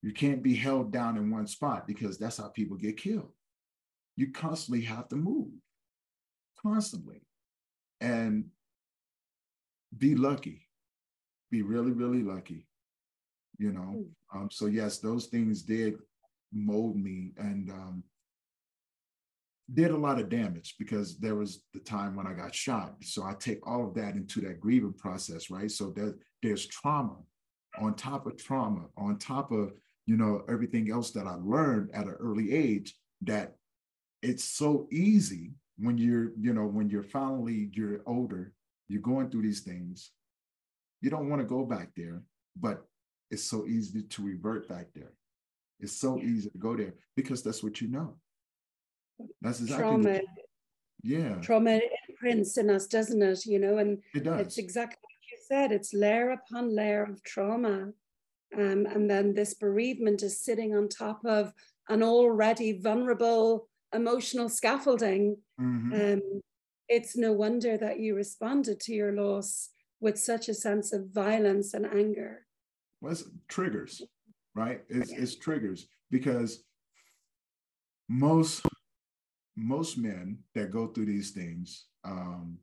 you 0.01 0.11
can't 0.11 0.43
be 0.43 0.55
held 0.55 0.91
down 0.91 1.15
in 1.15 1.31
one 1.31 1.47
spot 1.47 1.87
because 1.87 2.17
that's 2.17 2.37
how 2.37 2.49
people 2.49 2.75
get 2.75 2.97
killed. 2.97 3.31
You 4.17 4.31
constantly 4.31 4.83
have 4.85 5.07
to 5.09 5.15
move, 5.15 5.47
constantly, 6.61 7.21
and 8.01 8.45
be 9.97 10.15
lucky. 10.15 10.67
Be 11.49 11.61
really, 11.61 11.91
really 11.91 12.23
lucky. 12.23 12.67
You 13.57 13.71
know. 13.71 14.05
Hmm. 14.31 14.37
Um, 14.37 14.49
so 14.51 14.65
yes, 14.65 14.97
those 14.97 15.27
things 15.27 15.61
did 15.61 15.95
mold 16.51 16.97
me 16.97 17.31
and 17.37 17.69
um, 17.69 18.03
did 19.73 19.91
a 19.91 19.97
lot 19.97 20.19
of 20.19 20.29
damage 20.29 20.75
because 20.77 21.17
there 21.19 21.35
was 21.35 21.63
the 21.73 21.79
time 21.79 22.15
when 22.15 22.27
I 22.27 22.33
got 22.33 22.53
shot. 22.53 22.95
So 23.01 23.23
I 23.23 23.33
take 23.39 23.65
all 23.65 23.87
of 23.87 23.93
that 23.95 24.15
into 24.15 24.41
that 24.41 24.59
grieving 24.59 24.93
process, 24.93 25.49
right? 25.49 25.71
So 25.71 25.91
there, 25.91 26.15
there's 26.41 26.65
trauma 26.67 27.17
on 27.79 27.95
top 27.95 28.25
of 28.25 28.37
trauma, 28.37 28.85
on 28.97 29.17
top 29.17 29.51
of 29.51 29.73
you 30.05 30.17
know 30.17 30.43
everything 30.49 30.91
else 30.91 31.11
that 31.11 31.27
I 31.27 31.35
learned 31.35 31.91
at 31.93 32.05
an 32.05 32.15
early 32.19 32.53
age. 32.53 32.95
That 33.21 33.55
it's 34.21 34.43
so 34.43 34.87
easy 34.91 35.51
when 35.77 35.97
you're 35.97 36.31
you 36.39 36.53
know 36.53 36.65
when 36.65 36.89
you're 36.89 37.03
finally 37.03 37.69
you're 37.73 38.01
older, 38.05 38.53
you're 38.89 39.01
going 39.01 39.29
through 39.29 39.43
these 39.43 39.61
things. 39.61 40.11
You 41.01 41.09
don't 41.09 41.29
want 41.29 41.41
to 41.41 41.47
go 41.47 41.65
back 41.65 41.89
there, 41.95 42.21
but 42.59 42.85
it's 43.29 43.43
so 43.43 43.65
easy 43.65 44.03
to 44.03 44.23
revert 44.23 44.67
back 44.67 44.87
there. 44.93 45.13
It's 45.79 45.99
so 45.99 46.19
easy 46.19 46.49
to 46.49 46.57
go 46.57 46.75
there 46.75 46.93
because 47.15 47.41
that's 47.41 47.63
what 47.63 47.81
you 47.81 47.87
know. 47.87 48.15
That's 49.41 49.59
exactly 49.61 49.83
trauma. 49.83 50.19
Yeah. 51.03 51.35
Trauma 51.41 51.79
imprints 52.07 52.57
in 52.57 52.69
us, 52.69 52.87
doesn't 52.87 53.21
it? 53.21 53.45
You 53.45 53.59
know, 53.59 53.77
and 53.77 53.99
it 54.13 54.23
does. 54.23 54.41
It's 54.41 54.57
exactly 54.57 54.97
what 55.01 55.31
you 55.31 55.37
said. 55.47 55.71
It's 55.71 55.93
layer 55.93 56.31
upon 56.31 56.75
layer 56.75 57.03
of 57.03 57.23
trauma. 57.23 57.91
Um, 58.55 58.85
and 58.85 59.09
then 59.09 59.33
this 59.33 59.53
bereavement 59.53 60.23
is 60.23 60.39
sitting 60.39 60.75
on 60.75 60.89
top 60.89 61.25
of 61.25 61.53
an 61.89 62.03
already 62.03 62.79
vulnerable 62.79 63.67
emotional 63.93 64.49
scaffolding. 64.49 65.37
Mm-hmm. 65.59 65.93
Um, 65.93 66.41
it's 66.87 67.15
no 67.15 67.31
wonder 67.31 67.77
that 67.77 67.99
you 67.99 68.15
responded 68.15 68.79
to 68.81 68.93
your 68.93 69.13
loss 69.13 69.69
with 69.99 70.19
such 70.19 70.49
a 70.49 70.53
sense 70.53 70.91
of 70.93 71.09
violence 71.09 71.73
and 71.73 71.85
anger. 71.85 72.45
Well, 72.99 73.13
it's 73.13 73.23
triggers, 73.47 74.01
right? 74.55 74.81
It's, 74.89 75.11
yeah. 75.11 75.19
it's 75.21 75.35
triggers 75.35 75.87
because 76.09 76.63
most 78.09 78.65
most 79.61 79.97
men 79.97 80.39
that 80.55 80.71
go 80.71 80.87
through 80.87 81.05
these 81.05 81.31
things, 81.31 81.85
um, 82.03 82.57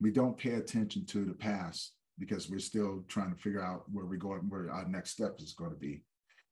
we 0.00 0.10
don't 0.10 0.36
pay 0.36 0.54
attention 0.54 1.06
to 1.06 1.24
the 1.24 1.32
past 1.32 1.92
because 2.18 2.50
we're 2.50 2.58
still 2.58 3.04
trying 3.08 3.34
to 3.34 3.40
figure 3.40 3.64
out 3.64 3.84
where 3.90 4.04
we're 4.04 4.16
going, 4.16 4.48
where 4.48 4.70
our 4.70 4.86
next 4.86 5.10
step 5.10 5.36
is 5.38 5.54
going 5.54 5.70
to 5.70 5.76
be. 5.76 6.02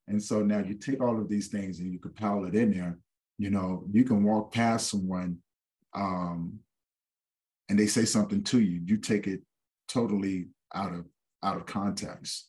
And 0.09 0.23
so 0.23 0.43
now 0.43 0.59
you 0.59 0.75
take 0.75 1.03
all 1.03 1.21
of 1.21 1.29
these 1.29 1.49
things 1.49 1.79
and 1.79 1.93
you 1.93 1.99
compile 1.99 2.45
it 2.45 2.55
in 2.55 2.73
there. 2.73 2.99
You 3.39 3.51
know, 3.51 3.85
you 3.93 4.05
can 4.05 4.25
walk 4.25 4.53
past 4.53 4.89
someone 4.89 5.39
um, 5.95 6.59
and 7.69 7.79
they 7.79 7.87
say 7.87 8.05
something 8.05 8.43
to 8.45 8.61
you, 8.61 8.81
you 8.85 8.97
take 8.97 9.27
it 9.27 9.43
totally 9.89 10.49
out 10.75 10.93
of 10.93 11.05
out 11.43 11.57
of 11.57 11.67
context. 11.67 12.49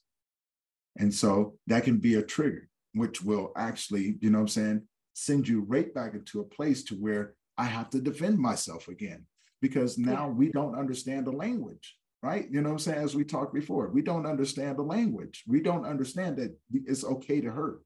And 0.97 1.13
so 1.13 1.55
that 1.67 1.83
can 1.83 1.97
be 1.97 2.15
a 2.15 2.21
trigger, 2.21 2.67
which 2.93 3.21
will 3.21 3.51
actually, 3.55 4.17
you 4.19 4.29
know 4.29 4.39
what 4.39 4.43
I'm 4.43 4.47
saying, 4.49 4.81
send 5.13 5.47
you 5.47 5.61
right 5.61 5.93
back 5.93 6.13
into 6.13 6.39
a 6.39 6.45
place 6.45 6.83
to 6.85 6.95
where 6.95 7.33
I 7.57 7.65
have 7.65 7.89
to 7.91 8.01
defend 8.01 8.39
myself 8.39 8.87
again 8.87 9.25
because 9.61 9.97
now 9.97 10.27
we 10.27 10.51
don't 10.51 10.77
understand 10.77 11.27
the 11.27 11.31
language, 11.31 11.95
right? 12.23 12.47
You 12.49 12.61
know 12.61 12.69
what 12.69 12.73
I'm 12.73 12.79
saying? 12.79 13.03
As 13.03 13.15
we 13.15 13.23
talked 13.23 13.53
before, 13.53 13.89
we 13.89 14.01
don't 14.01 14.25
understand 14.25 14.77
the 14.77 14.83
language. 14.83 15.43
We 15.47 15.61
don't 15.61 15.85
understand 15.85 16.37
that 16.37 16.57
it's 16.73 17.03
okay 17.03 17.41
to 17.41 17.51
hurt. 17.51 17.81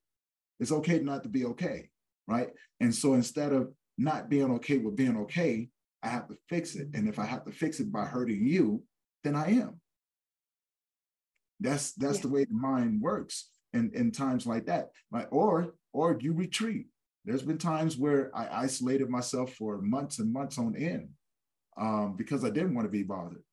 It's 0.59 0.71
okay 0.71 0.99
not 0.99 1.23
to 1.23 1.29
be 1.29 1.45
okay, 1.45 1.89
right? 2.27 2.49
And 2.79 2.93
so 2.95 3.13
instead 3.13 3.51
of 3.51 3.73
not 3.97 4.29
being 4.29 4.51
okay 4.55 4.77
with 4.77 4.95
being 4.95 5.17
okay, 5.17 5.69
I 6.01 6.09
have 6.09 6.27
to 6.29 6.37
fix 6.47 6.75
it. 6.75 6.89
And 6.93 7.09
if 7.09 7.19
I 7.19 7.25
have 7.25 7.45
to 7.45 7.51
fix 7.51 7.79
it 7.79 7.91
by 7.91 8.05
hurting 8.05 8.45
you, 8.45 8.83
then 9.23 9.35
I 9.35 9.51
am. 9.51 9.81
That's 11.59 11.93
that's 11.93 12.17
yeah. 12.17 12.21
the 12.23 12.29
way 12.29 12.45
the 12.45 12.53
mind 12.53 13.01
works 13.01 13.49
in, 13.73 13.91
in 13.93 14.11
times 14.11 14.45
like 14.45 14.65
that. 14.67 14.91
Right? 15.11 15.27
Or 15.31 15.73
or 15.93 16.17
you 16.19 16.33
retreat. 16.33 16.87
There's 17.25 17.41
been 17.41 17.57
times 17.57 17.97
where 17.97 18.29
I 18.35 18.47
isolated 18.63 19.09
myself 19.09 19.53
for 19.53 19.81
months 19.81 20.19
and 20.19 20.31
months 20.31 20.59
on 20.59 20.75
end 20.75 21.09
um, 21.75 22.15
because 22.15 22.45
I 22.45 22.51
didn't 22.51 22.75
want 22.75 22.85
to 22.85 22.91
be 22.91 23.03
bothered. 23.03 23.43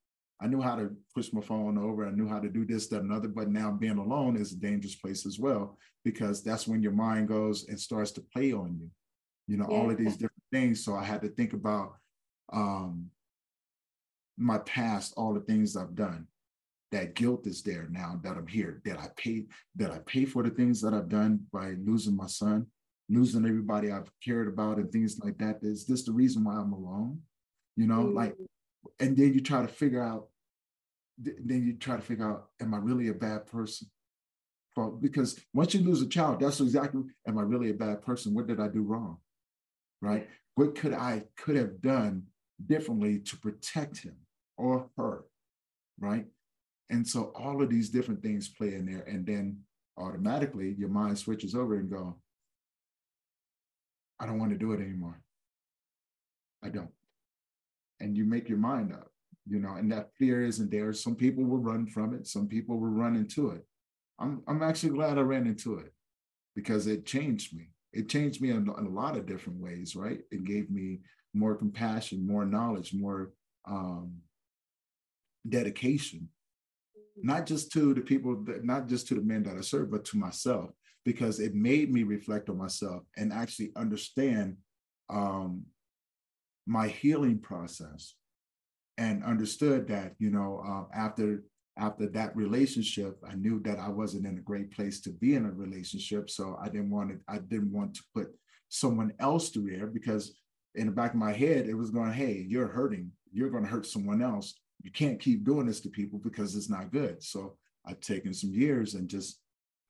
I 0.41 0.47
knew 0.47 0.61
how 0.61 0.77
to 0.77 0.91
push 1.15 1.33
my 1.33 1.41
phone 1.41 1.79
over. 1.79 2.07
I 2.07 2.11
knew 2.11 2.29
how 2.29 2.41
to 2.41 2.49
do 2.49 2.67
this, 2.67 2.89
that, 2.89 3.03
and 3.03 3.13
other. 3.13 3.29
But 3.29 3.49
now 3.49 3.71
being 3.71 3.99
alone 3.99 4.37
is 4.37 4.53
a 4.53 4.57
dangerous 4.57 4.97
place 4.97 5.25
as 5.25 5.39
well 5.39 5.79
because 6.05 6.43
that's 6.43 6.67
when 6.67 6.83
your 6.83 6.93
mind 6.93 7.29
goes 7.29 7.69
and 7.69 7.81
starts 7.81 8.11
to 8.13 8.21
play 8.21 8.53
on 8.53 8.77
you. 8.79 8.91
You 9.47 9.57
know, 9.57 9.67
yeah. 9.71 9.77
all 9.77 9.91
of 9.91 9.97
these 9.97 10.15
different 10.15 10.43
things. 10.53 10.85
So 10.85 10.95
I 10.95 11.05
had 11.05 11.23
to 11.23 11.29
think 11.29 11.53
about 11.53 11.95
um, 12.53 13.07
my 14.37 14.59
past, 14.59 15.15
all 15.17 15.33
the 15.33 15.41
things 15.41 15.77
I've 15.77 15.95
done. 15.95 16.27
That 16.91 17.15
guilt 17.15 17.47
is 17.47 17.63
there 17.63 17.89
now 17.91 18.21
that 18.23 18.37
I'm 18.37 18.47
here. 18.47 18.83
That 18.85 18.99
I 18.99 19.09
pay. 19.17 19.45
That 19.77 19.93
I 19.93 20.01
pay 20.01 20.27
for 20.27 20.43
the 20.43 20.51
things 20.51 20.83
that 20.83 20.93
I've 20.93 21.09
done 21.09 21.41
by 21.53 21.75
losing 21.83 22.17
my 22.17 22.27
son 22.27 22.67
losing 23.09 23.47
everybody 23.47 23.91
I've 23.91 24.11
cared 24.25 24.49
about 24.49 24.79
and 24.79 24.91
things 24.91 25.19
like 25.23 25.39
that. 25.39 25.59
Is 25.63 25.87
this 25.87 26.05
the 26.05 26.13
reason 26.13 26.45
why 26.45 26.55
I'm 26.55 26.73
alone? 26.73 27.21
You 27.77 27.87
know, 27.87 28.05
mm-hmm. 28.05 28.17
like, 28.17 28.37
and 29.01 29.17
then 29.17 29.35
you 29.35 29.41
try 29.41 29.63
to 29.63 29.69
figure 29.69 30.03
out, 30.03 30.29
then 31.19 31.67
you 31.67 31.75
try 31.75 31.97
to 31.97 32.03
figure 32.03 32.29
out, 32.29 32.49
am 32.61 32.75
I 32.75 32.79
really 32.79 33.09
a 33.09 33.15
bad 33.15 33.47
person? 33.47 33.89
For, 34.75 34.91
because 34.91 35.39
once 35.53 35.75
you 35.75 35.81
lose 35.81 36.01
a 36.01 36.09
child, 36.09 36.41
that's 36.41 36.61
exactly, 36.61 37.03
am 37.27 37.39
I 37.39 37.43
really 37.43 37.71
a 37.71 37.75
bad 37.75 38.03
person? 38.03 38.35
What 38.35 38.47
did 38.47 38.61
I 38.61 38.69
do 38.69 38.83
wrong? 38.83 39.19
Right? 40.01 40.29
What 40.55 40.75
could 40.75 40.95
I 40.95 41.25
could 41.37 41.57
have 41.57 41.81
done 41.81 42.25
differently 42.65 43.19
to 43.19 43.37
protect 43.37 43.99
him 43.99 44.17
or 44.57 44.89
her? 44.97 45.25
Right? 45.99 46.27
And 46.89 47.07
so 47.07 47.33
all 47.35 47.63
of 47.63 47.71
these 47.71 47.91
different 47.91 48.23
things 48.23 48.49
play 48.49 48.75
in 48.75 48.87
there. 48.87 49.03
And 49.03 49.27
then 49.27 49.59
automatically 49.97 50.75
your 50.79 50.89
mind 50.89 51.19
switches 51.19 51.55
over 51.55 51.75
and 51.77 51.91
go, 51.91 52.17
I 54.21 54.27
don't 54.27 54.39
want 54.39 54.53
to 54.53 54.59
do 54.59 54.73
it 54.73 54.81
anymore. 54.81 55.21
I 56.65 56.69
don't. 56.69 56.91
And 58.01 58.17
you 58.17 58.25
make 58.25 58.49
your 58.49 58.59
mind 58.59 58.93
up, 58.93 59.11
you 59.47 59.59
know, 59.59 59.75
and 59.75 59.91
that 59.93 60.11
fear 60.17 60.45
isn't 60.45 60.71
there. 60.71 60.93
Some 60.93 61.17
people 61.17 61.45
will 61.45 61.59
run 61.59 61.87
from 61.87 62.15
it, 62.15 62.27
some 62.27 62.47
people 62.47 62.79
will 62.79 62.89
run 62.91 63.17
into 63.17 63.51
it. 63.51 63.65
I'm, 64.19 64.43
I'm 64.47 64.63
actually 64.63 64.91
glad 64.91 65.19
I 65.19 65.23
ran 65.23 65.47
into 65.47 65.79
it 65.79 65.93
because 66.55 66.87
it 66.87 67.07
changed 67.07 67.57
me. 67.57 67.71
It 67.93 68.09
changed 68.09 68.41
me 68.41 68.51
in, 68.51 68.57
in 68.79 68.87
a 68.87 68.89
lot 68.89 69.17
of 69.17 69.27
different 69.27 69.61
ways, 69.61 69.97
right? 69.97 70.21
It 70.31 70.45
gave 70.45 70.71
me 70.71 71.01
more 71.35 71.55
compassion, 71.55 72.27
more 72.27 72.45
knowledge, 72.45 72.95
more 72.95 73.33
um, 73.67 74.19
dedication, 75.49 76.29
not 77.17 77.47
just 77.47 77.73
to 77.73 77.95
the 77.95 78.01
people, 78.01 78.43
that, 78.45 78.65
not 78.65 78.87
just 78.87 79.09
to 79.09 79.15
the 79.15 79.21
men 79.21 79.43
that 79.45 79.57
I 79.57 79.61
serve, 79.61 79.91
but 79.91 80.05
to 80.07 80.19
myself 80.19 80.71
because 81.05 81.41
it 81.41 81.55
made 81.55 81.93
me 81.93 82.03
reflect 82.03 82.49
on 82.49 82.59
myself 82.59 83.03
and 83.17 83.33
actually 83.33 83.73
understand 83.77 84.57
um, 85.11 85.63
my 86.67 86.89
healing 86.89 87.39
process 87.39 88.15
and 88.99 89.25
understood 89.25 89.89
that 89.89 90.15
you 90.19 90.31
know 90.31 90.63
uh, 90.67 90.97
after 90.97 91.43
after 91.79 92.07
that 92.07 92.37
relationship 92.37 93.17
i 93.27 93.35
knew 93.35 93.59
that 93.61 93.79
i 93.79 93.89
wasn't 93.89 94.25
in 94.27 94.37
a 94.37 94.43
great 94.43 94.71
place 94.71 95.01
to 95.01 95.11
be 95.11 95.35
in 95.35 95.47
a 95.47 95.51
relationship 95.51 96.29
so 96.29 96.59
i 96.63 96.67
didn't 96.67 96.91
want 96.91 97.09
to 97.09 97.19
i 97.27 97.39
didn't 97.39 97.73
want 97.73 97.95
to 97.95 98.03
put 98.15 98.29
someone 98.69 99.13
else 99.19 99.49
through 99.49 99.71
there 99.71 99.87
because 99.87 100.35
in 100.75 100.87
the 100.87 100.93
back 100.93 101.13
of 101.13 101.19
my 101.19 101.33
head, 101.33 101.67
it 101.69 101.75
was 101.75 101.91
going, 101.91 102.13
hey, 102.13 102.45
you're 102.49 102.69
hurting. 102.69 103.11
You're 103.33 103.51
going 103.51 103.65
to 103.65 103.71
hurt 103.71 103.87
someone 103.87 104.23
else. 104.23 104.55
You 104.83 104.91
can't 104.91 105.21
keep 105.21 105.45
doing 105.45 105.67
this 105.67 105.81
to 105.81 105.91
people 105.91 106.19
because 106.19 106.57
it's 106.57 106.71
not 106.71 106.93
good. 106.93 107.23
So 107.23 107.57
I've 107.87 108.01
taken 108.01 108.33
some 108.33 108.53
years 108.53 108.95
and 108.95 109.09
just 109.09 109.39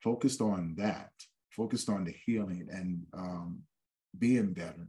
focused 0.03 0.41
on 0.41 0.75
that, 0.77 1.11
focused 1.49 1.89
on 1.89 2.03
the 2.03 2.13
healing 2.25 2.67
and 2.71 3.05
um, 3.13 3.59
being 4.17 4.53
better. 4.53 4.87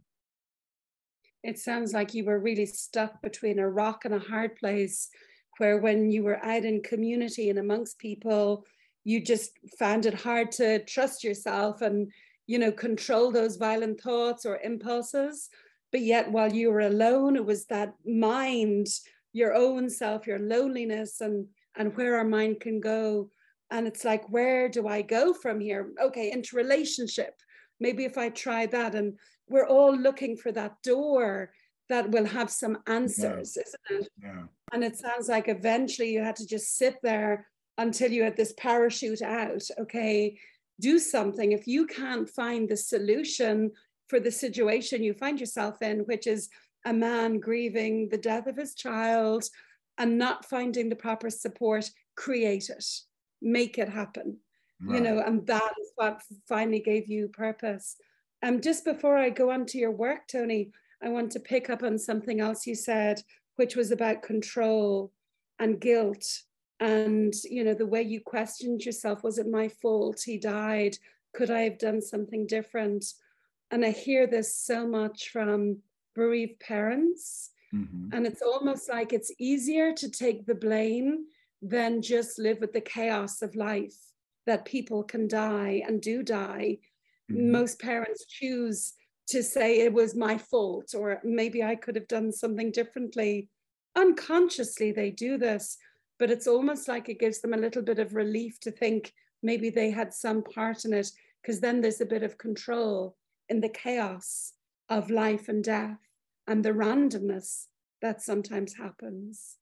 It 1.43 1.59
sounds 1.59 1.93
like 1.93 2.15
you 2.15 2.25
were 2.25 2.39
really 2.39 2.67
stuck 2.67 3.21
between 3.23 3.59
a 3.59 3.69
rock 3.69 4.05
and 4.05 4.15
a 4.15 4.19
hard 4.19 4.57
place 4.57 5.09
where 5.59 5.79
when 5.79 6.11
you 6.11 6.23
were 6.25 6.45
out 6.45 6.65
in 6.65 6.83
community 6.83 7.51
and 7.51 7.59
amongst 7.59 7.99
people, 7.99 8.65
you 9.05 9.23
just 9.23 9.53
found 9.79 10.07
it 10.07 10.15
hard 10.15 10.51
to 10.53 10.83
trust 10.85 11.23
yourself 11.23 11.83
and 11.83 12.11
you 12.47 12.59
know 12.59 12.73
control 12.73 13.31
those 13.31 13.57
violent 13.57 14.01
thoughts 14.01 14.45
or 14.45 14.59
impulses 14.59 15.49
but 15.93 16.03
yet 16.03 16.31
while 16.31 16.53
you 16.53 16.71
were 16.71 16.81
alone 16.81 17.37
it 17.37 17.45
was 17.45 17.65
that 17.67 17.95
mind 18.07 18.87
your 19.33 19.55
own 19.55 19.89
self 19.89 20.27
your 20.27 20.39
loneliness 20.39 21.21
and 21.21 21.47
and 21.77 21.97
where 21.97 22.17
our 22.17 22.25
mind 22.25 22.61
can 22.61 22.81
go 22.81 23.31
and 23.71 23.87
it's 23.87 24.05
like 24.05 24.29
where 24.31 24.69
do 24.69 24.87
i 24.89 25.03
go 25.03 25.33
from 25.33 25.61
here? 25.61 25.93
Okay 26.01 26.31
into 26.33 26.57
relationship 26.57 27.35
maybe 27.81 28.05
if 28.05 28.17
i 28.19 28.29
try 28.29 28.67
that 28.67 28.95
and 28.95 29.19
we're 29.49 29.67
all 29.67 29.95
looking 29.97 30.37
for 30.37 30.53
that 30.53 30.81
door 30.83 31.53
that 31.89 32.11
will 32.11 32.25
have 32.25 32.51
some 32.51 32.79
answers 32.87 33.57
yeah. 33.57 33.62
isn't 33.62 34.03
it? 34.03 34.09
Yeah. 34.23 34.43
and 34.73 34.83
it 34.83 34.97
sounds 34.97 35.29
like 35.29 35.49
eventually 35.49 36.12
you 36.12 36.23
had 36.23 36.37
to 36.37 36.47
just 36.47 36.77
sit 36.77 36.97
there 37.03 37.47
until 37.79 38.11
you 38.11 38.23
had 38.23 38.37
this 38.37 38.55
parachute 38.57 39.23
out 39.23 39.62
okay? 39.81 40.39
Do 40.81 40.99
something. 40.99 41.53
If 41.53 41.67
you 41.67 41.87
can't 41.87 42.29
find 42.29 42.69
the 42.69 42.77
solution 42.77 43.71
for 44.09 44.21
the 44.21 44.31
situation 44.31 45.03
you 45.03 45.15
find 45.15 45.41
yourself 45.41 45.83
in 45.83 46.01
which 46.01 46.27
is 46.27 46.49
a 46.85 46.93
man 46.93 47.39
grieving 47.39 48.09
the 48.11 48.19
death 48.19 48.47
of 48.47 48.57
his 48.57 48.75
child 48.75 49.45
and 49.99 50.19
not 50.19 50.45
finding 50.45 50.89
the 50.89 50.97
proper 50.97 51.31
support 51.31 51.89
create 52.17 52.69
it 52.69 52.85
make 53.45 53.79
it 53.79 53.89
happen 53.89 54.37
right. 54.83 54.97
you 54.97 55.01
know 55.01 55.21
and 55.21 55.47
that 55.47 55.73
is 55.81 55.93
what 55.97 56.23
finally 56.49 56.81
gave 56.81 57.09
you 57.09 57.29
purpose. 57.29 57.97
Um 58.43 58.61
just 58.61 58.85
before 58.85 59.17
i 59.17 59.31
go 59.31 59.51
on 59.51 59.67
to 59.67 59.79
your 59.79 59.93
work 59.93 60.27
tony 60.29 60.73
i 61.03 61.09
want 61.09 61.31
to 61.33 61.41
pick 61.41 61.71
up 61.71 61.83
on 61.83 61.99
something 61.99 62.41
else 62.41 62.67
you 62.67 62.75
said 62.75 63.23
which 63.57 63.77
was 63.77 63.91
about 63.91 64.23
control 64.23 65.13
and 65.59 65.81
guilt. 65.81 66.25
And 66.81 67.33
you 67.45 67.65
know 67.65 67.75
the 67.75 67.87
way 67.87 68.03
you 68.03 68.21
questioned 68.21 68.85
yourself 68.85 69.23
was 69.23 69.39
it 69.39 69.47
my 69.49 69.69
fault 69.69 70.23
he 70.25 70.39
died? 70.39 70.97
Could 71.35 71.51
i 71.51 71.61
have 71.63 71.79
done 71.79 72.03
something 72.03 72.47
different? 72.47 73.05
And 73.71 73.85
i 73.85 73.91
hear 73.91 74.27
this 74.27 74.57
so 74.57 74.87
much 74.87 75.31
from 75.31 75.79
bereaved 76.15 76.61
parents. 76.61 77.51
Mm-hmm. 77.75 78.11
and 78.13 78.25
it's 78.25 78.41
almost 78.41 78.89
like 78.89 79.13
it's 79.13 79.33
easier 79.37 79.93
to 79.95 80.09
take 80.09 80.47
the 80.47 80.55
blame 80.55 81.25
than 81.67 82.03
just 82.03 82.39
live 82.39 82.59
with 82.61 82.73
the 82.73 82.81
chaos 82.81 83.43
of 83.43 83.55
life 83.55 83.97
that 84.47 84.65
people 84.65 85.03
can 85.03 85.27
die 85.27 85.83
and 85.87 86.01
do 86.01 86.23
die 86.23 86.79
mm-hmm. 87.31 87.53
most 87.53 87.81
parents 87.81 88.27
choose 88.27 88.93
to 89.27 89.43
say 89.43 89.81
it 89.81 89.93
was 89.93 90.15
my 90.15 90.37
fault 90.37 90.95
or 90.95 91.21
maybe 91.25 91.62
i 91.62 91.75
could 91.75 91.97
have 91.97 92.09
done 92.09 92.31
something 92.31 92.71
differently 92.71 93.49
unconsciously 93.97 94.93
they 94.93 95.11
do 95.11 95.39
this 95.39 95.79
but 96.19 96.31
it's 96.31 96.47
almost 96.47 96.89
like 96.89 97.09
it 97.09 97.19
gives 97.19 97.41
them 97.41 97.55
a 97.55 97.59
little 97.59 97.83
bit 97.83 97.99
of 97.99 98.15
relief 98.15 98.61
to 98.61 98.71
think 98.71 99.12
maybe 99.43 99.71
they 99.71 99.91
had 99.91 100.12
some 100.12 100.43
part 100.43 100.85
in 100.85 100.93
it, 100.93 101.11
because 101.43 101.61
then 101.61 101.81
there's 101.81 102.01
a 102.01 102.07
bit 102.07 102.23
of 102.23 102.39
control 102.39 103.17
in 103.49 103.61
the 103.61 103.69
chaos 103.69 104.53
of 104.89 105.11
life 105.11 105.49
and 105.49 105.62
death 105.62 105.99
and 106.47 106.65
the 106.65 106.71
randomness 106.71 107.67
that 108.01 108.23
sometimes 108.23 108.75
happens. 108.75 109.57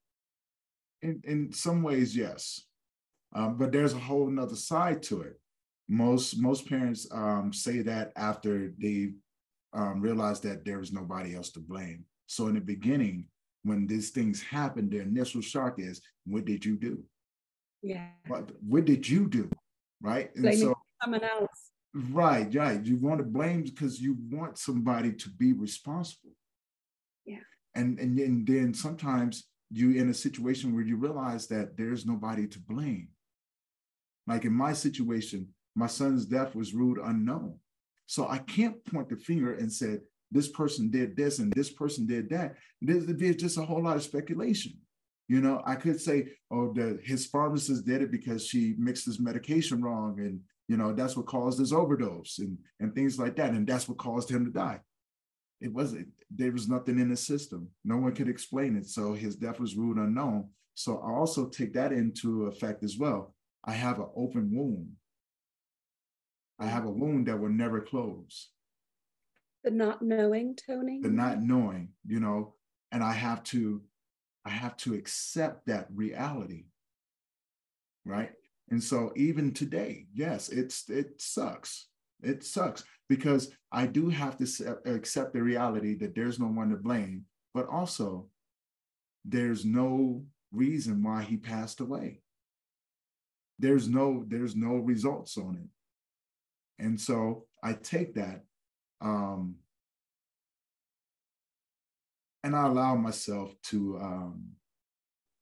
In, 1.02 1.20
in 1.24 1.52
some 1.52 1.82
ways, 1.82 2.16
yes. 2.16 2.62
Um, 3.34 3.56
but 3.56 3.72
there's 3.72 3.94
a 3.94 3.98
whole 3.98 4.28
nother 4.28 4.56
side 4.56 5.02
to 5.04 5.22
it. 5.22 5.38
Most 5.88 6.38
most 6.38 6.68
parents 6.68 7.08
um, 7.12 7.52
say 7.52 7.82
that 7.82 8.12
after 8.16 8.72
they 8.78 9.14
um, 9.72 10.00
realize 10.00 10.40
that 10.40 10.64
there 10.64 10.80
is 10.80 10.92
nobody 10.92 11.34
else 11.34 11.50
to 11.52 11.60
blame. 11.60 12.04
So 12.26 12.46
in 12.46 12.54
the 12.54 12.60
beginning, 12.60 13.26
when 13.64 13.86
these 13.86 14.10
things 14.10 14.42
happen, 14.42 14.88
the 14.88 15.00
initial 15.00 15.40
shock 15.40 15.78
is, 15.78 16.00
what 16.24 16.44
did 16.44 16.64
you 16.64 16.76
do? 16.76 17.02
Yeah. 17.82 18.08
What, 18.28 18.50
what 18.66 18.84
did 18.84 19.08
you 19.08 19.28
do? 19.28 19.50
Right. 20.00 20.30
And 20.34 20.42
Blaming 20.42 20.60
so 20.60 20.74
someone 21.02 21.24
else. 21.24 21.70
Right, 21.94 22.54
right. 22.54 22.84
You 22.84 22.96
want 22.96 23.18
to 23.18 23.24
blame 23.24 23.64
because 23.64 24.00
you 24.00 24.16
want 24.30 24.58
somebody 24.58 25.12
to 25.12 25.30
be 25.30 25.52
responsible. 25.52 26.30
Yeah. 27.26 27.44
And 27.74 27.98
and, 27.98 28.18
and 28.18 28.46
then 28.46 28.72
sometimes 28.72 29.48
you 29.72 29.92
in 29.92 30.10
a 30.10 30.14
situation 30.14 30.74
where 30.74 30.84
you 30.84 30.96
realize 30.96 31.46
that 31.48 31.76
there's 31.76 32.06
nobody 32.06 32.46
to 32.46 32.58
blame. 32.60 33.08
Like 34.26 34.44
in 34.44 34.52
my 34.52 34.72
situation, 34.72 35.48
my 35.74 35.86
son's 35.86 36.26
death 36.26 36.54
was 36.54 36.74
ruled 36.74 36.98
unknown. 37.02 37.58
So 38.06 38.28
I 38.28 38.38
can't 38.38 38.84
point 38.84 39.08
the 39.08 39.16
finger 39.16 39.54
and 39.54 39.72
say, 39.72 39.98
this 40.30 40.48
person 40.48 40.90
did 40.90 41.16
this 41.16 41.38
and 41.38 41.52
this 41.52 41.70
person 41.70 42.06
did 42.06 42.28
that. 42.30 42.56
There's, 42.80 43.36
just 43.36 43.58
a 43.58 43.64
whole 43.64 43.82
lot 43.82 43.96
of 43.96 44.02
speculation. 44.02 44.72
You 45.28 45.40
know, 45.40 45.62
I 45.64 45.76
could 45.76 46.00
say, 46.00 46.28
oh, 46.50 46.72
the, 46.72 46.98
his 47.02 47.26
pharmacist 47.26 47.86
did 47.86 48.02
it 48.02 48.10
because 48.10 48.46
she 48.46 48.74
mixed 48.78 49.06
his 49.06 49.20
medication 49.20 49.80
wrong, 49.80 50.18
and 50.18 50.40
you 50.68 50.76
know 50.76 50.92
that's 50.92 51.16
what 51.16 51.26
caused 51.26 51.58
his 51.58 51.72
overdose 51.72 52.38
and 52.38 52.58
and 52.80 52.94
things 52.94 53.18
like 53.18 53.36
that, 53.36 53.52
and 53.52 53.66
that's 53.66 53.88
what 53.88 53.98
caused 53.98 54.30
him 54.30 54.44
to 54.44 54.50
die. 54.50 54.80
It 55.62 55.72
wasn't. 55.72 56.08
There 56.30 56.52
was 56.52 56.68
nothing 56.68 56.98
in 56.98 57.08
the 57.08 57.16
system. 57.16 57.68
No 57.84 57.96
one 57.96 58.14
could 58.14 58.28
explain 58.28 58.76
it, 58.76 58.86
so 58.86 59.14
his 59.14 59.36
death 59.36 59.60
was 59.60 59.76
ruled 59.76 59.98
unknown. 59.98 60.48
So 60.74 60.98
I 60.98 61.12
also 61.12 61.48
take 61.48 61.74
that 61.74 61.92
into 61.92 62.46
effect 62.46 62.82
as 62.82 62.96
well. 62.96 63.34
I 63.64 63.72
have 63.72 63.98
an 63.98 64.08
open 64.16 64.50
wound. 64.52 64.92
I 66.58 66.66
have 66.66 66.84
a 66.84 66.90
wound 66.90 67.28
that 67.28 67.38
will 67.38 67.50
never 67.50 67.80
close 67.80 68.48
the 69.64 69.70
not 69.70 70.02
knowing 70.02 70.56
tony 70.56 71.00
the 71.02 71.08
not 71.08 71.40
knowing 71.42 71.88
you 72.06 72.20
know 72.20 72.54
and 72.90 73.02
i 73.02 73.12
have 73.12 73.42
to 73.44 73.80
i 74.44 74.50
have 74.50 74.76
to 74.76 74.94
accept 74.94 75.66
that 75.66 75.86
reality 75.94 76.64
right 78.04 78.32
and 78.70 78.82
so 78.82 79.12
even 79.16 79.52
today 79.52 80.06
yes 80.14 80.48
it's 80.48 80.88
it 80.90 81.20
sucks 81.20 81.86
it 82.22 82.44
sucks 82.44 82.84
because 83.12 83.50
i 83.70 83.84
do 83.86 84.08
have 84.08 84.36
to 84.38 84.46
accept 84.86 85.34
the 85.34 85.42
reality 85.42 85.94
that 85.94 86.14
there's 86.14 86.38
no 86.38 86.46
one 86.46 86.70
to 86.70 86.76
blame 86.76 87.24
but 87.52 87.68
also 87.68 88.26
there's 89.24 89.64
no 89.64 90.24
reason 90.50 91.02
why 91.02 91.22
he 91.22 91.36
passed 91.36 91.80
away 91.80 92.22
there's 93.58 93.86
no 93.86 94.24
there's 94.28 94.56
no 94.56 94.76
results 94.76 95.36
on 95.36 95.56
it 95.56 96.84
and 96.84 96.98
so 96.98 97.44
i 97.62 97.74
take 97.74 98.14
that 98.14 98.42
um, 99.02 99.56
and 102.44 102.56
I 102.56 102.66
allow 102.66 102.96
myself 102.96 103.54
to 103.64 103.98
um, 104.00 104.44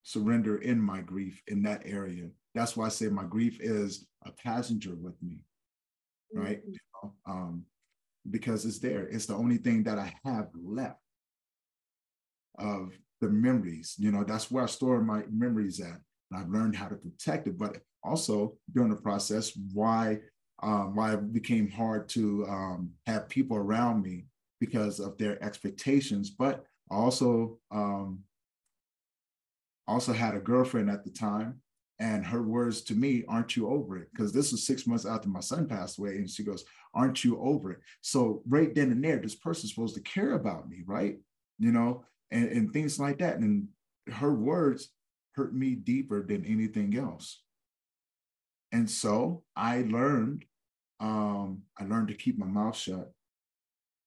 surrender 0.03 0.59
in 0.59 0.81
my 0.81 1.01
grief 1.01 1.43
in 1.47 1.63
that 1.63 1.83
area. 1.85 2.31
That's 2.55 2.77
why 2.77 2.87
I 2.87 2.89
say 2.89 3.09
my 3.09 3.25
grief 3.25 3.59
is 3.61 4.07
a 4.27 4.33
passenger 4.33 4.95
with 4.95 5.15
me, 5.23 5.45
right? 6.35 6.61
Mm-hmm. 6.61 6.90
Um, 7.27 7.65
because 8.31 8.67
it's 8.67 8.79
there. 8.79 9.07
It's 9.07 9.27
the 9.27 9.35
only 9.35 9.57
thing 9.57 9.83
that 9.85 9.99
I 9.99 10.13
have 10.25 10.49
left 10.55 11.01
of 12.59 12.93
the 13.21 13.31
memories. 13.31 13.95
You 13.99 14.13
know, 14.13 14.25
that's 14.25 14.51
where 14.51 14.65
I 14.65 14.67
store 14.67 15.01
my 15.03 15.25
memories 15.31 15.81
at. 15.81 16.01
And 16.31 16.41
I've 16.41 16.51
learned 16.51 16.77
how 16.77 16.89
to 16.89 16.97
protect 16.97 17.47
it, 17.49 17.59
but 17.59 17.79
also 18.03 18.57
during 18.73 18.91
the 18.91 18.97
process, 18.97 19.53
why 19.73 20.21
um, 20.63 20.95
why 20.95 21.15
it 21.15 21.33
became 21.33 21.71
hard 21.71 22.09
to 22.11 22.47
um, 22.47 22.91
have 23.07 23.31
people 23.31 23.57
around 23.57 24.03
me 24.03 24.27
because 24.61 25.01
of 25.01 25.17
their 25.17 25.43
expectations. 25.43 26.29
But 26.29 26.65
I 26.91 26.97
also 26.97 27.59
um, 27.71 28.21
also 29.89 30.13
had 30.13 30.35
a 30.35 30.41
girlfriend 30.41 30.91
at 30.91 31.03
the 31.03 31.11
time, 31.11 31.63
and 32.01 32.25
her 32.27 32.43
words 32.43 32.81
to 32.83 32.95
me, 32.95 33.25
"Aren't 33.29 33.57
you 33.57 33.69
over 33.69 33.99
it?" 33.99 34.09
Because 34.13 34.33
this 34.33 34.51
was 34.51 34.67
six 34.67 34.87
months 34.87 35.07
after 35.07 35.29
my 35.29 35.41
son 35.41 35.69
passed 35.69 35.99
away, 35.99 36.17
and 36.17 36.29
she 36.29 36.43
goes, 36.43 36.65
"Aren't 36.95 37.25
you 37.25 37.39
over 37.41 37.73
it?" 37.73 37.81
So 38.01 38.43
right 38.49 38.75
then 38.75 38.91
and 38.91 39.05
there, 39.05 39.19
this 39.19 39.37
person's 39.37 39.73
supposed 39.73 39.95
to 39.95 40.01
care 40.03 40.33
about 40.33 40.69
me, 40.69 40.83
right? 40.87 41.19
You 41.59 41.73
know, 41.73 42.05
and, 42.31 42.49
and 42.49 42.73
things 42.73 42.99
like 42.99 43.19
that. 43.19 43.39
And 43.39 43.69
her 44.11 44.35
words 44.35 44.91
hurt 45.35 45.55
me 45.55 45.75
deeper 45.75 46.23
than 46.27 46.45
anything 46.45 46.97
else. 46.97 47.43
And 48.73 48.91
so 48.91 49.45
I 49.57 49.83
learned 49.83 50.45
um, 51.01 51.63
I 51.79 51.85
learned 51.85 52.09
to 52.09 52.15
keep 52.15 52.39
my 52.39 52.47
mouth 52.47 52.77
shut. 52.77 53.11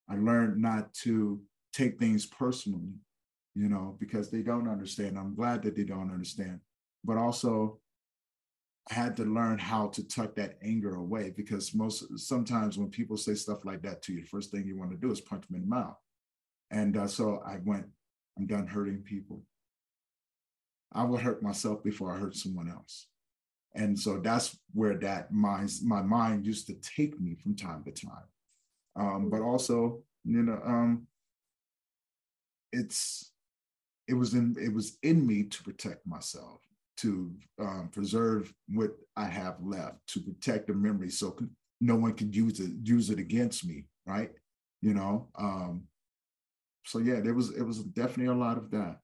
I 0.08 0.16
learned 0.16 0.60
not 0.60 0.94
to 1.02 1.40
take 1.72 1.98
things 1.98 2.24
personally, 2.24 2.94
you 3.54 3.68
know, 3.68 3.96
because 3.98 4.30
they 4.30 4.42
don't 4.42 4.68
understand. 4.68 5.18
I'm 5.18 5.34
glad 5.34 5.62
that 5.62 5.74
they 5.74 5.82
don't 5.82 6.12
understand. 6.12 6.60
But 7.02 7.16
also, 7.16 7.80
I 8.90 8.94
had 8.94 9.16
to 9.16 9.24
learn 9.24 9.58
how 9.58 9.88
to 9.88 10.06
tuck 10.06 10.34
that 10.36 10.58
anger 10.62 10.96
away 10.96 11.32
because 11.34 11.74
most 11.74 12.18
sometimes 12.18 12.76
when 12.76 12.90
people 12.90 13.16
say 13.16 13.34
stuff 13.34 13.64
like 13.64 13.82
that 13.82 14.02
to 14.02 14.12
you, 14.12 14.20
the 14.20 14.26
first 14.26 14.50
thing 14.50 14.66
you 14.66 14.78
want 14.78 14.90
to 14.90 14.96
do 14.96 15.10
is 15.10 15.20
punch 15.20 15.46
them 15.46 15.56
in 15.56 15.62
the 15.62 15.68
mouth. 15.68 15.96
And 16.70 16.96
uh, 16.96 17.06
so 17.06 17.42
I 17.46 17.60
went, 17.64 17.86
I'm 18.36 18.46
done 18.46 18.66
hurting 18.66 19.02
people. 19.02 19.42
I 20.92 21.04
will 21.04 21.16
hurt 21.16 21.42
myself 21.42 21.82
before 21.82 22.12
I 22.12 22.18
hurt 22.18 22.36
someone 22.36 22.70
else. 22.70 23.06
And 23.74 23.98
so 23.98 24.20
that's 24.20 24.56
where 24.72 24.96
that 24.98 25.32
mind, 25.32 25.70
my 25.82 26.02
mind 26.02 26.46
used 26.46 26.66
to 26.68 26.74
take 26.74 27.18
me 27.20 27.34
from 27.34 27.56
time 27.56 27.82
to 27.84 27.90
time. 27.90 28.28
Um, 28.96 29.30
but 29.30 29.40
also, 29.40 30.02
you 30.24 30.42
know, 30.42 30.60
um, 30.64 31.06
it's 32.72 33.32
it 34.06 34.14
was 34.14 34.34
in 34.34 34.56
it 34.60 34.72
was 34.72 34.98
in 35.02 35.26
me 35.26 35.44
to 35.44 35.62
protect 35.62 36.06
myself, 36.06 36.60
to 36.98 37.32
um, 37.58 37.88
preserve 37.92 38.52
what 38.68 38.92
I 39.16 39.26
have 39.26 39.56
left, 39.62 40.06
to 40.08 40.20
protect 40.20 40.68
the 40.68 40.74
memory, 40.74 41.10
so 41.10 41.36
no 41.80 41.96
one 41.96 42.14
could 42.14 42.34
use 42.34 42.60
it 42.60 42.70
use 42.82 43.10
it 43.10 43.18
against 43.18 43.66
me, 43.66 43.84
right? 44.06 44.30
You 44.82 44.94
know. 44.94 45.28
Um, 45.38 45.84
so 46.84 46.98
yeah, 46.98 47.20
there 47.20 47.34
was 47.34 47.50
it 47.50 47.62
was 47.62 47.78
definitely 47.78 48.32
a 48.32 48.38
lot 48.38 48.58
of 48.58 48.70
that. 48.70 48.98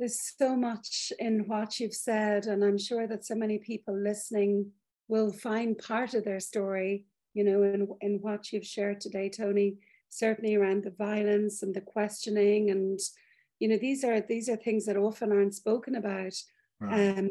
There's 0.00 0.18
so 0.38 0.56
much 0.56 1.12
in 1.18 1.44
what 1.46 1.78
you've 1.78 1.92
said, 1.92 2.46
and 2.46 2.64
I'm 2.64 2.78
sure 2.78 3.06
that 3.06 3.26
so 3.26 3.34
many 3.34 3.58
people 3.58 3.94
listening 3.94 4.70
will 5.08 5.30
find 5.30 5.76
part 5.76 6.14
of 6.14 6.24
their 6.24 6.40
story, 6.40 7.04
you 7.34 7.44
know, 7.44 7.62
in, 7.62 7.86
in 8.00 8.18
what 8.22 8.50
you've 8.50 8.64
shared 8.64 9.02
today, 9.02 9.28
Tony, 9.28 9.76
certainly 10.10 10.54
around 10.54 10.84
the 10.84 10.90
violence 10.90 11.62
and 11.62 11.74
the 11.74 11.80
questioning. 11.80 12.70
And, 12.70 12.98
you 13.58 13.68
know, 13.68 13.78
these 13.78 14.04
are 14.04 14.20
these 14.20 14.48
are 14.48 14.56
things 14.56 14.84
that 14.86 14.96
often 14.96 15.32
aren't 15.32 15.54
spoken 15.54 15.94
about. 15.94 16.34
Right. 16.78 17.18
Um, 17.18 17.30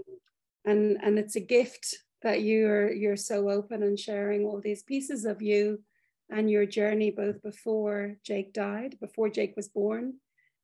and 0.65 0.97
and 1.01 1.19
it's 1.19 1.35
a 1.35 1.41
gift 1.41 1.95
that 2.21 2.41
you're 2.41 2.91
you're 2.91 3.15
so 3.15 3.49
open 3.49 3.83
and 3.83 3.99
sharing 3.99 4.43
all 4.43 4.59
these 4.59 4.83
pieces 4.83 5.25
of 5.25 5.41
you 5.41 5.81
and 6.29 6.49
your 6.49 6.65
journey 6.65 7.11
both 7.11 7.41
before 7.41 8.15
Jake 8.23 8.53
died, 8.53 8.97
before 8.99 9.29
Jake 9.29 9.55
was 9.55 9.67
born, 9.67 10.15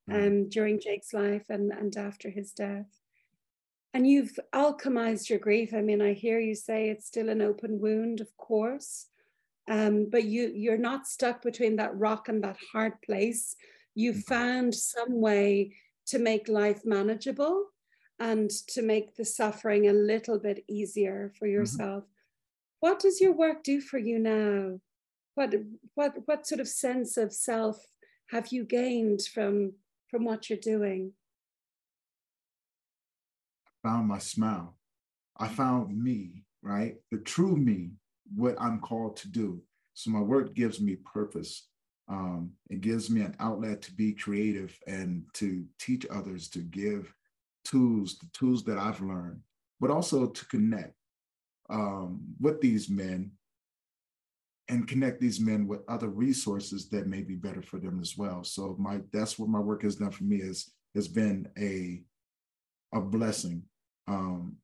mm. 0.10 0.28
um, 0.28 0.50
during 0.50 0.80
Jake's 0.80 1.14
life 1.14 1.46
and, 1.50 1.72
and 1.72 1.96
after 1.98 2.30
his 2.30 2.52
death. 2.52 3.00
And 3.94 4.06
you've 4.06 4.38
alchemized 4.54 5.30
your 5.30 5.40
grief. 5.40 5.74
I 5.74 5.82
mean, 5.82 6.02
I 6.02 6.14
hear 6.14 6.40
you 6.40 6.54
say 6.54 6.90
it's 6.90 7.08
still 7.08 7.30
an 7.30 7.42
open 7.42 7.80
wound, 7.80 8.20
of 8.20 8.36
course. 8.38 9.08
Um, 9.68 10.08
but 10.12 10.26
you 10.26 10.52
you're 10.54 10.78
not 10.78 11.08
stuck 11.08 11.42
between 11.42 11.78
that 11.78 11.98
rock 11.98 12.30
and 12.30 12.44
that 12.44 12.58
hard 12.72 13.02
place. 13.02 13.56
You 13.96 14.14
mm. 14.14 14.24
found 14.24 14.76
some 14.76 15.20
way 15.20 15.76
to 16.08 16.20
make 16.20 16.48
life 16.48 16.82
manageable 16.86 17.66
and 18.20 18.50
to 18.50 18.82
make 18.82 19.16
the 19.16 19.26
suffering 19.26 19.88
a 19.88 19.94
little 19.94 20.40
bit 20.40 20.64
easier 20.68 21.34
for 21.38 21.48
mm-hmm. 21.48 21.54
yourself. 21.54 22.04
Mm-hmm. 22.04 22.12
What 22.82 23.00
does 23.00 23.20
your 23.20 23.34
work 23.34 23.64
do 23.64 23.82
for 23.82 23.98
you 23.98 24.20
now? 24.20 24.80
What 25.34 25.54
what 25.96 26.14
what 26.26 26.48
sort 26.48 26.62
of 26.62 26.68
sense 26.68 27.18
of 27.18 27.34
self 27.34 27.78
have 28.30 28.48
you 28.52 28.64
gained 28.64 29.22
from 29.34 29.74
from 30.10 30.24
what 30.24 30.50
you're 30.50 30.60
doing? 30.60 31.14
I 33.68 33.90
found 33.90 34.08
my 34.08 34.20
smile. 34.20 34.78
I 35.38 35.48
found 35.48 36.02
me, 36.02 36.46
right? 36.62 36.96
The 37.12 37.18
true 37.18 37.58
me, 37.58 37.92
what 38.34 38.56
I'm 38.60 38.80
called 38.80 39.18
to 39.18 39.28
do. 39.28 39.62
So 39.94 40.12
my 40.12 40.22
work 40.22 40.54
gives 40.54 40.80
me 40.82 40.96
purpose. 40.96 41.68
Um, 42.08 42.52
it 42.70 42.82
gives 42.82 43.10
me 43.10 43.22
an 43.22 43.36
outlet 43.40 43.82
to 43.84 43.94
be 43.94 44.14
creative 44.14 44.78
and 44.88 45.24
to 45.34 45.66
teach 45.80 46.06
others 46.10 46.48
to 46.50 46.60
give 46.60 47.14
tools, 47.64 48.18
the 48.20 48.28
tools 48.34 48.64
that 48.66 48.78
I've 48.78 49.02
learned, 49.02 49.40
but 49.80 49.90
also 49.90 50.28
to 50.28 50.46
connect 50.48 50.94
um, 51.70 52.22
with 52.40 52.62
these 52.62 52.90
men 52.90 53.32
and 54.68 54.88
connect 54.88 55.22
these 55.22 55.40
men 55.40 55.68
with 55.68 55.82
other 55.88 56.10
resources 56.10 56.90
that 56.90 57.08
may 57.08 57.22
be 57.22 57.36
better 57.36 57.62
for 57.62 57.80
them 57.80 58.00
as 58.00 58.18
well. 58.18 58.44
So 58.44 58.76
my 58.80 59.00
that's 59.12 59.38
what 59.38 59.50
my 59.50 59.60
work 59.60 59.84
has 59.84 59.96
done 59.96 60.12
for 60.12 60.24
me 60.24 60.38
is 60.38 60.72
has 60.96 61.08
been 61.08 61.48
a 61.58 62.02
a 62.96 63.02
blessing. 63.02 63.64
Um, 64.08 64.58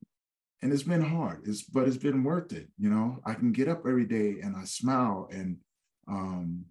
and 0.61 0.71
it's 0.71 0.83
been 0.83 1.01
hard, 1.01 1.41
it's 1.45 1.63
but 1.63 1.87
it's 1.87 1.97
been 1.97 2.23
worth 2.23 2.53
it. 2.53 2.67
You 2.77 2.89
know, 2.89 3.19
I 3.25 3.33
can 3.33 3.51
get 3.51 3.67
up 3.67 3.83
every 3.87 4.05
day 4.05 4.37
and 4.43 4.55
I 4.55 4.63
smile 4.65 5.27
and 5.31 5.57
um, 6.07 6.65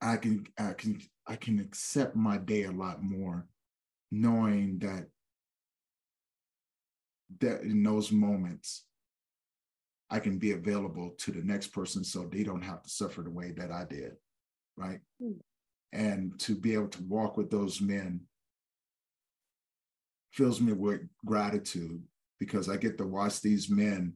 I 0.00 0.16
can 0.16 0.46
I 0.58 0.72
can 0.72 1.00
I 1.26 1.36
can 1.36 1.58
accept 1.58 2.14
my 2.14 2.38
day 2.38 2.64
a 2.64 2.70
lot 2.70 3.02
more 3.02 3.46
knowing 4.10 4.78
that 4.80 5.06
that 7.40 7.62
in 7.62 7.82
those 7.82 8.12
moments 8.12 8.84
I 10.08 10.20
can 10.20 10.38
be 10.38 10.52
available 10.52 11.14
to 11.18 11.32
the 11.32 11.42
next 11.42 11.68
person 11.68 12.04
so 12.04 12.24
they 12.24 12.44
don't 12.44 12.62
have 12.62 12.82
to 12.82 12.88
suffer 12.88 13.22
the 13.22 13.30
way 13.30 13.50
that 13.56 13.72
I 13.72 13.84
did, 13.84 14.12
right? 14.76 15.00
Mm. 15.20 15.40
And 15.92 16.38
to 16.40 16.54
be 16.54 16.74
able 16.74 16.88
to 16.88 17.02
walk 17.02 17.36
with 17.36 17.50
those 17.50 17.80
men 17.80 18.20
fills 20.32 20.60
me 20.60 20.72
with 20.72 21.00
gratitude 21.24 22.02
because 22.38 22.68
I 22.68 22.76
get 22.76 22.98
to 22.98 23.06
watch 23.06 23.40
these 23.40 23.70
men 23.70 24.14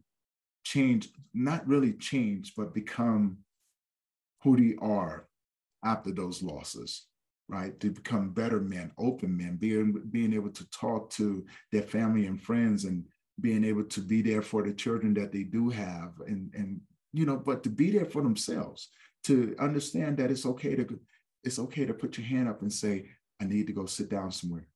change, 0.65 1.09
not 1.33 1.67
really 1.67 1.95
change, 1.95 2.53
but 2.57 2.75
become 2.75 3.39
who 4.43 4.57
they 4.57 4.77
are 4.81 5.27
after 5.85 6.13
those 6.13 6.43
losses 6.43 7.07
right? 7.51 7.79
To 7.81 7.91
become 7.91 8.31
better 8.31 8.61
men, 8.61 8.93
open 8.97 9.37
men, 9.37 9.57
being 9.57 10.01
being 10.11 10.33
able 10.33 10.51
to 10.51 10.71
talk 10.71 11.11
to 11.11 11.45
their 11.73 11.83
family 11.83 12.27
and 12.27 12.41
friends 12.41 12.85
and 12.85 13.05
being 13.41 13.65
able 13.65 13.85
to 13.85 14.01
be 14.01 14.23
there 14.23 14.43
for 14.43 14.63
the 14.63 14.73
children 14.73 15.13
that 15.15 15.33
they 15.33 15.43
do 15.43 15.69
have 15.69 16.13
and 16.27 16.55
and 16.55 16.81
you 17.13 17.27
know, 17.27 17.37
but 17.37 17.65
to 17.65 17.69
be 17.69 17.91
there 17.91 18.05
for 18.05 18.23
themselves, 18.23 18.89
to 19.25 19.57
understand 19.59 20.17
that 20.19 20.31
it's 20.31 20.47
okay 20.47 20.77
to 20.77 21.01
it's 21.43 21.59
okay 21.59 21.85
to 21.85 21.93
put 21.93 22.17
your 22.17 22.27
hand 22.27 22.49
up 22.49 22.63
and 22.63 22.73
say, 22.73 23.07
I 23.41 23.45
need 23.45 23.67
to 23.67 23.73
go 23.73 23.87
sit 23.87 24.11
down 24.11 24.31
somewhere. 24.31 24.69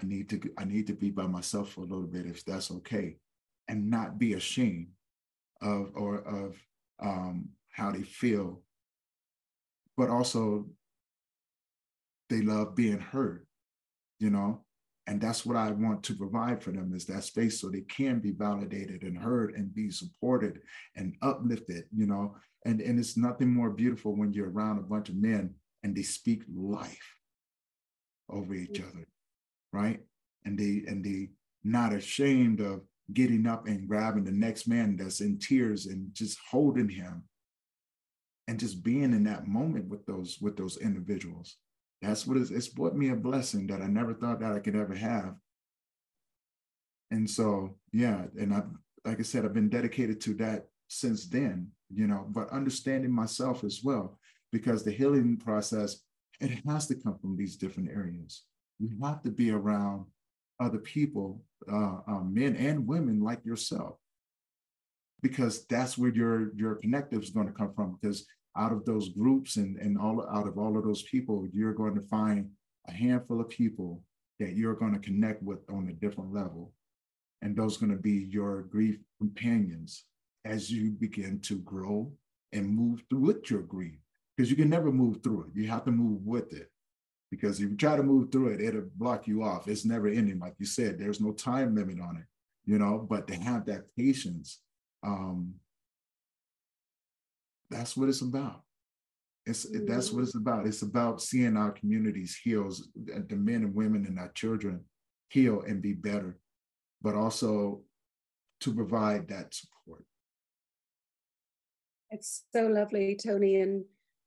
I 0.00 0.06
need 0.06 0.28
to 0.30 0.40
I 0.58 0.64
need 0.64 0.86
to 0.88 0.92
be 0.94 1.10
by 1.10 1.26
myself 1.26 1.70
for 1.70 1.80
a 1.82 1.84
little 1.84 2.06
bit 2.06 2.26
if 2.26 2.44
that's 2.44 2.70
okay, 2.70 3.16
and 3.68 3.90
not 3.90 4.18
be 4.18 4.34
ashamed 4.34 4.88
of 5.62 5.92
or 5.94 6.18
of 6.18 6.56
um, 7.00 7.48
how 7.70 7.90
they 7.90 8.02
feel, 8.02 8.62
but 9.96 10.08
also 10.08 10.66
they 12.30 12.40
love 12.40 12.74
being 12.74 12.98
heard, 12.98 13.46
you 14.18 14.30
know? 14.30 14.64
And 15.06 15.20
that's 15.20 15.44
what 15.44 15.56
I 15.56 15.70
want 15.70 16.02
to 16.04 16.14
provide 16.14 16.62
for 16.62 16.70
them 16.70 16.94
is 16.94 17.04
that 17.06 17.24
space 17.24 17.60
so 17.60 17.68
they 17.68 17.82
can 17.82 18.20
be 18.20 18.30
validated 18.30 19.02
and 19.02 19.18
heard 19.18 19.54
and 19.54 19.74
be 19.74 19.90
supported 19.90 20.60
and 20.96 21.14
uplifted, 21.20 21.84
you 21.94 22.06
know? 22.06 22.36
And, 22.64 22.80
and 22.80 22.98
it's 22.98 23.16
nothing 23.16 23.52
more 23.52 23.70
beautiful 23.70 24.16
when 24.16 24.32
you're 24.32 24.50
around 24.50 24.78
a 24.78 24.82
bunch 24.82 25.10
of 25.10 25.16
men 25.16 25.54
and 25.82 25.94
they 25.94 26.02
speak 26.02 26.42
life 26.54 27.16
over 28.30 28.54
each 28.54 28.80
other, 28.80 29.06
right? 29.74 30.00
And 30.44 30.58
they 30.58 30.84
and 30.86 31.04
they 31.04 31.30
not 31.64 31.92
ashamed 31.92 32.60
of 32.60 32.82
getting 33.12 33.46
up 33.46 33.66
and 33.66 33.88
grabbing 33.88 34.24
the 34.24 34.32
next 34.32 34.66
man 34.66 34.96
that's 34.96 35.20
in 35.20 35.38
tears 35.38 35.86
and 35.86 36.14
just 36.14 36.38
holding 36.50 36.88
him 36.88 37.24
and 38.48 38.58
just 38.58 38.82
being 38.82 39.12
in 39.12 39.24
that 39.24 39.46
moment 39.46 39.88
with 39.88 40.06
those 40.06 40.38
with 40.40 40.56
those 40.56 40.78
individuals 40.78 41.56
that's 42.04 42.26
what 42.26 42.36
it's, 42.36 42.50
it's 42.50 42.68
brought 42.68 42.94
me 42.94 43.08
a 43.08 43.16
blessing 43.16 43.66
that 43.68 43.80
I 43.80 43.86
never 43.86 44.14
thought 44.14 44.40
that 44.40 44.52
I 44.52 44.58
could 44.58 44.76
ever 44.76 44.94
have. 44.94 45.34
And 47.10 47.28
so, 47.28 47.76
yeah, 47.92 48.24
and 48.38 48.52
I, 48.52 48.62
like 49.04 49.20
I 49.20 49.22
said, 49.22 49.44
I've 49.44 49.54
been 49.54 49.68
dedicated 49.68 50.20
to 50.22 50.34
that 50.34 50.66
since 50.88 51.26
then, 51.26 51.68
you 51.92 52.06
know, 52.06 52.26
but 52.28 52.50
understanding 52.50 53.12
myself 53.12 53.64
as 53.64 53.80
well, 53.82 54.18
because 54.52 54.84
the 54.84 54.90
healing 54.90 55.36
process, 55.36 56.02
it 56.40 56.60
has 56.66 56.86
to 56.88 56.94
come 56.94 57.18
from 57.18 57.36
these 57.36 57.56
different 57.56 57.90
areas. 57.90 58.44
You 58.78 58.90
have 59.02 59.22
to 59.22 59.30
be 59.30 59.50
around 59.50 60.06
other 60.60 60.78
people, 60.78 61.42
uh, 61.70 61.98
um, 62.06 62.30
men 62.32 62.56
and 62.56 62.86
women 62.86 63.20
like 63.20 63.44
yourself, 63.44 63.96
because 65.22 65.64
that's 65.66 65.96
where 65.96 66.10
your 66.10 66.54
your 66.54 66.76
connective 66.76 67.22
is 67.22 67.30
going 67.30 67.46
to 67.46 67.52
come 67.52 67.72
from. 67.74 67.98
Because 68.00 68.26
out 68.56 68.72
of 68.72 68.84
those 68.84 69.08
groups 69.08 69.56
and, 69.56 69.76
and 69.78 69.98
all 69.98 70.26
out 70.28 70.46
of 70.46 70.58
all 70.58 70.76
of 70.76 70.84
those 70.84 71.02
people, 71.02 71.46
you're 71.52 71.72
going 71.74 71.94
to 71.94 72.08
find 72.08 72.50
a 72.88 72.92
handful 72.92 73.40
of 73.40 73.48
people 73.48 74.02
that 74.40 74.54
you're 74.56 74.74
going 74.74 74.92
to 74.92 74.98
connect 74.98 75.42
with 75.42 75.58
on 75.70 75.88
a 75.88 75.92
different 75.92 76.32
level. 76.32 76.72
And 77.42 77.56
those 77.56 77.76
are 77.76 77.86
going 77.86 77.96
to 77.96 78.02
be 78.02 78.26
your 78.30 78.62
grief 78.62 78.98
companions 79.18 80.04
as 80.44 80.70
you 80.70 80.90
begin 80.90 81.40
to 81.40 81.58
grow 81.58 82.12
and 82.52 82.68
move 82.68 83.02
through 83.08 83.20
with 83.20 83.50
your 83.50 83.62
grief. 83.62 83.98
Because 84.36 84.50
you 84.50 84.56
can 84.56 84.70
never 84.70 84.90
move 84.90 85.22
through 85.22 85.44
it. 85.44 85.60
You 85.60 85.68
have 85.68 85.84
to 85.84 85.92
move 85.92 86.24
with 86.24 86.52
it. 86.52 86.70
Because 87.30 87.60
if 87.60 87.70
you 87.70 87.76
try 87.76 87.96
to 87.96 88.02
move 88.02 88.30
through 88.30 88.48
it, 88.48 88.60
it'll 88.60 88.88
block 88.96 89.26
you 89.26 89.42
off. 89.42 89.66
It's 89.66 89.84
never 89.84 90.06
ending. 90.06 90.38
Like 90.38 90.54
you 90.58 90.66
said, 90.66 90.98
there's 90.98 91.20
no 91.20 91.32
time 91.32 91.74
limit 91.74 92.00
on 92.00 92.16
it, 92.16 92.24
you 92.64 92.78
know, 92.78 93.06
but 93.08 93.26
to 93.28 93.34
have 93.34 93.66
that 93.66 93.84
patience 93.96 94.60
um, 95.04 95.54
that's 97.70 97.96
what 97.96 98.08
it's 98.08 98.22
about. 98.22 98.62
It's 99.46 99.66
mm-hmm. 99.66 99.86
that's 99.86 100.10
what 100.10 100.22
it's 100.22 100.34
about. 100.34 100.66
It's 100.66 100.82
about 100.82 101.20
seeing 101.20 101.56
our 101.56 101.70
communities 101.70 102.38
heal, 102.42 102.70
the 102.94 103.36
men 103.36 103.64
and 103.64 103.74
women 103.74 104.06
and 104.06 104.18
our 104.18 104.32
children 104.32 104.84
heal 105.28 105.62
and 105.66 105.82
be 105.82 105.92
better, 105.92 106.38
but 107.02 107.14
also 107.14 107.82
to 108.60 108.74
provide 108.74 109.28
that 109.28 109.52
support. 109.52 110.04
It's 112.10 112.44
so 112.54 112.66
lovely, 112.68 113.18
Tony. 113.22 113.56
And 113.56 113.84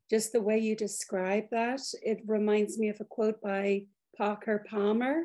just 0.09 0.31
the 0.31 0.41
way 0.41 0.57
you 0.57 0.75
describe 0.75 1.45
that, 1.51 1.81
it 2.01 2.21
reminds 2.25 2.77
me 2.77 2.89
of 2.89 2.99
a 2.99 3.05
quote 3.05 3.41
by 3.41 3.83
Parker 4.17 4.65
Palmer. 4.69 5.23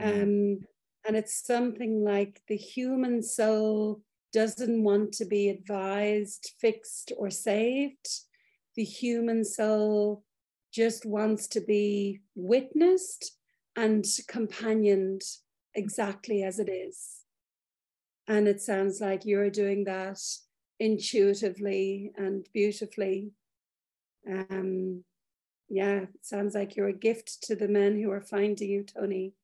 Mm-hmm. 0.00 0.22
Um, 0.22 0.58
and 1.06 1.16
it's 1.16 1.44
something 1.44 2.04
like 2.04 2.40
the 2.48 2.56
human 2.56 3.22
soul 3.22 4.02
doesn't 4.32 4.82
want 4.82 5.12
to 5.12 5.24
be 5.24 5.48
advised, 5.48 6.52
fixed, 6.60 7.12
or 7.18 7.28
saved. 7.30 8.08
The 8.76 8.84
human 8.84 9.44
soul 9.44 10.24
just 10.72 11.04
wants 11.04 11.46
to 11.48 11.60
be 11.60 12.20
witnessed 12.34 13.36
and 13.76 14.04
companioned 14.28 15.22
exactly 15.74 16.42
as 16.42 16.58
it 16.58 16.70
is. 16.70 17.18
And 18.26 18.48
it 18.48 18.60
sounds 18.60 19.00
like 19.00 19.26
you're 19.26 19.50
doing 19.50 19.84
that 19.84 20.20
intuitively 20.78 22.12
and 22.16 22.46
beautifully. 22.52 23.32
Um, 24.30 25.04
yeah, 25.68 26.06
sounds 26.20 26.54
like 26.54 26.76
you're 26.76 26.88
a 26.88 26.92
gift 26.92 27.42
to 27.44 27.56
the 27.56 27.68
men 27.68 28.00
who 28.00 28.10
are 28.10 28.20
finding 28.20 28.68
you, 28.68 28.84
Tony. 28.84 29.34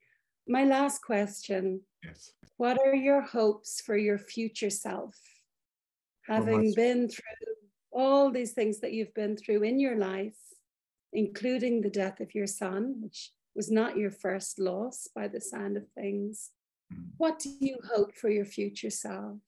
My 0.46 0.64
last 0.64 1.02
question. 1.02 1.80
Yes. 2.04 2.32
What 2.56 2.78
are 2.84 2.94
your 2.94 3.22
hopes 3.22 3.80
for 3.80 3.96
your 3.96 4.18
future 4.18 4.70
self? 4.70 5.16
Having 6.26 6.74
been 6.74 7.08
through 7.08 7.54
all 7.90 8.30
these 8.30 8.52
things 8.52 8.80
that 8.80 8.92
you've 8.92 9.14
been 9.14 9.36
through 9.36 9.62
in 9.62 9.80
your 9.80 9.96
life, 9.96 10.36
including 11.12 11.80
the 11.80 11.90
death 11.90 12.20
of 12.20 12.34
your 12.34 12.46
son, 12.46 12.96
which 13.00 13.32
was 13.54 13.70
not 13.70 13.96
your 13.96 14.10
first 14.10 14.58
loss 14.58 15.08
by 15.14 15.28
the 15.28 15.40
sound 15.40 15.76
of 15.76 15.88
things. 15.88 16.50
Mm. 16.92 17.06
What 17.16 17.38
do 17.38 17.50
you 17.58 17.78
hope 17.92 18.14
for 18.14 18.28
your 18.28 18.44
future 18.44 18.90
self? 18.90 19.38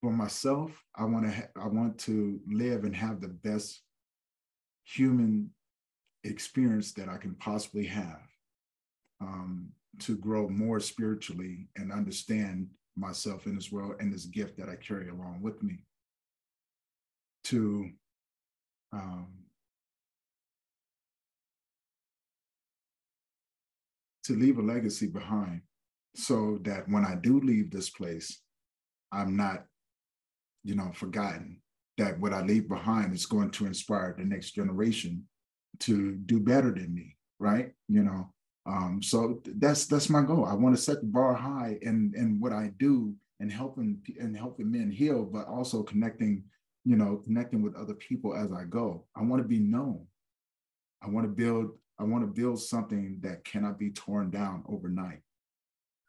For 0.00 0.10
myself, 0.10 0.82
I 0.96 1.04
want 1.04 1.26
to 1.26 1.32
ha- 1.32 1.62
I 1.62 1.68
want 1.68 1.98
to 2.00 2.40
live 2.46 2.84
and 2.84 2.96
have 2.96 3.20
the 3.20 3.28
best 3.28 3.82
human 4.84 5.50
experience 6.24 6.92
that 6.94 7.08
I 7.08 7.18
can 7.18 7.34
possibly 7.34 7.86
have. 7.86 8.22
Um, 9.20 9.72
to 9.98 10.16
grow 10.16 10.48
more 10.48 10.80
spiritually 10.80 11.68
and 11.76 11.92
understand 11.92 12.68
myself 12.96 13.46
in 13.46 13.54
this 13.54 13.70
world 13.70 13.96
and 14.00 14.12
this 14.12 14.24
gift 14.24 14.56
that 14.56 14.68
I 14.68 14.76
carry 14.76 15.10
along 15.10 15.40
with 15.42 15.62
me. 15.62 15.80
To 17.44 17.90
um, 18.92 19.28
to 24.24 24.36
leave 24.36 24.58
a 24.58 24.62
legacy 24.62 25.06
behind 25.06 25.62
so 26.14 26.58
that 26.62 26.88
when 26.88 27.04
I 27.04 27.14
do 27.14 27.40
leave 27.40 27.70
this 27.70 27.90
place, 27.90 28.40
I'm 29.12 29.36
not, 29.36 29.64
you 30.64 30.74
know, 30.74 30.90
forgotten. 30.94 31.60
That 31.98 32.18
what 32.18 32.32
I 32.32 32.40
leave 32.40 32.66
behind 32.68 33.12
is 33.12 33.26
going 33.26 33.50
to 33.50 33.66
inspire 33.66 34.14
the 34.16 34.24
next 34.24 34.52
generation 34.52 35.26
to 35.80 36.12
do 36.12 36.40
better 36.40 36.72
than 36.72 36.94
me, 36.94 37.16
right? 37.38 37.72
You 37.88 38.04
know, 38.04 38.32
um, 38.66 39.02
so 39.02 39.42
that's 39.44 39.86
that's 39.86 40.08
my 40.08 40.22
goal. 40.22 40.46
I 40.46 40.54
want 40.54 40.76
to 40.76 40.82
set 40.82 41.00
the 41.00 41.06
bar 41.06 41.34
high 41.34 41.78
in 41.82 42.12
in 42.16 42.40
what 42.40 42.52
I 42.52 42.72
do 42.78 43.14
and 43.40 43.50
helping 43.50 44.00
and 44.18 44.36
helping 44.36 44.70
men 44.70 44.90
heal, 44.90 45.24
but 45.24 45.48
also 45.48 45.82
connecting, 45.82 46.44
you 46.84 46.96
know, 46.96 47.20
connecting 47.24 47.62
with 47.62 47.74
other 47.74 47.94
people 47.94 48.34
as 48.34 48.52
I 48.52 48.64
go. 48.64 49.06
I 49.16 49.22
want 49.22 49.42
to 49.42 49.48
be 49.48 49.58
known. 49.58 50.06
I 51.02 51.08
want 51.08 51.24
to 51.24 51.32
build 51.32 51.72
I 51.98 52.04
want 52.04 52.22
to 52.22 52.40
build 52.40 52.60
something 52.60 53.18
that 53.22 53.44
cannot 53.44 53.78
be 53.78 53.90
torn 53.90 54.30
down 54.30 54.64
overnight, 54.68 55.20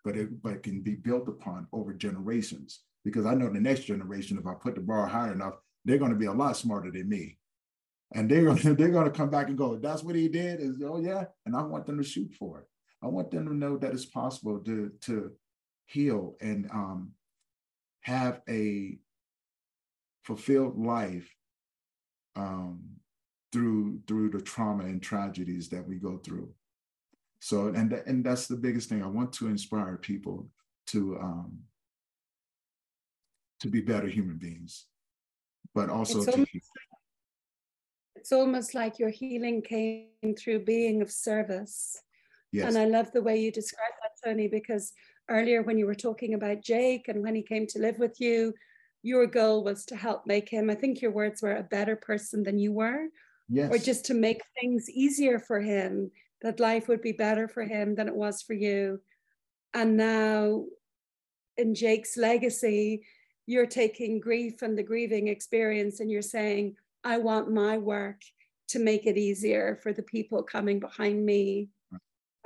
but 0.04 0.16
it 0.16 0.42
but 0.42 0.54
it 0.54 0.64
can 0.64 0.82
be 0.82 0.96
built 0.96 1.28
upon 1.28 1.68
over 1.74 1.94
generations. 1.94 2.82
Because 3.04 3.26
I 3.26 3.34
know 3.34 3.52
the 3.52 3.60
next 3.60 3.86
generation, 3.86 4.38
if 4.38 4.46
I 4.46 4.54
put 4.54 4.76
the 4.76 4.82
bar 4.82 5.08
high 5.08 5.32
enough, 5.32 5.56
they're 5.86 5.98
going 5.98 6.12
to 6.12 6.18
be 6.18 6.26
a 6.26 6.34
lot 6.34 6.58
smarter 6.58 6.92
than 6.92 7.10
me. 7.10 7.38
And 8.14 8.30
they're 8.30 8.46
gonna, 8.46 8.74
they're 8.76 8.90
going 8.90 9.12
to 9.12 9.18
come 9.18 9.30
back 9.30 9.48
and 9.48 9.58
go, 9.58 9.78
that's 9.78 10.04
what 10.04 10.16
he 10.16 10.28
did. 10.28 10.60
Is 10.60 10.82
oh 10.86 11.00
yeah, 11.00 11.26
and 11.46 11.56
I 11.56 11.64
want 11.64 11.86
them 11.86 11.98
to 11.98 12.04
shoot 12.04 12.34
for 12.34 12.60
it. 12.60 12.66
I 13.04 13.08
want 13.08 13.32
them 13.32 13.48
to 13.48 13.54
know 13.54 13.78
that 13.78 13.94
it's 13.94 14.06
possible 14.06 14.60
to 14.60 14.92
to 15.02 15.32
heal 15.86 16.36
and 16.42 16.70
um, 16.72 17.12
have 18.02 18.42
a 18.48 18.98
fulfilled 20.24 20.78
life 20.78 21.30
um, 22.36 22.82
through 23.52 24.02
through 24.08 24.30
the 24.30 24.42
trauma 24.42 24.86
and 24.86 25.02
tragedies 25.02 25.70
that 25.70 25.88
we 25.88 25.96
go 25.96 26.18
through. 26.18 26.54
So 27.40 27.68
and 27.68 27.92
and 27.94 28.24
that's 28.24 28.48
the 28.48 28.56
biggest 28.56 28.90
thing. 28.90 29.04
I 29.04 29.08
want 29.08 29.34
to 29.34 29.48
inspire 29.48 29.98
people 29.98 30.48
to 30.88 31.18
um, 31.20 31.60
to 33.62 33.70
be 33.70 33.82
better 33.82 34.08
human 34.08 34.38
beings, 34.38 34.86
but 35.74 35.90
also 35.90 36.18
it's 36.18 36.26
to. 36.26 36.32
Almost, 36.34 36.72
it's 38.16 38.32
almost 38.32 38.76
like 38.76 39.00
your 39.00 39.10
healing 39.10 39.62
came 39.62 40.36
through 40.38 40.66
being 40.66 41.02
of 41.02 41.10
service. 41.12 41.98
Yes. 42.52 42.68
And 42.68 42.78
I 42.78 42.86
love 42.86 43.12
the 43.12 43.22
way 43.22 43.40
you 43.40 43.52
describe 43.52 43.94
that, 44.02 44.30
Tony, 44.30 44.48
because 44.48 44.94
earlier 45.30 45.64
when 45.64 45.78
you 45.78 45.86
were 45.86 45.96
talking 45.96 46.34
about 46.34 46.62
Jake 46.62 47.08
and 47.08 47.24
when 47.24 47.34
he 47.34 47.42
came 47.42 47.66
to 47.68 47.80
live 47.80 47.98
with 47.98 48.20
you, 48.20 48.54
your 49.04 49.26
goal 49.26 49.64
was 49.64 49.86
to 49.86 49.96
help 49.96 50.28
make 50.28 50.50
him, 50.50 50.70
I 50.70 50.76
think 50.76 51.02
your 51.02 51.12
words 51.12 51.42
were 51.42 51.56
a 51.56 51.64
better 51.64 51.96
person 51.96 52.44
than 52.44 52.60
you 52.60 52.72
were, 52.72 53.08
yes. 53.50 53.74
or 53.74 53.78
just 53.78 54.06
to 54.06 54.14
make 54.14 54.42
things 54.60 54.90
easier 54.90 55.40
for 55.40 55.60
him, 55.60 56.12
that 56.42 56.60
life 56.60 56.88
would 56.88 57.02
be 57.02 57.14
better 57.14 57.48
for 57.48 57.64
him 57.64 57.96
than 57.96 58.08
it 58.08 58.16
was 58.16 58.42
for 58.42 58.54
you. 58.54 59.00
And 59.74 59.98
now, 59.98 60.66
in 61.58 61.74
Jake's 61.74 62.18
legacy, 62.18 63.04
you're 63.52 63.66
taking 63.66 64.20
grief 64.20 64.62
and 64.62 64.78
the 64.78 64.84
grieving 64.84 65.28
experience 65.28 66.00
and 66.00 66.10
you're 66.10 66.22
saying, 66.22 66.76
I 67.04 67.18
want 67.18 67.52
my 67.52 67.78
work 67.78 68.22
to 68.70 68.80
make 68.80 69.06
it 69.06 69.18
easier 69.18 69.78
for 69.84 69.92
the 69.92 70.04
people 70.04 70.42
coming 70.42 70.80
behind 70.80 71.26
me. 71.26 71.68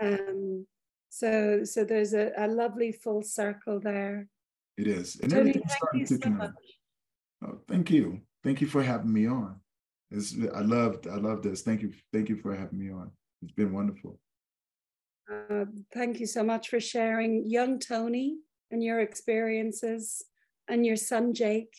Um, 0.01 0.65
so, 1.09 1.63
so 1.63 1.83
there's 1.83 2.13
a, 2.13 2.31
a 2.37 2.47
lovely 2.47 2.91
full 2.91 3.21
circle 3.21 3.79
there. 3.79 4.27
It 4.77 4.87
is. 4.87 5.19
And 5.21 5.31
Tony, 5.31 5.53
thank 5.53 5.65
you 5.93 6.05
so 6.05 6.29
much. 6.29 6.51
Oh, 7.45 7.59
thank 7.67 7.91
you. 7.91 8.21
Thank 8.43 8.59
you 8.59 8.67
for 8.67 8.81
having 8.81 9.13
me 9.13 9.27
on. 9.27 9.59
It's, 10.11 10.35
I 10.53 10.61
loved 10.61 11.07
I 11.07 11.15
love 11.15 11.41
this. 11.41 11.61
Thank 11.61 11.81
you. 11.81 11.91
Thank 12.13 12.29
you 12.29 12.37
for 12.37 12.55
having 12.55 12.79
me 12.79 12.91
on. 12.91 13.11
It's 13.41 13.53
been 13.53 13.73
wonderful. 13.73 14.19
Uh, 15.31 15.65
thank 15.93 16.19
you 16.19 16.27
so 16.27 16.43
much 16.43 16.69
for 16.69 16.79
sharing 16.79 17.49
young 17.49 17.79
Tony 17.79 18.37
and 18.71 18.83
your 18.83 18.99
experiences 18.99 20.23
and 20.67 20.85
your 20.85 20.95
son 20.95 21.33
Jake 21.33 21.75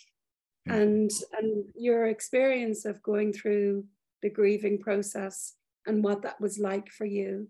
and 0.66 1.10
and 1.38 1.64
your 1.74 2.06
experience 2.06 2.84
of 2.84 3.02
going 3.02 3.32
through 3.32 3.84
the 4.22 4.30
grieving 4.30 4.78
process 4.78 5.54
and 5.86 6.02
what 6.02 6.22
that 6.22 6.40
was 6.40 6.58
like 6.58 6.88
for 6.88 7.04
you. 7.04 7.48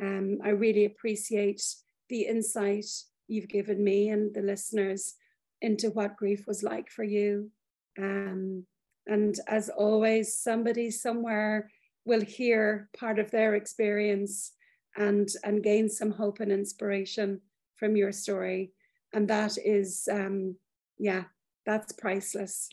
Um, 0.00 0.38
I 0.44 0.50
really 0.50 0.84
appreciate 0.84 1.62
the 2.08 2.22
insight 2.22 2.86
you've 3.26 3.48
given 3.48 3.82
me 3.82 4.08
and 4.10 4.34
the 4.34 4.42
listeners 4.42 5.14
into 5.60 5.90
what 5.90 6.16
grief 6.16 6.46
was 6.46 6.62
like 6.62 6.90
for 6.90 7.04
you. 7.04 7.50
Um, 7.98 8.64
and 9.06 9.38
as 9.48 9.68
always, 9.70 10.36
somebody 10.36 10.90
somewhere 10.90 11.70
will 12.04 12.20
hear 12.20 12.88
part 12.98 13.18
of 13.18 13.30
their 13.30 13.54
experience 13.54 14.52
and, 14.96 15.28
and 15.44 15.62
gain 15.62 15.88
some 15.88 16.10
hope 16.10 16.40
and 16.40 16.52
inspiration 16.52 17.40
from 17.76 17.96
your 17.96 18.12
story. 18.12 18.72
And 19.12 19.28
that 19.28 19.56
is, 19.64 20.08
um, 20.10 20.56
yeah, 20.98 21.24
that's 21.66 21.92
priceless. 21.92 22.70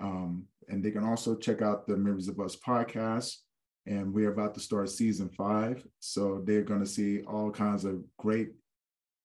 Um, 0.00 0.46
and 0.68 0.82
they 0.82 0.90
can 0.90 1.04
also 1.04 1.36
check 1.36 1.60
out 1.62 1.86
the 1.86 1.96
Memories 1.96 2.26
of 2.28 2.40
Us 2.40 2.56
podcast. 2.56 3.36
And 3.86 4.12
we're 4.12 4.32
about 4.32 4.54
to 4.54 4.60
start 4.60 4.90
season 4.90 5.28
five. 5.30 5.86
So 5.98 6.42
they're 6.44 6.62
going 6.62 6.80
to 6.80 6.86
see 6.86 7.22
all 7.22 7.50
kinds 7.50 7.84
of 7.84 8.04
great, 8.16 8.50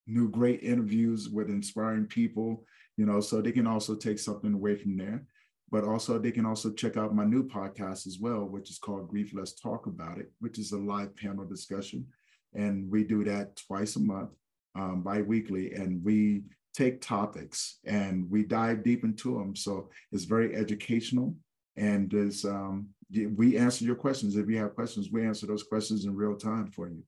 new, 0.07 0.29
great 0.29 0.63
interviews 0.63 1.29
with 1.29 1.49
inspiring 1.49 2.07
people, 2.07 2.65
you 2.97 3.05
know, 3.05 3.19
so 3.19 3.41
they 3.41 3.51
can 3.51 3.67
also 3.67 3.95
take 3.95 4.19
something 4.19 4.53
away 4.53 4.75
from 4.75 4.97
there. 4.97 5.23
But 5.69 5.83
also, 5.83 6.17
they 6.17 6.31
can 6.31 6.45
also 6.45 6.71
check 6.71 6.95
out 6.95 7.13
my 7.13 7.25
new 7.25 7.43
podcast 7.43 8.07
as 8.07 8.19
well, 8.19 8.45
which 8.45 8.69
is 8.69 8.79
called 8.79 9.09
Grief 9.09 9.31
Let's 9.33 9.53
Talk 9.53 9.85
About 9.85 10.17
It, 10.17 10.31
which 10.39 10.57
is 10.59 10.71
a 10.71 10.77
live 10.77 11.15
panel 11.15 11.45
discussion. 11.45 12.07
And 12.53 12.89
we 12.89 13.03
do 13.03 13.23
that 13.25 13.57
twice 13.67 13.97
a 13.97 13.99
month, 13.99 14.29
um, 14.75 15.03
bi 15.03 15.21
weekly. 15.21 15.73
And 15.73 16.03
we 16.03 16.43
take 16.73 17.01
topics 17.01 17.79
and 17.85 18.29
we 18.29 18.43
dive 18.43 18.83
deep 18.83 19.03
into 19.03 19.37
them. 19.37 19.55
So 19.55 19.89
it's 20.11 20.23
very 20.23 20.55
educational 20.55 21.35
and 21.75 22.13
is 22.13 22.45
um, 22.45 22.87
we 23.35 23.57
answer 23.57 23.83
your 23.83 23.95
questions. 23.95 24.35
If 24.35 24.49
you 24.49 24.57
have 24.59 24.75
questions, 24.75 25.09
we 25.11 25.25
answer 25.25 25.47
those 25.47 25.63
questions 25.63 26.05
in 26.05 26.15
real 26.15 26.35
time 26.35 26.67
for 26.67 26.87
you. 26.87 27.03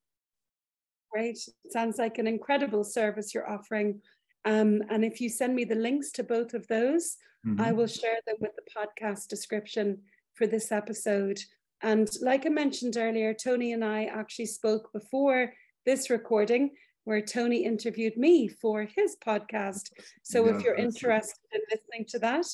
Great. 1.12 1.38
Sounds 1.70 1.98
like 1.98 2.18
an 2.18 2.28
incredible 2.28 2.84
service 2.84 3.34
you're 3.34 3.50
offering. 3.50 4.02
Um, 4.46 4.82
and 4.90 5.04
if 5.04 5.20
you 5.22 5.30
send 5.30 5.56
me 5.56 5.66
the 5.66 5.76
links 5.76 6.12
to 6.14 6.24
both 6.24 6.54
of 6.54 6.68
those, 6.68 7.18
Mhm. 7.46 7.60
I 7.60 7.72
will 7.72 7.88
share 7.88 8.20
them 8.26 8.38
with 8.40 8.56
the 8.56 8.70
podcast 8.76 9.28
description 9.28 10.04
for 10.34 10.48
this 10.48 10.72
episode. 10.72 11.40
And 11.82 12.10
like 12.22 12.46
I 12.46 12.50
mentioned 12.50 12.98
earlier, 12.98 13.34
Tony 13.34 13.72
and 13.74 13.84
I 13.84 14.06
actually 14.06 14.48
spoke 14.48 14.92
before 14.92 15.54
this 15.86 16.10
recording 16.10 16.76
where 17.06 17.22
Tony 17.22 17.64
interviewed 17.64 18.18
me 18.18 18.48
for 18.48 18.84
his 18.84 19.16
podcast. 19.26 19.92
So 20.24 20.46
Yeah, 20.46 20.56
if 20.58 20.64
you're 20.64 20.76
interested 20.76 21.40
in 21.54 21.62
listening 21.72 22.06
to 22.10 22.20
that, 22.20 22.46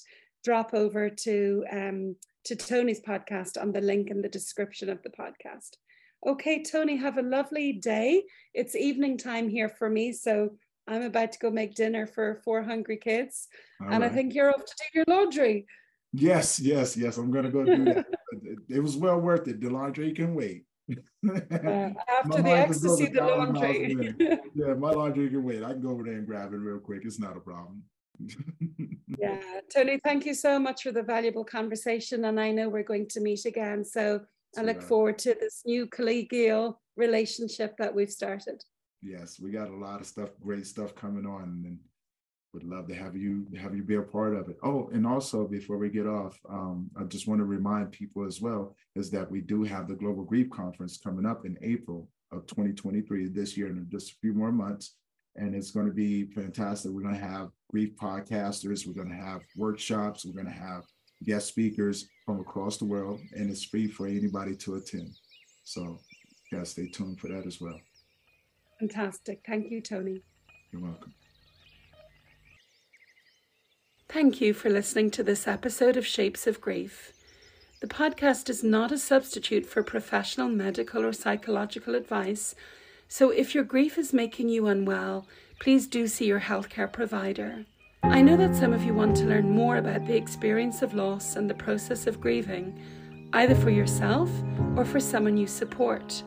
drop 0.43 0.73
over 0.73 1.09
to 1.09 1.65
um, 1.71 2.15
to 2.43 2.55
Tony's 2.55 3.01
podcast 3.01 3.59
on 3.59 3.71
the 3.71 3.81
link 3.81 4.11
in 4.11 4.21
the 4.21 4.29
description 4.29 4.87
of 4.89 5.01
the 5.01 5.09
podcast. 5.09 5.77
Okay, 6.25 6.61
Tony, 6.63 6.95
have 6.95 7.17
a 7.17 7.23
lovely 7.23 7.73
day. 7.73 8.23
It's 8.53 8.75
evening 8.75 9.17
time 9.17 9.49
here 9.49 9.67
for 9.69 9.89
me, 9.89 10.11
so 10.11 10.55
I'm 10.87 11.01
about 11.01 11.31
to 11.31 11.39
go 11.39 11.49
make 11.49 11.75
dinner 11.75 12.05
for 12.05 12.41
four 12.43 12.63
hungry 12.63 12.97
kids, 12.97 13.47
All 13.81 13.91
and 13.91 14.03
I 14.03 14.09
think 14.09 14.33
you're 14.33 14.49
off 14.49 14.65
to 14.65 14.75
do 14.77 14.99
your 14.99 15.05
laundry. 15.07 15.65
Yes, 16.13 16.59
yes, 16.59 16.95
yes. 16.95 17.17
I'm 17.17 17.31
gonna 17.31 17.51
go 17.51 17.63
do 17.63 17.85
that. 17.85 18.05
it, 18.43 18.59
it 18.69 18.79
was 18.79 18.95
well 18.95 19.19
worth 19.19 19.47
it. 19.47 19.59
The 19.59 19.69
laundry 19.69 20.13
can 20.13 20.35
wait. 20.35 20.65
Uh, 20.89 20.95
after 21.51 22.37
the 22.37 22.43
mind 22.43 22.67
just 22.67 22.83
goes 22.83 23.01
ecstasy, 23.01 23.07
the 23.07 23.19
thousand 23.19 23.53
miles 23.53 23.65
a 23.65 23.93
laundry. 23.93 24.39
yeah, 24.55 24.73
my 24.75 24.91
laundry 24.91 25.29
can 25.29 25.43
wait. 25.43 25.63
I 25.63 25.71
can 25.71 25.81
go 25.81 25.89
over 25.89 26.03
there 26.03 26.13
and 26.13 26.27
grab 26.27 26.53
it 26.53 26.57
real 26.57 26.79
quick. 26.79 27.01
It's 27.03 27.19
not 27.19 27.35
a 27.35 27.39
problem. 27.39 27.83
yeah, 29.17 29.41
Tony, 29.73 29.99
thank 30.03 30.25
you 30.25 30.33
so 30.33 30.57
much 30.59 30.83
for 30.83 30.91
the 30.91 31.03
valuable 31.03 31.43
conversation, 31.43 32.25
and 32.25 32.39
I 32.39 32.51
know 32.51 32.69
we're 32.69 32.83
going 32.83 33.07
to 33.09 33.19
meet 33.19 33.45
again. 33.45 33.83
So 33.83 34.21
I 34.57 34.61
look 34.61 34.81
forward 34.81 35.17
to 35.19 35.35
this 35.37 35.63
new 35.65 35.85
collegial 35.87 36.75
relationship 36.95 37.75
that 37.77 37.93
we've 37.93 38.11
started. 38.11 38.63
Yes, 39.05 39.39
we 39.39 39.51
got 39.51 39.69
a 39.69 39.75
lot 39.75 40.01
of 40.01 40.07
stuff, 40.07 40.29
great 40.41 40.65
stuff 40.65 40.95
coming 40.95 41.25
on, 41.25 41.63
and 41.65 41.79
would 42.53 42.63
love 42.63 42.87
to 42.87 42.95
have 42.95 43.15
you 43.15 43.45
have 43.59 43.75
you 43.75 43.83
be 43.83 43.95
a 43.95 44.01
part 44.01 44.35
of 44.35 44.49
it. 44.49 44.57
Oh, 44.63 44.89
and 44.93 45.05
also 45.05 45.45
before 45.47 45.77
we 45.77 45.89
get 45.89 46.07
off, 46.07 46.39
um, 46.49 46.89
I 46.99 47.03
just 47.03 47.27
want 47.27 47.39
to 47.39 47.45
remind 47.45 47.91
people 47.91 48.25
as 48.25 48.41
well 48.41 48.75
is 48.95 49.11
that 49.11 49.29
we 49.29 49.41
do 49.41 49.63
have 49.63 49.87
the 49.87 49.95
Global 49.95 50.23
Grief 50.23 50.49
Conference 50.49 50.97
coming 50.97 51.25
up 51.25 51.45
in 51.45 51.57
April 51.61 52.09
of 52.31 52.47
2023 52.47 53.27
this 53.27 53.55
year, 53.57 53.67
in 53.67 53.87
just 53.91 54.11
a 54.11 54.15
few 54.21 54.33
more 54.33 54.51
months. 54.51 54.95
And 55.35 55.53
it's 55.53 55.71
going 55.71 55.85
to 55.85 55.91
be 55.91 56.31
fantastic. 56.31 56.91
We're 56.91 57.01
going 57.01 57.19
to 57.19 57.19
have 57.19 57.49
grief 57.69 57.93
podcasters, 57.97 58.87
we're 58.87 58.93
going 58.93 59.09
to 59.09 59.23
have 59.23 59.41
workshops, 59.57 60.25
we're 60.25 60.41
going 60.41 60.53
to 60.53 60.59
have 60.59 60.83
guest 61.25 61.47
speakers 61.49 62.07
from 62.25 62.39
across 62.39 62.77
the 62.77 62.85
world, 62.85 63.19
and 63.35 63.49
it's 63.49 63.65
free 63.65 63.87
for 63.87 64.07
anybody 64.07 64.55
to 64.55 64.75
attend. 64.75 65.13
So, 65.65 65.99
yeah, 66.53 66.63
stay 66.63 66.87
tuned 66.87 67.19
for 67.19 67.27
that 67.27 67.45
as 67.45 67.59
well. 67.59 67.79
Fantastic. 68.79 69.41
Thank 69.45 69.71
you, 69.71 69.81
Tony. 69.81 70.21
You're 70.71 70.81
welcome. 70.81 71.13
Thank 74.09 74.39
you 74.39 74.53
for 74.53 74.69
listening 74.69 75.11
to 75.11 75.23
this 75.23 75.47
episode 75.47 75.97
of 75.97 76.05
Shapes 76.05 76.47
of 76.47 76.61
Grief. 76.61 77.11
The 77.81 77.87
podcast 77.87 78.49
is 78.49 78.63
not 78.63 78.91
a 78.91 78.97
substitute 78.97 79.65
for 79.65 79.83
professional 79.83 80.47
medical 80.47 81.03
or 81.03 81.11
psychological 81.11 81.95
advice, 81.95 82.55
so 83.07 83.29
if 83.29 83.53
your 83.53 83.63
grief 83.63 83.97
is 83.97 84.13
making 84.13 84.49
you 84.49 84.67
unwell, 84.67 85.27
please 85.59 85.87
do 85.87 86.07
see 86.07 86.25
your 86.25 86.39
healthcare 86.39 86.91
provider. 86.91 87.65
I 88.03 88.21
know 88.21 88.37
that 88.37 88.55
some 88.55 88.73
of 88.73 88.83
you 88.83 88.93
want 88.93 89.17
to 89.17 89.25
learn 89.25 89.49
more 89.49 89.77
about 89.77 90.05
the 90.05 90.15
experience 90.15 90.81
of 90.81 90.93
loss 90.93 91.35
and 91.35 91.49
the 91.49 91.55
process 91.55 92.07
of 92.07 92.21
grieving, 92.21 92.79
either 93.33 93.55
for 93.55 93.69
yourself 93.69 94.29
or 94.77 94.85
for 94.85 94.99
someone 94.99 95.37
you 95.37 95.47
support. 95.47 96.23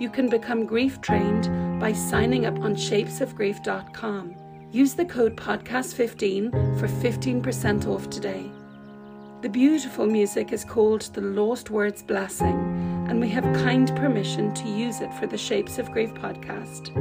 You 0.00 0.10
can 0.10 0.28
become 0.28 0.66
grief 0.66 1.00
trained 1.00 1.46
by 1.78 1.92
signing 1.92 2.46
up 2.46 2.58
on 2.60 2.74
shapesofgrief.com. 2.74 4.36
Use 4.70 4.94
the 4.94 5.04
code 5.04 5.36
podcast15 5.36 6.78
for 6.78 6.88
15% 6.88 7.86
off 7.86 8.10
today. 8.10 8.50
The 9.40 9.48
beautiful 9.48 10.06
music 10.06 10.52
is 10.52 10.64
called 10.64 11.02
the 11.14 11.20
Lost 11.20 11.70
Words 11.70 12.02
Blessing, 12.02 13.06
and 13.08 13.20
we 13.20 13.28
have 13.28 13.44
kind 13.62 13.88
permission 13.96 14.52
to 14.54 14.68
use 14.68 15.00
it 15.00 15.14
for 15.14 15.26
the 15.26 15.38
Shapes 15.38 15.78
of 15.78 15.92
Grief 15.92 16.12
podcast. 16.14 16.94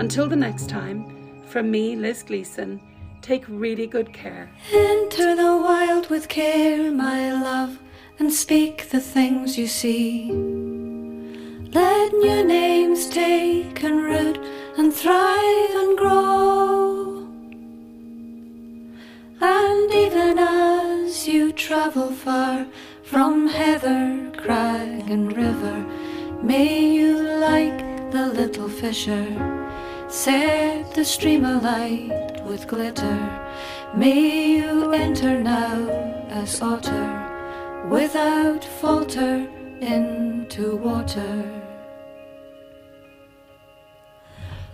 Until 0.00 0.28
the 0.28 0.36
next 0.36 0.68
time, 0.68 1.42
from 1.46 1.70
me, 1.70 1.96
Liz 1.96 2.22
Gleeson, 2.24 2.80
take 3.22 3.44
really 3.48 3.86
good 3.86 4.12
care. 4.12 4.50
Enter 4.72 5.34
the 5.36 5.56
wild 5.56 6.10
with 6.10 6.28
care, 6.28 6.90
my 6.90 7.32
love, 7.32 7.78
and 8.18 8.32
speak 8.32 8.90
the 8.90 9.00
things 9.00 9.56
you 9.56 9.66
see. 9.66 10.67
Let 11.74 12.14
new 12.14 12.44
names 12.44 13.10
take 13.10 13.84
and 13.84 14.02
root 14.02 14.38
and 14.78 14.90
thrive 14.92 15.74
and 15.74 15.98
grow. 15.98 17.28
And 19.38 19.92
even 19.92 20.38
as 20.38 21.28
you 21.28 21.52
travel 21.52 22.10
far 22.10 22.66
from 23.02 23.48
heather, 23.48 24.30
crag, 24.38 25.10
and 25.10 25.36
river, 25.36 25.84
may 26.42 26.90
you, 26.90 27.18
like 27.18 28.12
the 28.12 28.28
little 28.28 28.70
fisher, 28.70 29.26
set 30.08 30.94
the 30.94 31.04
stream 31.04 31.44
alight 31.44 32.42
with 32.46 32.66
glitter. 32.66 33.18
May 33.94 34.56
you 34.56 34.92
enter 34.92 35.38
now 35.42 35.86
as 36.30 36.62
otter, 36.62 37.86
without 37.90 38.64
falter, 38.64 39.46
into 39.80 40.76
water. 40.76 41.44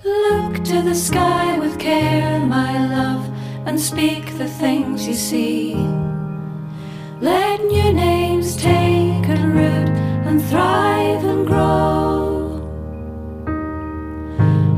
Look 0.05 0.65
to 0.65 0.83
the 0.83 0.95
sky 0.95 1.59
with 1.59 1.79
care, 1.79 2.39
my 2.41 2.87
love, 2.89 3.29
and 3.67 3.81
speak 3.81 4.37
the 4.39 4.49
things 4.49 5.07
you 5.07 5.15
see. 5.15 5.75
Let 7.21 7.65
new 7.65 7.93
names 7.93 8.57
take 8.57 9.27
and 9.35 9.55
root 9.55 9.89
and 10.27 10.43
thrive 10.45 11.25
and 11.25 11.47
grow. 11.47 12.61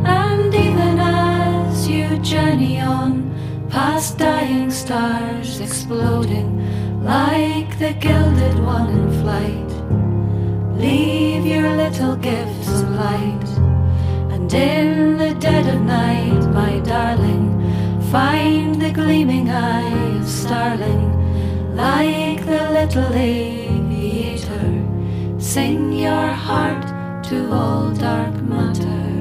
And 0.04 0.54
even 0.54 0.98
as 1.00 1.88
you 1.88 2.18
journey 2.18 2.80
on, 2.80 3.34
past 3.68 4.18
dying 4.18 4.70
stars 4.70 5.60
exploding 5.60 6.56
like 7.02 7.78
the 7.78 7.92
gilded 7.94 8.58
one 8.60 8.90
in 8.90 9.22
flight, 9.22 9.70
leave 10.78 11.46
your 11.46 11.74
little 11.76 12.16
gifts 12.16 12.68
of 12.80 12.90
light. 12.90 13.48
And 14.32 14.52
in 14.52 15.16
the 15.16 15.34
dead 15.34 15.66
of 15.74 15.80
night, 15.80 16.42
my 16.52 16.78
darling, 16.80 17.46
find 18.10 18.80
the 18.80 18.92
gleaming 18.92 19.50
eye 19.50 20.16
of 20.18 20.28
starling, 20.28 21.76
like 21.76 22.44
the 22.46 22.70
little 22.70 23.12
aviator. 23.12 24.68
Sing 25.38 25.92
your 25.92 26.28
heart 26.28 27.24
to 27.24 27.52
all 27.52 27.92
dark 27.92 28.34
matter. 28.42 29.15